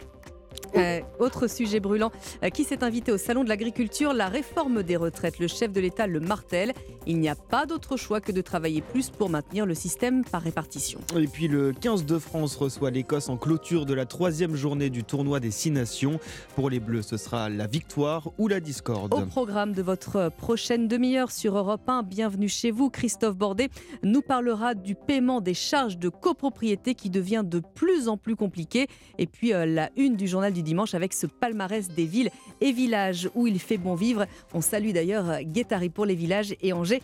[0.77, 2.13] Euh, autre sujet brûlant
[2.43, 5.39] euh, qui s'est invité au Salon de l'agriculture, la réforme des retraites.
[5.39, 6.73] Le chef de l'État le martèle.
[7.07, 10.43] Il n'y a pas d'autre choix que de travailler plus pour maintenir le système par
[10.43, 11.01] répartition.
[11.17, 15.03] Et puis le 15 de France reçoit l'Écosse en clôture de la troisième journée du
[15.03, 16.21] tournoi des Six Nations.
[16.55, 19.15] Pour les Bleus, ce sera la victoire ou la discorde.
[19.15, 22.91] Au programme de votre prochaine demi-heure sur Europe 1, bienvenue chez vous.
[22.91, 23.69] Christophe Bordet
[24.03, 28.87] nous parlera du paiement des charges de copropriété qui devient de plus en plus compliqué.
[29.19, 32.31] Et puis euh, la une du journal du dimanche avec ce palmarès des villes
[32.61, 34.27] et villages où il fait bon vivre.
[34.55, 37.03] On salue d'ailleurs Guétari pour les villages et Angers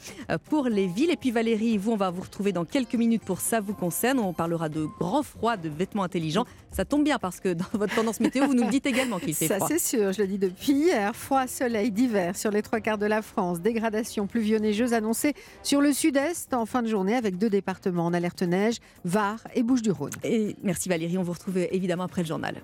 [0.48, 1.10] pour les villes.
[1.10, 4.18] Et puis Valérie, vous, on va vous retrouver dans quelques minutes pour Ça vous concerne.
[4.18, 6.44] On parlera de grand froid, de vêtements intelligents.
[6.70, 9.34] Ça tombe bien parce que dans votre tendance météo, vous nous le dites également qu'il
[9.34, 9.68] fait Ça, froid.
[9.68, 11.14] c'est sûr, je le dis depuis hier.
[11.14, 13.60] Froid, soleil d'hiver sur les trois quarts de la France.
[13.60, 18.42] Dégradation pluvio-neigeuse annoncée sur le sud-est en fin de journée avec deux départements en alerte
[18.42, 20.12] neige, Var et Bouches-du-Rhône.
[20.24, 22.56] Et merci Valérie, on vous retrouve évidemment après le journal.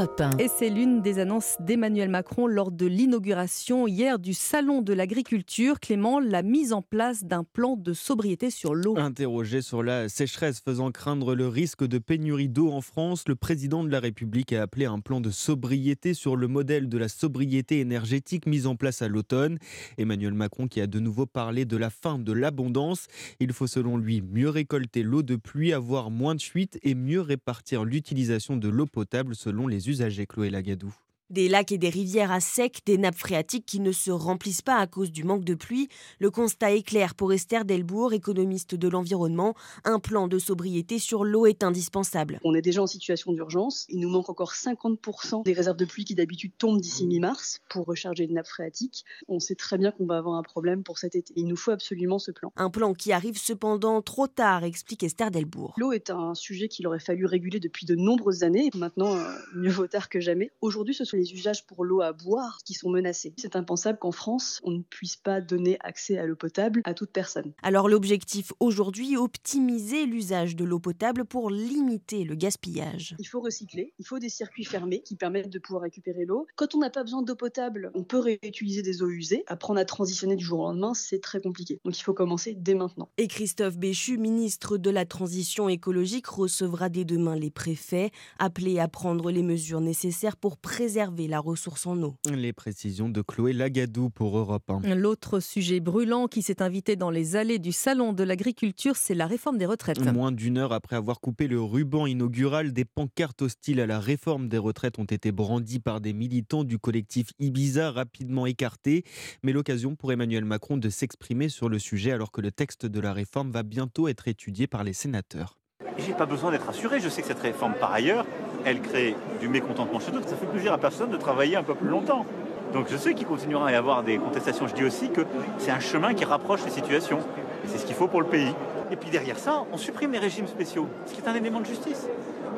[0.00, 0.38] Europe 1.
[0.38, 5.78] Et c'est l'une des annonces d'Emmanuel Macron lors de l'inauguration hier du Salon de l'agriculture.
[5.78, 8.96] Clément, la mise en place d'un plan de sobriété sur l'eau.
[8.96, 13.84] Interrogé sur la sécheresse faisant craindre le risque de pénurie d'eau en France, le président
[13.84, 17.80] de la République a appelé un plan de sobriété sur le modèle de la sobriété
[17.80, 19.58] énergétique mise en place à l'automne.
[19.98, 23.06] Emmanuel Macron qui a de nouveau parlé de la fin de l'abondance.
[23.38, 27.20] Il faut selon lui mieux récolter l'eau de pluie, avoir moins de fuites et mieux
[27.20, 30.26] répartir l'utilisation de l'eau potable selon les usagers.
[30.26, 30.92] Chloé Lagadou.
[31.30, 34.78] Des lacs et des rivières à sec, des nappes phréatiques qui ne se remplissent pas
[34.78, 35.88] à cause du manque de pluie.
[36.18, 39.54] Le constat est clair pour Esther Delbourg, économiste de l'environnement.
[39.84, 42.40] Un plan de sobriété sur l'eau est indispensable.
[42.42, 43.86] On est déjà en situation d'urgence.
[43.90, 47.86] Il nous manque encore 50% des réserves de pluie qui d'habitude tombent d'ici mi-mars pour
[47.86, 49.04] recharger les nappes phréatiques.
[49.28, 51.32] On sait très bien qu'on va avoir un problème pour cet été.
[51.36, 52.52] Il nous faut absolument ce plan.
[52.56, 55.74] Un plan qui arrive cependant trop tard, explique Esther Delbourg.
[55.76, 58.70] L'eau est un sujet qu'il aurait fallu réguler depuis de nombreuses années.
[58.74, 60.50] Maintenant, euh, mieux vaut tard que jamais.
[60.60, 63.34] Aujourd'hui, ce sont les usages pour l'eau à boire qui sont menacés.
[63.36, 67.10] C'est impensable qu'en France, on ne puisse pas donner accès à l'eau potable à toute
[67.10, 67.52] personne.
[67.62, 73.14] Alors l'objectif aujourd'hui, optimiser l'usage de l'eau potable pour limiter le gaspillage.
[73.18, 76.46] Il faut recycler, il faut des circuits fermés qui permettent de pouvoir récupérer l'eau.
[76.56, 79.44] Quand on n'a pas besoin d'eau potable, on peut réutiliser des eaux usées.
[79.46, 81.80] Apprendre à transitionner du jour au lendemain, c'est très compliqué.
[81.84, 83.10] Donc il faut commencer dès maintenant.
[83.18, 88.88] Et Christophe Béchu, ministre de la Transition écologique, recevra dès demain les préfets, appelés à
[88.88, 92.16] prendre les mesures nécessaires pour préserver la ressource en eau.
[92.32, 94.94] Les précisions de Chloé Lagadou pour Europe 1.
[94.94, 99.26] L'autre sujet brûlant qui s'est invité dans les allées du Salon de l'agriculture, c'est la
[99.26, 100.00] réforme des retraites.
[100.00, 104.48] Moins d'une heure après avoir coupé le ruban inaugural, des pancartes hostiles à la réforme
[104.48, 109.04] des retraites ont été brandies par des militants du collectif Ibiza, rapidement écartés.
[109.42, 113.00] Mais l'occasion pour Emmanuel Macron de s'exprimer sur le sujet alors que le texte de
[113.00, 115.58] la réforme va bientôt être étudié par les sénateurs.
[115.98, 117.00] J'ai pas besoin d'être assuré.
[117.00, 118.26] Je sais que cette réforme, par ailleurs,
[118.64, 120.28] elle crée du mécontentement chez d'autres.
[120.28, 122.26] Ça fait plaisir à personne de travailler un peu plus longtemps.
[122.72, 124.68] Donc je sais qu'il continuera à y avoir des contestations.
[124.68, 125.22] Je dis aussi que
[125.58, 127.18] c'est un chemin qui rapproche les situations.
[127.64, 128.54] Et c'est ce qu'il faut pour le pays.
[128.90, 131.66] Et puis derrière ça, on supprime les régimes spéciaux, ce qui est un élément de
[131.66, 132.08] justice.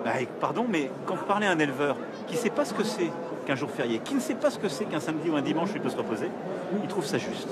[0.04, 1.96] Bah, pardon, mais quand vous parlez à un éleveur
[2.26, 3.10] qui ne sait pas ce que c'est
[3.46, 5.70] qu'un jour férié, qui ne sait pas ce que c'est qu'un samedi ou un dimanche
[5.74, 6.28] il peut se reposer,
[6.82, 7.48] il trouve ça juste.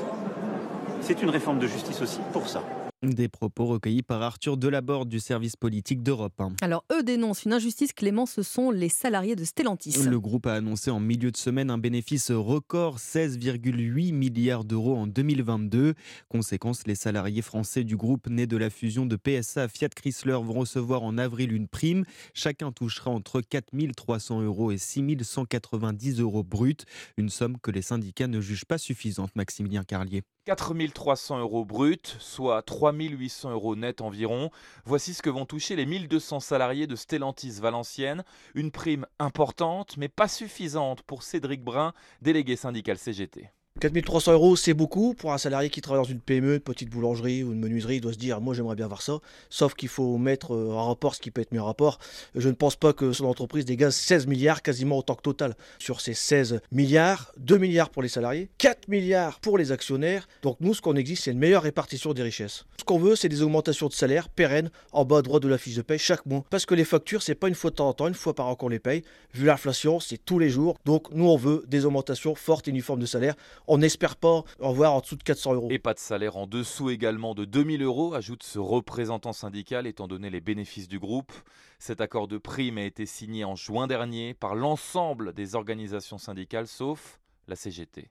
[1.01, 2.62] C'est une réforme de justice aussi pour ça.
[3.02, 6.56] Des propos recueillis par Arthur Delaborde du service politique d'Europe 1.
[6.60, 10.02] Alors, eux dénoncent une injustice, Clément, ce sont les salariés de Stellantis.
[10.05, 15.06] Le groupe a annoncé en milieu de semaine un bénéfice record, 16,8 milliards d'euros en
[15.06, 15.94] 2022.
[16.28, 20.52] Conséquence, les salariés français du groupe nés de la fusion de PSA Fiat Chrysler vont
[20.52, 22.05] recevoir en avril une prime.
[22.35, 26.77] Chacun touchera entre 4 300 euros et 6 190 euros bruts,
[27.16, 30.22] une somme que les syndicats ne jugent pas suffisante, Maximilien Carlier.
[30.46, 34.50] 4 300 euros bruts, soit 3 800 euros net environ.
[34.86, 38.24] Voici ce que vont toucher les 1200 salariés de Stellantis Valenciennes.
[38.54, 41.92] Une prime importante, mais pas suffisante pour Cédric Brun,
[42.22, 43.50] délégué syndical CGT.
[43.78, 47.42] 4300 euros, c'est beaucoup pour un salarié qui travaille dans une PME, une petite boulangerie
[47.44, 47.97] ou une menuiserie.
[47.97, 49.20] Il doit se dire, moi j'aimerais bien voir ça.
[49.48, 51.98] Sauf qu'il faut mettre euh, en rapport ce qui peut être mis en rapport.
[52.34, 55.55] Je ne pense pas que son entreprise dégage 16 milliards, quasiment autant que Total.
[55.78, 60.28] Sur ces 16 milliards, 2 milliards pour les salariés, 4 milliards pour les actionnaires.
[60.42, 62.66] Donc nous, ce qu'on exige, c'est une meilleure répartition des richesses.
[62.78, 65.59] Ce qu'on veut, c'est des augmentations de salaire pérennes en bas à droite de la
[65.59, 66.44] fiche de paye chaque mois.
[66.51, 68.48] Parce que les factures, c'est pas une fois de temps en temps, une fois par
[68.48, 69.05] an qu'on les paye.
[69.32, 70.76] Vu l'inflation, c'est tous les jours.
[70.84, 73.36] Donc nous, on veut des augmentations fortes et uniformes de salaire.
[73.72, 75.68] On n'espère pas en voir en dessous de 400 euros.
[75.70, 80.09] Et pas de salaire en dessous également de 2000 euros, ajoute ce représentant syndical étant
[80.09, 81.30] donné les bénéfices du groupe.
[81.78, 86.66] Cet accord de prime a été signé en juin dernier par l'ensemble des organisations syndicales
[86.66, 88.10] sauf la CGT.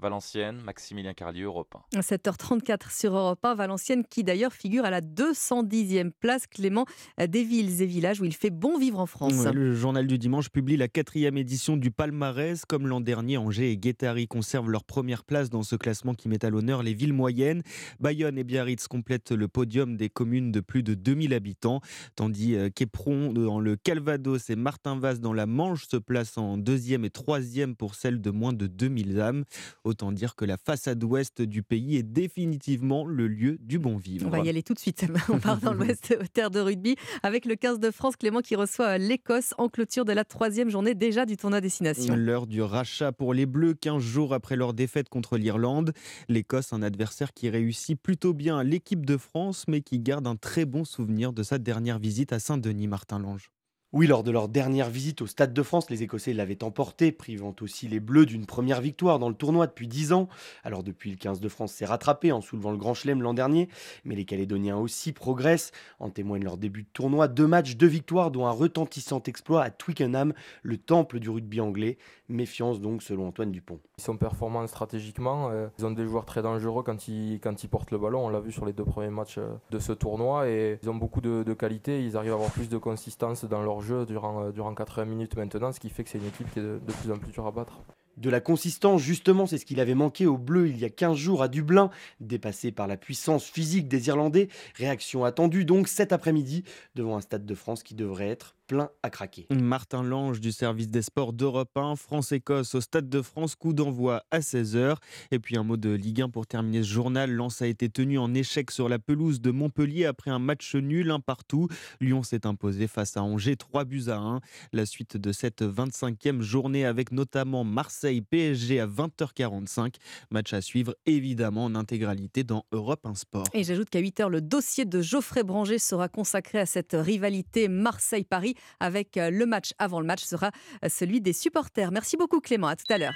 [0.00, 2.00] Valenciennes, Maximilien Carlier, Europe 1.
[2.00, 6.86] 7h34 sur Europe 1, Valenciennes qui d'ailleurs figure à la 210e place, Clément,
[7.18, 9.44] des villes et villages où il fait bon vivre en France.
[9.44, 12.64] le journal du dimanche publie la quatrième édition du palmarès.
[12.64, 16.44] Comme l'an dernier, Angers et Guétari conservent leur première place dans ce classement qui met
[16.44, 17.62] à l'honneur les villes moyennes.
[18.00, 21.80] Bayonne et Biarritz complètent le podium des communes de plus de 2000 habitants,
[22.14, 27.04] tandis euh, qu'Éperon dans le Calvados et Martin-Vaz dans la Manche se placent en deuxième
[27.04, 29.44] et troisième pour celles de moins de 2000 âmes.
[29.88, 34.26] Autant dire que la façade ouest du pays est définitivement le lieu du bon vivre.
[34.26, 35.06] On va y aller tout de suite.
[35.30, 38.98] On part dans l'ouest, terre de rugby, avec le 15 de France, Clément qui reçoit
[38.98, 42.14] l'Écosse en clôture de la troisième journée déjà du tournoi destination.
[42.16, 45.94] L'heure du rachat pour les Bleus, 15 jours après leur défaite contre l'Irlande.
[46.28, 50.66] L'Écosse, un adversaire qui réussit plutôt bien l'équipe de France, mais qui garde un très
[50.66, 53.50] bon souvenir de sa dernière visite à Saint-Denis, Martin Lange.
[53.94, 57.56] Oui, lors de leur dernière visite au Stade de France, les Écossais l'avaient emporté, privant
[57.62, 60.28] aussi les Bleus d'une première victoire dans le tournoi depuis 10 ans.
[60.62, 63.70] Alors depuis, le 15 de France s'est rattrapé en soulevant le Grand Chelem l'an dernier,
[64.04, 65.72] mais les Calédoniens aussi progressent.
[66.00, 69.70] En témoigne leur début de tournoi, deux matchs, deux victoires, dont un retentissant exploit à
[69.70, 71.96] Twickenham, le temple du rugby anglais.
[72.28, 73.80] Méfiance donc selon Antoine Dupont.
[73.96, 77.40] Ils sont performants stratégiquement, euh, ils ont des joueurs très dangereux quand ils,
[77.70, 80.46] portent le ballon, on l'a vu sur les deux premiers matchs euh, de ce tournoi,
[80.46, 83.77] et ils ont beaucoup de qualité, ils arrivent à avoir plus de consistance dans leur
[83.80, 86.58] jeu durant, euh, durant 80 minutes maintenant, ce qui fait que c'est une équipe qui
[86.58, 87.80] est de, de plus en plus dure à battre.
[88.18, 91.16] De la consistance, justement, c'est ce qu'il avait manqué aux Bleus il y a 15
[91.16, 91.88] jours à Dublin,
[92.18, 94.48] dépassé par la puissance physique des Irlandais.
[94.74, 96.64] Réaction attendue donc cet après-midi
[96.96, 99.46] devant un Stade de France qui devrait être plein à craquer.
[99.50, 104.22] Martin Lange du service des sports d'Europe 1, France-Écosse au Stade de France, coup d'envoi
[104.30, 104.96] à 16h.
[105.32, 107.32] Et puis un mot de Ligue 1 pour terminer ce journal.
[107.32, 111.10] Lens a été tenu en échec sur la pelouse de Montpellier après un match nul,
[111.10, 111.66] un partout.
[112.00, 114.40] Lyon s'est imposé face à Angers, 3 buts à 1.
[114.72, 119.94] La suite de cette 25e journée avec notamment Marseille Marseille PSG à 20h45.
[120.30, 123.46] Match à suivre évidemment en intégralité dans Europe 1 Sport.
[123.54, 128.56] Et j'ajoute qu'à 8h, le dossier de Geoffrey Branger sera consacré à cette rivalité Marseille-Paris
[128.80, 130.50] avec euh, le match avant le match sera
[130.84, 131.90] euh, celui des supporters.
[131.90, 133.14] Merci beaucoup Clément, à tout à l'heure.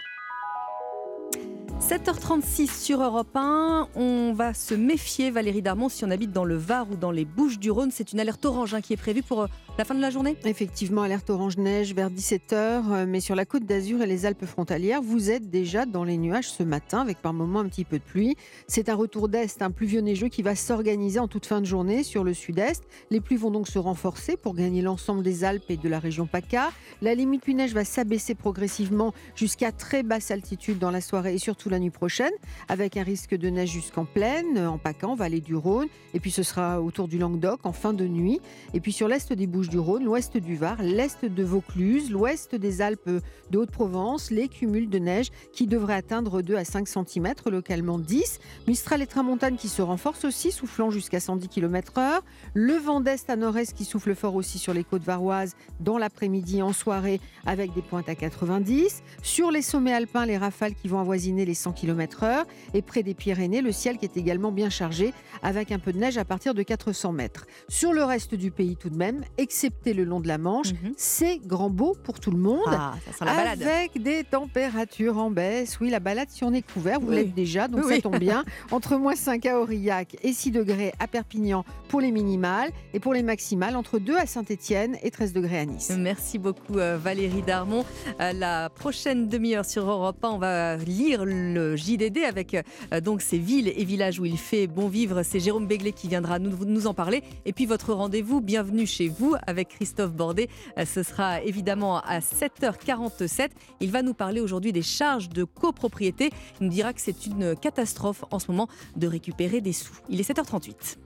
[1.83, 3.89] 7h36 sur Europe 1.
[3.97, 7.25] On va se méfier, Valérie Darmon, si on habite dans le Var ou dans les
[7.25, 7.91] Bouches du Rhône.
[7.91, 9.47] C'est une alerte orange hein, qui est prévue pour euh,
[9.79, 12.53] la fin de la journée Effectivement, alerte orange neige vers 17h.
[12.55, 16.19] Euh, mais sur la côte d'Azur et les Alpes frontalières, vous êtes déjà dans les
[16.19, 18.37] nuages ce matin, avec par moments un petit peu de pluie.
[18.69, 22.05] C'est un retour d'Est, un pluvieux neigeux qui va s'organiser en toute fin de journée
[22.05, 22.85] sur le sud-est.
[23.11, 26.27] Les pluies vont donc se renforcer pour gagner l'ensemble des Alpes et de la région
[26.27, 26.71] PACA.
[27.03, 31.69] La limite pluie-neige va s'abaisser progressivement jusqu'à très basse altitude dans la soirée et surtout
[31.69, 32.33] la prochaine,
[32.69, 36.31] avec un risque de neige jusqu'en plaine, en PACA, en vallée du Rhône, et puis
[36.31, 38.41] ce sera autour du Languedoc en fin de nuit,
[38.75, 42.55] et puis sur l'est des Bouches du Rhône, l'ouest du Var, l'est de Vaucluse, l'ouest
[42.55, 43.11] des Alpes
[43.51, 48.41] de Haute-Provence, les cumuls de neige qui devraient atteindre 2 à 5 cm, localement 10.
[48.67, 52.21] Mistral et tramontane qui se renforcent aussi, soufflant jusqu'à 110 km/h.
[52.55, 56.63] Le vent d'est à nord-est qui souffle fort aussi sur les côtes varoises dans l'après-midi
[56.63, 59.03] en soirée avec des pointes à 90.
[59.23, 62.45] Sur les sommets alpins, les rafales qui vont avoisiner les 100 km km/h.
[62.75, 65.13] Et près des Pyrénées, le ciel qui est également bien chargé
[65.43, 67.47] avec un peu de neige à partir de 400 mètres.
[67.69, 70.93] Sur le reste du pays, tout de même, excepté le long de la Manche, Mhm.
[70.97, 72.61] c'est grand beau pour tout le monde.
[72.69, 73.63] Ah, ça sent la balade.
[73.63, 75.79] Avec des températures en baisse.
[75.81, 77.17] Oui, la balade si on est couvert, vous Oui.
[77.17, 77.97] l'êtes déjà, donc Oui.
[77.97, 78.45] ça tombe bien.
[78.71, 82.71] Entre moins 5 à Aurillac et 6 degrés à Perpignan pour les minimales.
[82.95, 85.93] Et pour les maximales, entre 2 à Saint-Étienne et 13 degrés à Nice.
[85.99, 87.85] Merci beaucoup euh, Valérie Darmon.
[88.21, 93.23] Euh, La prochaine demi-heure sur Europe 1, on va lire le JDD avec euh, donc
[93.23, 95.23] ces villes et villages où il fait bon vivre.
[95.23, 97.23] C'est Jérôme Béglé qui viendra nous, nous en parler.
[97.45, 100.49] Et puis votre rendez-vous, bienvenue chez vous avec Christophe Bordet.
[100.79, 103.51] Euh, Ce sera évidemment à 7h47.
[103.81, 106.31] Il va nous parler aujourd'hui des charges de copropriété.
[106.61, 109.95] Il nous dira que c'est une catastrophe en ce moment de récupérer des sous.
[110.09, 110.97] Il est 7h38.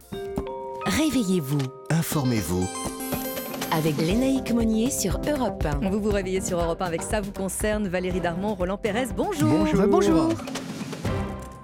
[0.87, 1.59] Réveillez-vous
[1.91, 2.67] Informez-vous.
[3.73, 5.89] Avec Lénaïque Monnier sur Europe 1.
[5.91, 7.89] Vous vous réveillez sur Europe 1 avec Ça vous concerne.
[7.89, 9.49] Valérie Darmon, Roland Pérez, bonjour.
[9.49, 9.87] Bonjour.
[9.89, 10.29] Bonjour.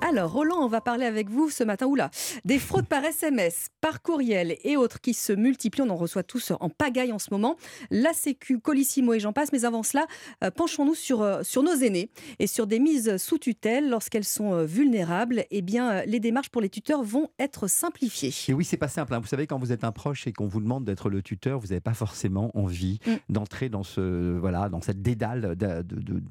[0.04, 2.10] Alors, Roland, on va parler avec vous ce matin, oula,
[2.44, 5.82] des fraudes par SMS, par courriel et autres qui se multiplient.
[5.82, 7.56] On en reçoit tous en pagaille en ce moment.
[7.90, 9.52] La Sécu, Colissimo et j'en passe.
[9.52, 10.06] Mais avant cela,
[10.42, 12.10] euh, penchons-nous sur, euh, sur nos aînés
[12.40, 15.44] et sur des mises sous tutelle lorsqu'elles sont euh, vulnérables.
[15.50, 18.32] Eh bien, les démarches pour les tuteurs vont être simplifiées.
[18.48, 19.14] Et oui, c'est pas simple.
[19.14, 19.20] hein.
[19.20, 21.68] Vous savez, quand vous êtes un proche et qu'on vous demande d'être le tuteur, vous
[21.68, 23.10] n'avez pas forcément envie Mm.
[23.30, 26.22] d'entrer dans ce voilà dans cette dédale de, de- de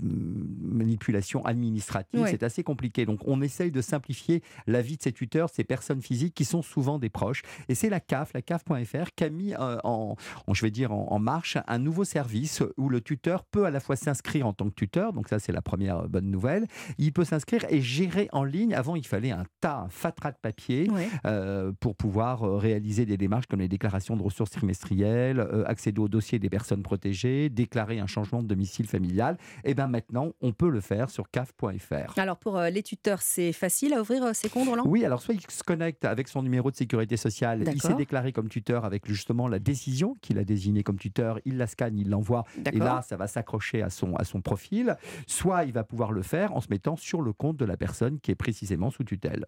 [0.61, 2.22] manipulation administrative.
[2.22, 2.31] Ouais.
[2.31, 3.06] C'est assez compliqué.
[3.06, 6.97] Donc, on de simplifier la vie de ces tuteurs, ces personnes physiques qui sont souvent
[6.97, 7.43] des proches.
[7.69, 10.15] Et c'est la CAF, la CAF.fr, qui a mis euh, en,
[10.47, 13.69] en- je vais dire en, en marche un nouveau service où le tuteur peut à
[13.71, 15.13] la fois s'inscrire en tant que tuteur.
[15.13, 16.65] Donc ça, c'est la première bonne nouvelle.
[16.97, 18.73] Il peut s'inscrire et gérer en ligne.
[18.73, 21.09] Avant, il fallait un tas, un fatras de papier Ouais.
[21.25, 25.99] euh, pour pouvoir euh, réaliser des démarches comme les déclarations de ressources trimestrielles, euh, accéder
[25.99, 29.38] au dossier des personnes protégées, déclarer un changement de domicile familial.
[29.63, 32.17] Et bien maintenant, on peut le faire sur caf.fr.
[32.17, 35.22] Alors, pour euh, les tuteurs, c'est facile à ouvrir euh, ces comptes, Roland Oui, alors
[35.22, 38.86] soit il se connecte avec son numéro de sécurité sociale, il s'est déclaré comme tuteur
[38.86, 42.78] avec justement la décision qu'il a désignée comme tuteur, il la scanne, il l'envoie, et
[42.78, 44.95] là ça va s'accrocher à son, à son profil,
[45.28, 48.19] soit il va pouvoir le faire en se mettant sur le compte de la personne
[48.19, 49.45] qui est précisément sous tutelle.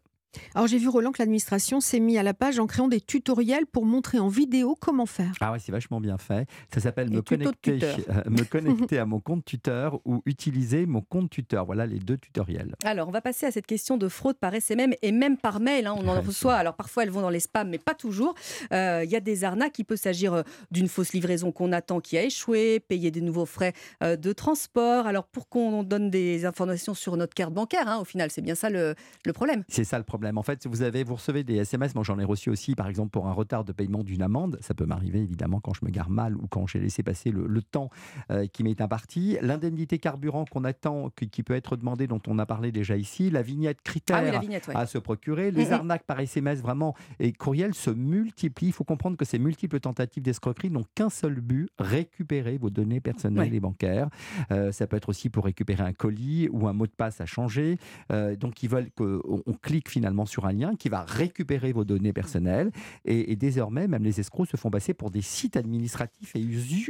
[0.56, 3.66] Alors j'ai vu Roland que l'administration s'est mis à la page en créant des tutoriels
[3.66, 5.34] pour montrer en vidéo comment faire.
[5.42, 6.48] Ah ouais, c'est vachement bien fait.
[6.74, 7.80] Ça s'appelle me connecter,
[8.10, 11.66] euh, me connecter à mon compte tuteur ou utiliser mon compte tuteur.
[11.66, 12.76] Voilà les deux tutoriels.
[12.84, 15.88] Alors, on va passer à cette question de fraude par SMM et même par mail.
[15.88, 16.56] hein, on en Ouais, reçoit.
[16.56, 18.34] Alors, parfois, elles vont dans les spams, mais pas toujours.
[18.72, 19.78] Euh, Il y a des arnaques.
[19.80, 20.42] Il peut s'agir euh,
[20.72, 25.08] d'une fausse livraison qu'on attend qui a échoué, payer des nouveaux frais de transport.
[25.08, 28.56] Alors, pour qu'on donne des informations sur notre carte bancaire, hein, au final, c'est bien
[28.56, 28.96] ça le,
[29.26, 29.64] le problème.
[29.68, 30.23] C'est ça le problème.
[30.36, 31.96] En fait, vous avez, vous recevez des SMS.
[31.96, 34.58] Moi, j'en ai reçu aussi, par exemple, pour un retard de paiement d'une amende.
[34.62, 37.48] Ça peut m'arriver évidemment quand je me gare mal ou quand j'ai laissé passer le,
[37.48, 37.90] le temps
[38.32, 39.38] euh, qui m'est imparti.
[39.42, 43.30] L'indemnité carburant qu'on attend, qui, qui peut être demandée, dont on a parlé déjà ici.
[43.30, 44.76] La vignette critère Ah oui, la vignette, ouais.
[44.76, 45.52] à se procurer.
[45.52, 45.74] Les Mhm.
[45.74, 48.68] arnaques par SMS, vraiment, et courriel se multiplient.
[48.68, 53.00] Il faut comprendre que ces multiples tentatives d'escroquerie n'ont qu'un seul but récupérer vos données
[53.02, 53.56] personnelles Ouais.
[53.58, 54.10] et bancaires.
[54.52, 57.26] Euh, ça peut être aussi pour récupérer un colis ou un mot de passe à
[57.26, 57.78] changer.
[58.12, 61.84] Euh, donc, ils veulent qu'on on clique finalement sur un lien qui va récupérer vos
[61.84, 62.72] données personnelles.
[63.06, 66.46] Et, désormais, même les escrocs se font passer pour des sites administratifs et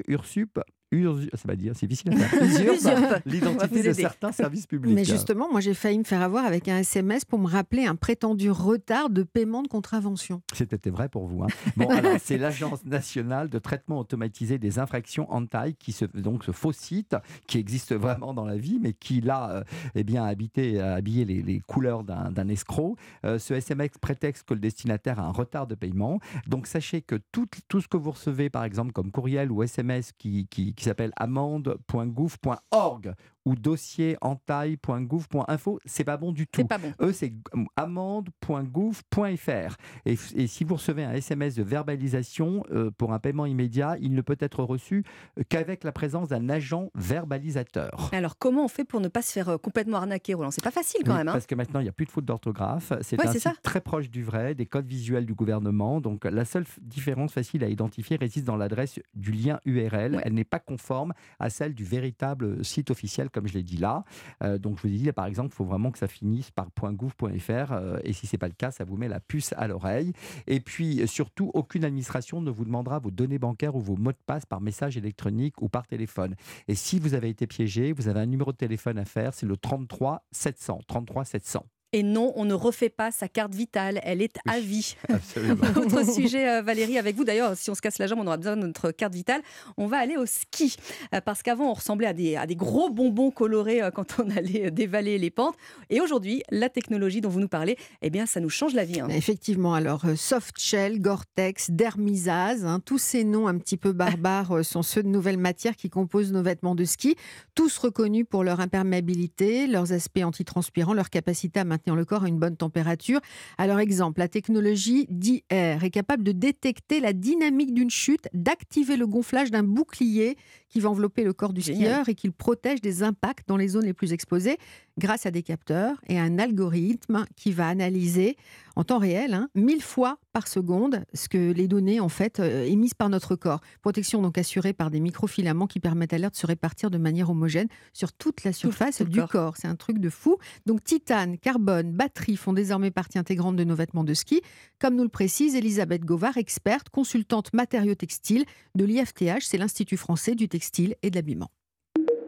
[0.07, 0.59] Ursup
[0.93, 4.93] usurpe, ça va dire, c'est difficile à l'identité de certains services publics.
[4.93, 7.95] Mais justement, moi j'ai failli me faire avoir avec un SMS pour me rappeler un
[7.95, 10.41] prétendu retard de paiement de contravention.
[10.53, 11.43] C'était vrai pour vous.
[11.43, 11.47] hein.
[11.77, 16.43] Bon, alors, c'est l'Agence nationale de traitement automatisé des infractions en taille, qui se, donc
[16.43, 17.15] ce faux site
[17.47, 19.63] qui existe vraiment dans la vie, mais qui là, euh,
[19.95, 22.95] eh bien, a habité, habillé les, les couleurs d'un d'un escroc.
[23.25, 26.19] Euh, ce SMS prétexte que le destinataire a un retard de paiement.
[26.47, 30.11] Donc, sachez que tout, tout ce que vous recevez, par exemple, comme courriel ou SMS
[30.17, 33.13] qui, qui, qui s'appelle amende.gouv.org
[33.45, 36.65] ou dossier en taille.gouv.info, c'est pas bon du tout.
[36.65, 36.93] Pas bon.
[37.01, 37.33] Eux, c'est
[37.75, 39.75] amende.gouv.fr.
[40.05, 44.13] Et, et si vous recevez un SMS de verbalisation euh, pour un paiement immédiat, il
[44.13, 45.03] ne peut être reçu
[45.37, 48.09] euh, qu'avec la présence d'un agent verbalisateur.
[48.13, 50.51] Alors, comment on fait pour ne pas se faire euh, complètement arnaquer, Roland?
[50.51, 51.27] C'est pas facile quand Oui, même.
[51.29, 51.33] hein?
[51.33, 52.93] Parce que maintenant, il n'y a plus de faute d'orthographe.
[53.01, 53.59] C'est Ouais, un c'est site ça.
[53.63, 56.01] très proche du vrai, des codes visuels du gouvernement.
[56.01, 60.19] Donc, la seule différence facile à identifier réside dans l'adresse du lien URL.
[60.23, 64.03] Elle n'est pas conforme à celle du véritable site officiel, comme je l'ai dit là.
[64.43, 66.67] Euh, donc, je vous ai dit, par exemple, il faut vraiment que ça finisse par
[66.93, 67.71] .gouv.fr.
[67.71, 70.13] euh, et si c'est pas le cas, ça vous met la puce à l'oreille.
[70.47, 74.17] Et puis, surtout, aucune administration ne vous demandera vos données bancaires ou vos mots de
[74.25, 76.35] passe par message électronique ou par téléphone.
[76.67, 79.45] Et si vous avez été piégé, vous avez un numéro de téléphone à faire, c'est
[79.45, 80.79] le 33 700.
[80.87, 81.65] 33 700.
[81.93, 84.95] Et non, on ne refait pas sa carte vitale, elle est à vie.
[85.09, 85.63] Absolument.
[85.77, 87.23] Autre sujet, euh, Valérie, avec vous.
[87.23, 89.41] D'ailleurs, si on se casse la jambe, on aura besoin de notre carte vitale.
[89.77, 90.75] On va aller au ski.
[91.13, 94.29] Euh, Parce qu'avant, on ressemblait à des, à des gros bonbons colorés euh, quand on
[94.35, 95.55] allait dévaler les pentes.
[95.91, 98.99] Et aujourd'hui, la technologie dont vous nous parlez, eh bien, ça nous change la vie.
[98.99, 99.07] hein.
[99.09, 105.03] Effectivement, alors Softshell, Gore-Tex, Dermisaz, hein, tous ces noms un petit peu barbares sont ceux
[105.03, 107.15] de nouvelles matières qui composent nos vêtements de ski,
[107.53, 112.27] tous reconnus pour leur imperméabilité, leurs aspects antitranspirants, leur capacité à maintenir le corps à
[112.27, 113.19] une bonne température.
[113.57, 119.07] Alors exemple, la technologie d'IR est capable de détecter la dynamique d'une chute, d'activer le
[119.07, 120.37] gonflage d'un bouclier
[120.73, 121.91] qui va envelopper le corps du Génial.
[121.91, 124.57] skieur et qui le protège des impacts dans les zones les plus exposées
[124.97, 128.37] grâce à des capteurs et un algorithme qui va analyser
[128.75, 132.65] en temps réel, hein, 1000 fois par seconde, ce que les données en fait euh,
[132.65, 133.61] émises par notre corps.
[133.83, 137.29] Protection donc assurée par des microfilaments qui permettent à l'air de se répartir de manière
[137.29, 139.29] homogène sur toute la surface tout du corps.
[139.29, 139.57] corps.
[139.57, 140.37] C'est un truc de fou.
[140.65, 144.41] Donc titane, carbone, batterie font désormais partie intégrante de nos vêtements de ski,
[144.79, 150.33] comme nous le précise Elisabeth Govard, experte, consultante matériaux textiles de l'IFTH, c'est l'Institut français
[150.33, 150.62] du textile
[151.01, 151.49] et de l'habillement.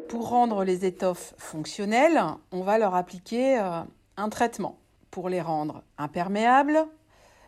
[0.10, 2.22] Pour rendre les étoffes fonctionnelles,
[2.52, 3.82] on va leur appliquer euh,
[4.18, 4.78] un traitement
[5.12, 6.86] pour les rendre imperméables,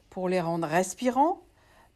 [0.10, 1.42] pour les rendre respirants,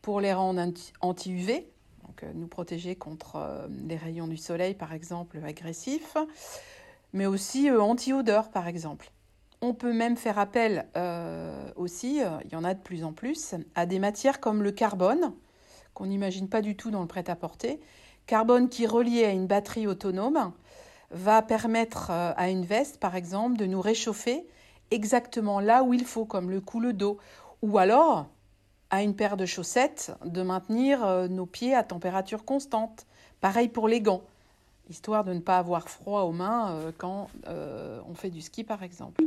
[0.02, 1.68] pour les rendre anti- anti-UV,
[2.06, 6.18] donc euh, nous protéger contre euh, les rayons du soleil par exemple agressifs,
[7.14, 9.12] mais aussi anti-odeur par exemple.
[9.62, 10.88] On peut même faire appel
[11.76, 15.34] aussi, il y en a de plus en plus, à des matières comme le carbone,
[15.94, 17.80] qu'on n'imagine pas du tout dans le prêt-à-porter.
[18.26, 20.54] Carbone qui, relié à une batterie autonome,
[21.12, 24.48] va permettre euh, à une veste, par exemple, de nous réchauffer
[24.90, 27.18] exactement là où il faut, comme le cou, le dos.
[27.62, 28.28] Ou alors,
[28.90, 33.06] à une paire de chaussettes, de maintenir euh, nos pieds à température constante.
[33.40, 34.22] Pareil pour les gants,
[34.90, 38.84] histoire de ne pas avoir froid aux mains euh, quand on fait du ski, par
[38.84, 39.24] exemple.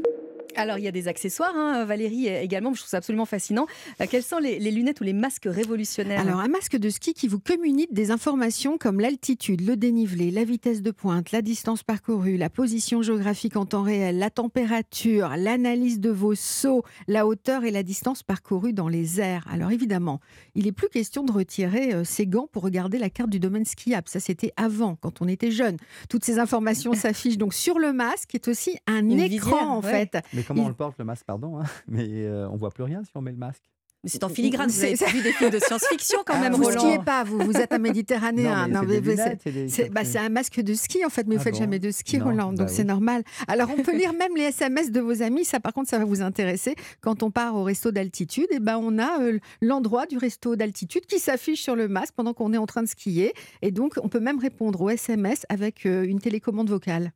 [0.56, 2.72] Alors, il y a des accessoires, hein, Valérie, également.
[2.74, 3.66] Je trouve ça absolument fascinant.
[4.00, 7.14] Euh, Quelles sont les, les lunettes ou les masques révolutionnaires Alors, un masque de ski
[7.14, 11.82] qui vous communique des informations comme l'altitude, le dénivelé, la vitesse de pointe, la distance
[11.82, 17.64] parcourue, la position géographique en temps réel, la température, l'analyse de vos sauts, la hauteur
[17.64, 19.46] et la distance parcourue dans les airs.
[19.50, 20.20] Alors, évidemment,
[20.54, 23.64] il n'est plus question de retirer euh, ses gants pour regarder la carte du domaine
[23.64, 24.08] skiable.
[24.08, 25.76] Ça, c'était avant, quand on était jeune.
[26.08, 29.70] Toutes ces informations s'affichent donc sur le masque, qui est aussi un Une écran, visière,
[29.70, 29.90] en ouais.
[29.90, 30.18] fait.
[30.32, 32.84] Mais comment Il- on le porte le masque, pardon hein Mais euh, on voit plus
[32.84, 33.62] rien si on met le masque.
[34.02, 34.68] Mais c'est en filigrane.
[34.68, 36.78] Vous avez C'est- vu des films de science-fiction quand Ah, même, vous Roland.
[36.78, 38.68] skiez pas, vous, vous êtes un méditerranéen.
[38.68, 41.36] Non, mais c'est c'est- c'est c'est bah, c'est un masque de ski en fait, mais
[41.36, 42.88] vous Ah faites bon jamais de ski, Non, Roland, bah donc c'est oui.
[42.88, 43.22] normal.
[43.48, 46.04] Alors on peut lire même les SMS de vos amis, ça par contre ça va
[46.04, 46.74] vous intéresser.
[47.00, 51.06] Quand on part au resto d'altitude, et ben on a euh, l'endroit du resto d'altitude
[51.06, 54.08] qui s'affiche sur le masque pendant qu'on est en train de skier, et donc on
[54.10, 57.12] peut même répondre aux SMS avec euh, une télécommande vocale.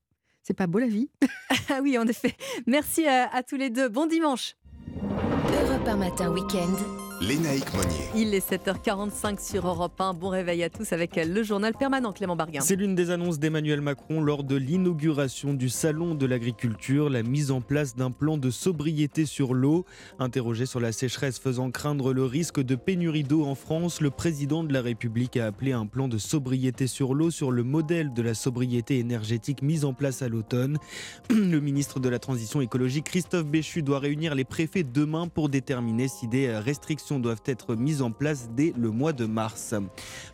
[0.49, 1.11] C'est pas beau la vie?
[1.71, 2.35] Ah oui, en effet.
[2.67, 3.91] Merci à, à tous les deux.
[3.91, 4.57] Bon dimanche.
[5.05, 7.08] Europe 1 matin week-end.
[7.21, 8.09] Lénaïque Monnier.
[8.15, 10.15] Il est 7h45 sur Europe 1.
[10.15, 12.61] Bon réveil à tous avec le journal permanent Clément Barguin.
[12.61, 17.51] C'est l'une des annonces d'Emmanuel Macron lors de l'inauguration du Salon de l'agriculture, la mise
[17.51, 19.85] en place d'un plan de sobriété sur l'eau.
[20.21, 24.63] Interrogé sur la sécheresse faisant craindre le risque de pénurie d'eau en France, le président
[24.63, 28.23] de la République a appelé un plan de sobriété sur l'eau sur le modèle de
[28.23, 30.79] la sobriété énergétique mise en place à l'automne.
[31.31, 36.07] Le ministre de la Transition écologique, Christophe Béchu, doit réunir les préfets demain pour déterminer
[36.07, 39.75] si des restrictions doivent être mises en place dès le mois de mars.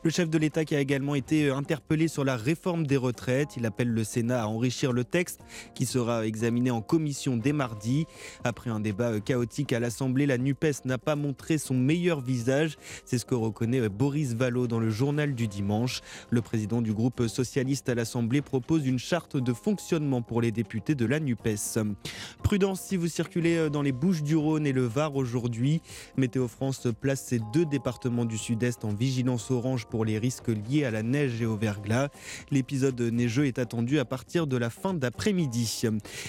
[0.03, 3.67] Le chef de l'État qui a également été interpellé sur la réforme des retraites, il
[3.67, 5.41] appelle le Sénat à enrichir le texte
[5.75, 8.07] qui sera examiné en commission dès mardi.
[8.43, 12.77] Après un débat chaotique à l'Assemblée, la NUPES n'a pas montré son meilleur visage.
[13.05, 16.01] C'est ce que reconnaît Boris Vallot dans le journal du dimanche.
[16.31, 20.95] Le président du groupe socialiste à l'Assemblée propose une charte de fonctionnement pour les députés
[20.95, 21.79] de la NUPES.
[22.43, 25.83] Prudence si vous circulez dans les Bouches du Rhône et le Var aujourd'hui.
[26.17, 30.85] Météo France place ces deux départements du sud-est en vigilance orange pour les risques liés
[30.85, 32.09] à la neige et au verglas.
[32.51, 35.83] L'épisode neigeux est attendu à partir de la fin d'après-midi.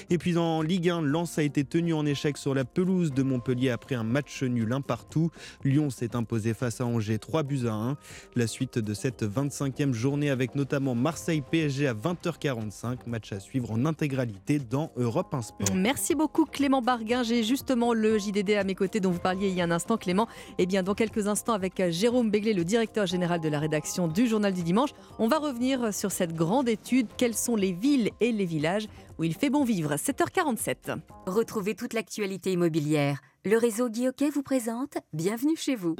[0.09, 3.23] Et puis en Ligue 1, Lens a été tenu en échec sur la pelouse de
[3.23, 5.29] Montpellier après un match nul un partout.
[5.63, 7.97] Lyon s'est imposé face à Angers 3 buts à 1.
[8.35, 12.99] La suite de cette 25e journée avec notamment Marseille-PSG à 20h45.
[13.07, 15.75] Match à suivre en intégralité dans Europe 1 Sport.
[15.75, 17.23] Merci beaucoup Clément Barguin.
[17.23, 19.97] J'ai justement le JDD à mes côtés dont vous parliez il y a un instant
[19.97, 20.24] Clément.
[20.57, 24.07] Et eh bien dans quelques instants avec Jérôme Béglé, le directeur général de la rédaction
[24.07, 27.07] du Journal du Dimanche, on va revenir sur cette grande étude.
[27.17, 28.87] Quelles sont les villes et les villages
[29.17, 30.97] où il fait bon vivre 7h47.
[31.25, 33.21] Retrouvez toute l'actualité immobilière.
[33.43, 35.95] Le réseau Guillauquet vous présente Bienvenue chez vous.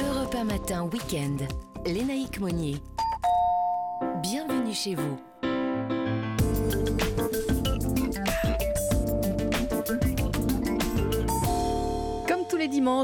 [0.00, 1.36] Europe matin week-end.
[1.86, 2.76] Lénaïque Monnier.
[4.22, 5.27] Bienvenue chez vous.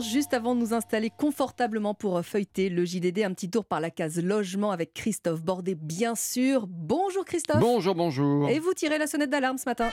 [0.01, 3.91] Juste avant de nous installer confortablement pour feuilleter le JDD, un petit tour par la
[3.91, 6.67] case logement avec Christophe Bordet, bien sûr.
[6.69, 7.61] Bonjour Christophe.
[7.61, 8.49] Bonjour, bonjour.
[8.49, 9.91] Et vous tirez la sonnette d'alarme ce matin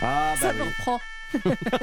[0.00, 0.58] Ah, bah ça oui.
[0.58, 1.00] me reprend.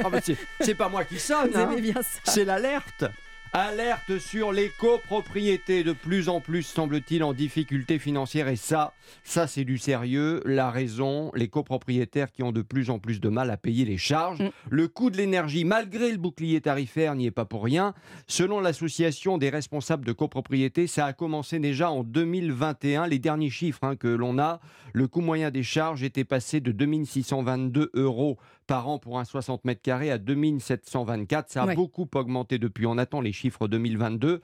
[0.05, 0.19] Ah, bah,
[0.61, 1.71] c'est- pas moi qui sonne, hein.
[1.71, 2.19] aimez bien ça.
[2.25, 3.03] c'est l'alerte.
[3.51, 8.93] Alerte sur les copropriétés, de plus en plus semble-t-il en difficulté financière et ça,
[9.23, 10.43] ça c'est du sérieux.
[10.45, 13.97] La raison, les copropriétaires qui ont de plus en plus de mal à payer les
[13.97, 14.43] charges.
[14.69, 17.95] Le coût de l'énergie, malgré le bouclier tarifaire, n'y est pas pour rien.
[18.27, 23.07] Selon l'association des responsables de copropriété, ça a commencé déjà en 2021.
[23.07, 24.59] Les derniers chiffres hein, que l'on a,
[24.93, 28.37] le coût moyen des charges était passé de 2622 euros
[28.69, 31.49] par an pour un 60 mètres carrés à 2724.
[31.49, 31.75] Ça a Ouais.
[31.75, 32.85] beaucoup augmenté depuis.
[32.85, 34.41] On attend les chiffres 2022.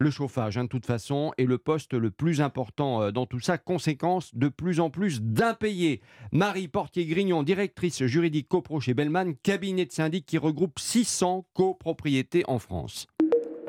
[0.00, 3.40] Le chauffage, hein, de toute façon, est le poste le plus important euh, dans tout
[3.40, 3.58] ça.
[3.58, 6.00] Conséquence, de plus en plus d'impayés.
[6.32, 12.58] Marie Portier-Grignon, directrice juridique copro chez Bellman, cabinet de syndic qui regroupe 600 copropriétés en
[12.58, 13.06] France.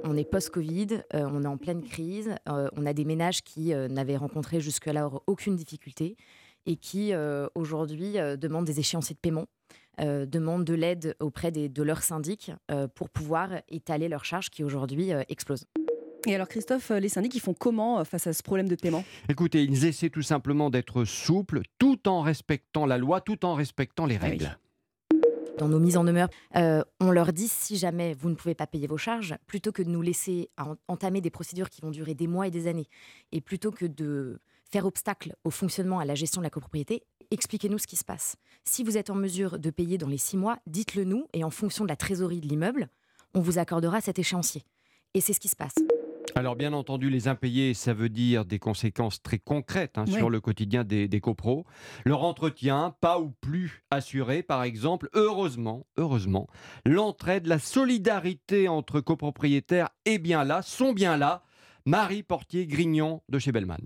[0.06, 3.74] On est post-Covid, euh, on est en pleine crise, euh, on a des ménages qui
[3.74, 6.16] euh, n'avaient rencontré jusque-là aucune difficulté
[6.66, 9.46] et qui euh, aujourd'hui euh, demandent des échéanciers de paiement,
[10.00, 14.50] euh, demandent de l'aide auprès des- de leurs syndics euh, pour pouvoir étaler leurs charges
[14.50, 15.66] qui aujourd'hui euh, explosent.
[16.28, 19.06] Et alors Christophe, les syndics, ils font comment face à ce problème de paiement?
[19.30, 24.06] Écoutez, ils essaient tout simplement d'être souples, tout en respectant la loi, tout en respectant
[24.06, 24.58] les règles.
[25.58, 28.68] Dans nos mises en demeure, euh, on leur dit si jamais vous ne pouvez pas
[28.68, 32.16] payer vos charges, plutôt que de nous laisser en- entamer des procédures qui vont durer
[32.16, 32.88] des mois et des années,
[33.34, 34.40] et plutôt que de
[34.72, 38.36] faire obstacle au fonctionnement, à la gestion de la copropriété, expliquez-nous ce qui se passe.
[38.64, 41.50] Si vous êtes en mesure de payer dans les six mois, dites-le nous, et en
[41.50, 42.90] fonction de la trésorerie de l'immeuble,
[43.34, 44.64] on vous accordera cet échéancier.
[45.14, 45.76] Et c'est ce qui se passe.
[46.36, 50.14] Alors bien entendu, les impayés, ça veut dire des conséquences très concrètes hein, Oui.
[50.14, 51.66] sur le quotidien des, des copros.
[52.06, 55.10] Leur entretien, pas ou plus assuré, par exemple.
[55.14, 56.48] Heureusement, heureusement,
[56.86, 61.44] l'entraide, la solidarité entre copropriétaires est bien là, sont bien là.
[61.86, 63.80] Marie Portier-Grignon de chez Bellman.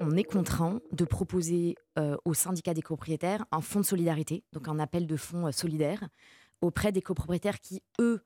[0.00, 4.68] On est contraint de proposer euh, au syndicat des copropriétaires un fonds de solidarité, donc
[4.68, 6.08] un appel de fonds euh, solidaire
[6.60, 8.20] auprès des copropriétaires qui, eux,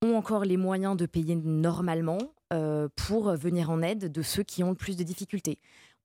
[0.00, 2.18] ont encore les moyens de payer normalement
[2.52, 5.58] euh, pour venir en aide de ceux qui ont le plus de difficultés.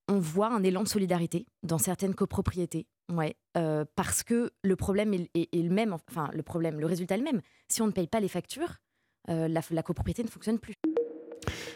[0.07, 2.87] On voit un élan de solidarité dans certaines copropriétés,
[3.57, 7.23] euh, parce que le problème est, le même, enfin le problème, le résultat est le
[7.23, 7.41] même.
[7.69, 8.77] Si on ne paye pas les factures,
[9.27, 10.73] la copropriété ne fonctionne plus.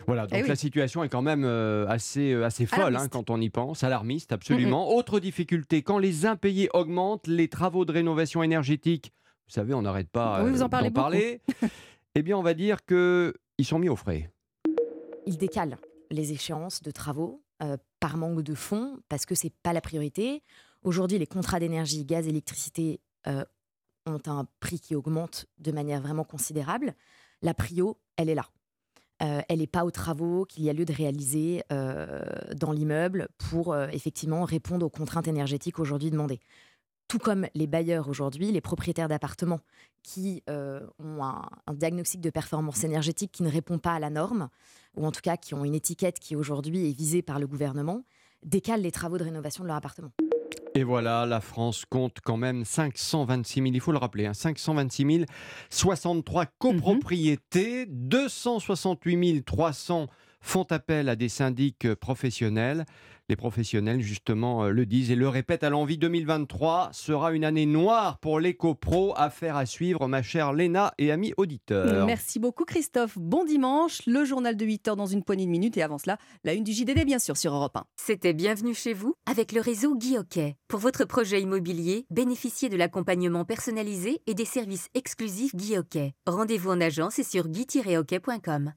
[0.08, 0.48] Voilà, donc Eh oui.
[0.50, 3.84] la situation est quand même euh, assez, euh, assez folle hein, quand on y pense,
[3.84, 4.94] alarmiste absolument.
[4.96, 9.12] Autre difficulté, quand les impayés augmentent, les travaux de rénovation énergétique,
[9.48, 11.42] vous savez, on n'arrête pas Oui, euh, vous en parlez d'en parler,
[12.16, 13.34] eh bien on va dire qu'ils
[13.66, 14.32] sont mis au frais.
[15.26, 15.78] il décale
[16.10, 20.42] les échéances de travaux euh, par manque de fonds, parce que c'est pas la priorité.
[20.84, 23.46] Aujourd'hui, les contrats d'énergie, gaz, électricité euh,
[24.08, 26.96] ont un prix qui augmente de manière vraiment considérable.
[27.44, 28.48] La prio, elle est là.
[29.22, 32.22] Euh, elle n'est pas aux travaux qu'il y a lieu de réaliser euh,
[32.56, 36.40] dans l'immeuble pour euh, effectivement répondre aux contraintes énergétiques aujourd'hui demandées.
[37.08, 39.60] Tout comme les bailleurs aujourd'hui, les propriétaires d'appartements
[40.02, 44.48] qui ont un, un diagnostic de performance énergétique qui ne répond pas à la norme,
[44.96, 48.06] ou en tout cas qui ont une étiquette qui aujourd'hui est visée par le gouvernement,
[48.44, 50.12] décalent les travaux de rénovation de leur appartement.
[50.74, 55.26] Et voilà, la France compte quand même 526 000, il faut le rappeler, hein, 526
[55.70, 60.08] 063 copropriétés, 268 300
[60.40, 62.86] font appel à des syndics professionnels.
[63.32, 65.98] Les professionnels, justement, euh, le disent et le répètent à l'envie.
[65.98, 69.14] 2023 sera une année noire pour l'éco-pro.
[69.16, 72.06] Affaire à suivre, ma chère Léna et amis auditeurs.
[72.06, 73.18] Merci beaucoup, Christophe.
[73.18, 74.02] Bon dimanche.
[74.06, 75.78] Le journal de 8 heures dans une poignée de minutes.
[75.78, 77.86] Et avant cela, la une du JDD, bien sûr, sur Europe 1.
[77.96, 80.58] C'était Bienvenue chez vous avec le réseau Guy Hockey.
[80.68, 86.12] Pour votre projet immobilier, bénéficiez de l'accompagnement personnalisé et des services exclusifs Guy Hockey.
[86.28, 88.74] Rendez-vous en agence et sur guy-hockey.com.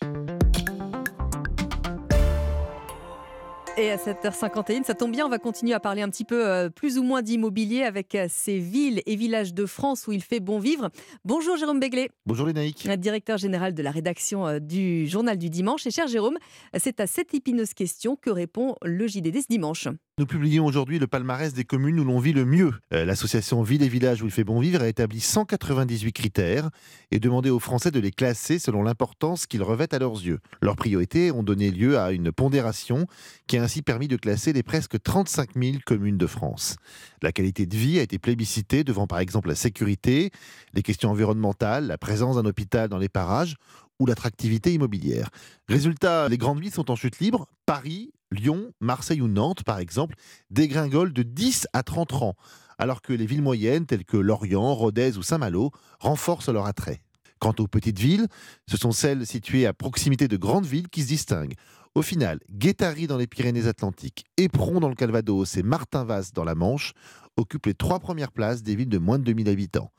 [3.77, 6.71] Et à 7h51, ça tombe bien, on va continuer à parler un petit peu euh,
[6.71, 10.39] plus ou moins d'immobilier avec euh, ces villes et villages de France où il fait
[10.39, 10.91] bon vivre.
[11.25, 12.09] Bonjour Jérôme Béglé.
[12.25, 12.89] Bonjour Lénaïque.
[12.89, 15.89] Directeur général de la rédaction euh, du journal du dimanche.
[15.89, 16.39] Et cher Jérôme,
[16.77, 19.89] c'est à cette épineuse question que répond le JDD ce dimanche.
[20.17, 22.73] Nous publions aujourd'hui le palmarès des communes où l'on vit le mieux.
[22.93, 26.71] Euh, L'association Ville et Village où il fait bon vivre a établi 198 critères
[27.11, 30.39] et demandé aux Français de les classer selon l'importance qu'ils revêtent à leurs yeux.
[30.63, 33.09] Leurs priorités ont donné lieu à une pondération
[33.49, 36.77] qui a ainsi permis de classer les presque 35 000 communes de France.
[37.21, 40.31] La qualité de vie a été plébiscitée devant par exemple la sécurité,
[40.75, 43.57] les questions environnementales, la présence d'un hôpital dans les parages
[43.99, 45.31] ou l'attractivité immobilière.
[45.69, 47.49] Résultat, les grandes villes sont en chute libre.
[47.67, 50.17] Paris, Lyon, Marseille ou Nantes, par exemple,
[50.51, 52.37] dégringolent de 10 à 30 rangs,
[52.79, 55.71] alors que les villes moyennes telles que Lorient, Rodez ou Saint-Malo
[56.01, 57.01] renforcent leur attrait.
[57.39, 58.27] Quant aux petites villes,
[58.69, 61.57] ce sont celles situées à proximité de grandes villes qui se distinguent.
[61.95, 66.93] Au final, Guétary dans les Pyrénées-Atlantiques, Éperon dans le Calvados et Martin-Vaz dans la Manche
[67.37, 69.93] occupent les trois premières places des villes de moins de 2000 habitants,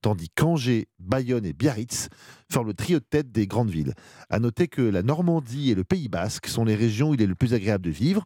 [0.00, 2.08] tandis qu'Angers, Bayonne et Biarritz
[2.50, 3.94] forment le trio de tête des grandes villes.
[4.30, 7.26] À noter que la Normandie et le Pays Basque sont les régions où il est
[7.26, 8.24] le plus agréable de vivre.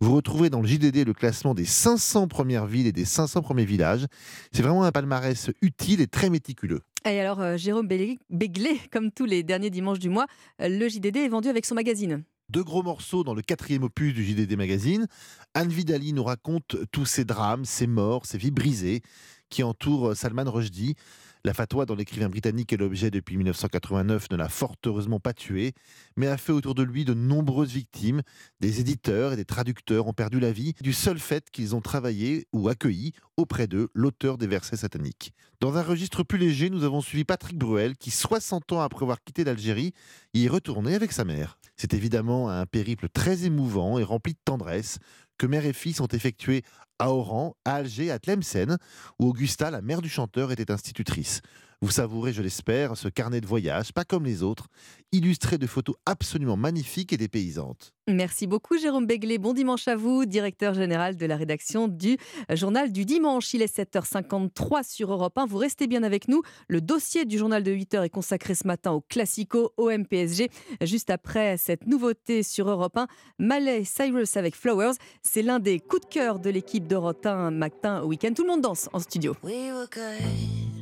[0.00, 3.64] Vous retrouverez dans le JDD le classement des 500 premières villes et des 500 premiers
[3.64, 4.06] villages.
[4.52, 6.82] C'est vraiment un palmarès utile et très méticuleux.
[7.04, 10.26] Et alors, euh, Jérôme Béglé, comme tous les derniers dimanches du mois,
[10.60, 12.22] euh, le JDD est vendu avec son magazine.
[12.50, 15.06] Deux gros morceaux dans le quatrième opus du JDD Magazine.
[15.52, 19.02] Anne Vidali nous raconte tous ces drames, ces morts, ces vies brisées
[19.50, 20.94] qui entourent Salman Rushdie.
[21.44, 25.72] La fatwa dont l'écrivain britannique est l'objet depuis 1989 ne l'a fort heureusement pas tué,
[26.16, 28.22] mais a fait autour de lui de nombreuses victimes.
[28.60, 32.46] Des éditeurs et des traducteurs ont perdu la vie du seul fait qu'ils ont travaillé
[32.52, 35.32] ou accueilli auprès d'eux l'auteur des versets sataniques.
[35.60, 39.22] Dans un registre plus léger, nous avons suivi Patrick Bruel qui, 60 ans après avoir
[39.22, 39.92] quitté l'Algérie,
[40.34, 41.58] y est retourné avec sa mère.
[41.76, 44.98] C'est évidemment un périple très émouvant et rempli de tendresse
[45.38, 46.62] que mère et fils ont effectué
[46.98, 48.76] à Oran, à Alger, à Tlemcen,
[49.18, 51.40] où Augusta, la mère du chanteur, était institutrice.
[51.80, 54.66] Vous savourez, je l'espère, ce carnet de voyage, pas comme les autres,
[55.12, 57.94] illustré de photos absolument magnifiques et dépaysantes.
[58.08, 59.38] Merci beaucoup Jérôme Béglé.
[59.38, 62.16] Bon dimanche à vous, directeur général de la rédaction du
[62.50, 63.54] journal du dimanche.
[63.54, 65.46] Il est 7h53 sur Europe 1.
[65.46, 66.42] Vous restez bien avec nous.
[66.66, 70.50] Le dossier du journal de 8h est consacré ce matin au Classico OMPSG.
[70.82, 73.06] Juste après cette nouveauté sur Europe 1,
[73.38, 74.94] Malay Cyrus avec Flowers.
[75.22, 78.32] C'est l'un des coups de cœur de l'équipe d'Europe 1 matin au week-end.
[78.34, 79.36] Tout le monde danse en studio.
[79.44, 80.77] We were good,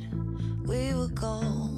[0.67, 1.77] we were gold.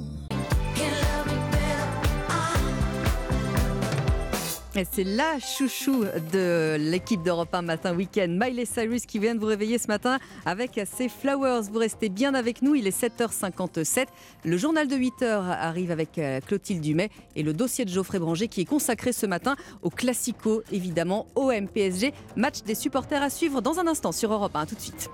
[4.76, 9.40] Et c'est la chouchou de l'équipe d'Europe 1 Matin Week-end, Miley Cyrus, qui vient de
[9.40, 11.62] vous réveiller ce matin avec ses Flowers.
[11.70, 14.06] Vous restez bien avec nous, il est 7h57.
[14.44, 18.46] Le journal de 8h arrive avec euh, Clotilde Dumais et le dossier de Geoffrey Branger
[18.46, 22.14] qui est consacré ce matin au Classico, évidemment, au MPSG.
[22.36, 24.66] Match des supporters à suivre dans un instant sur Europe 1.
[24.66, 25.10] tout de suite.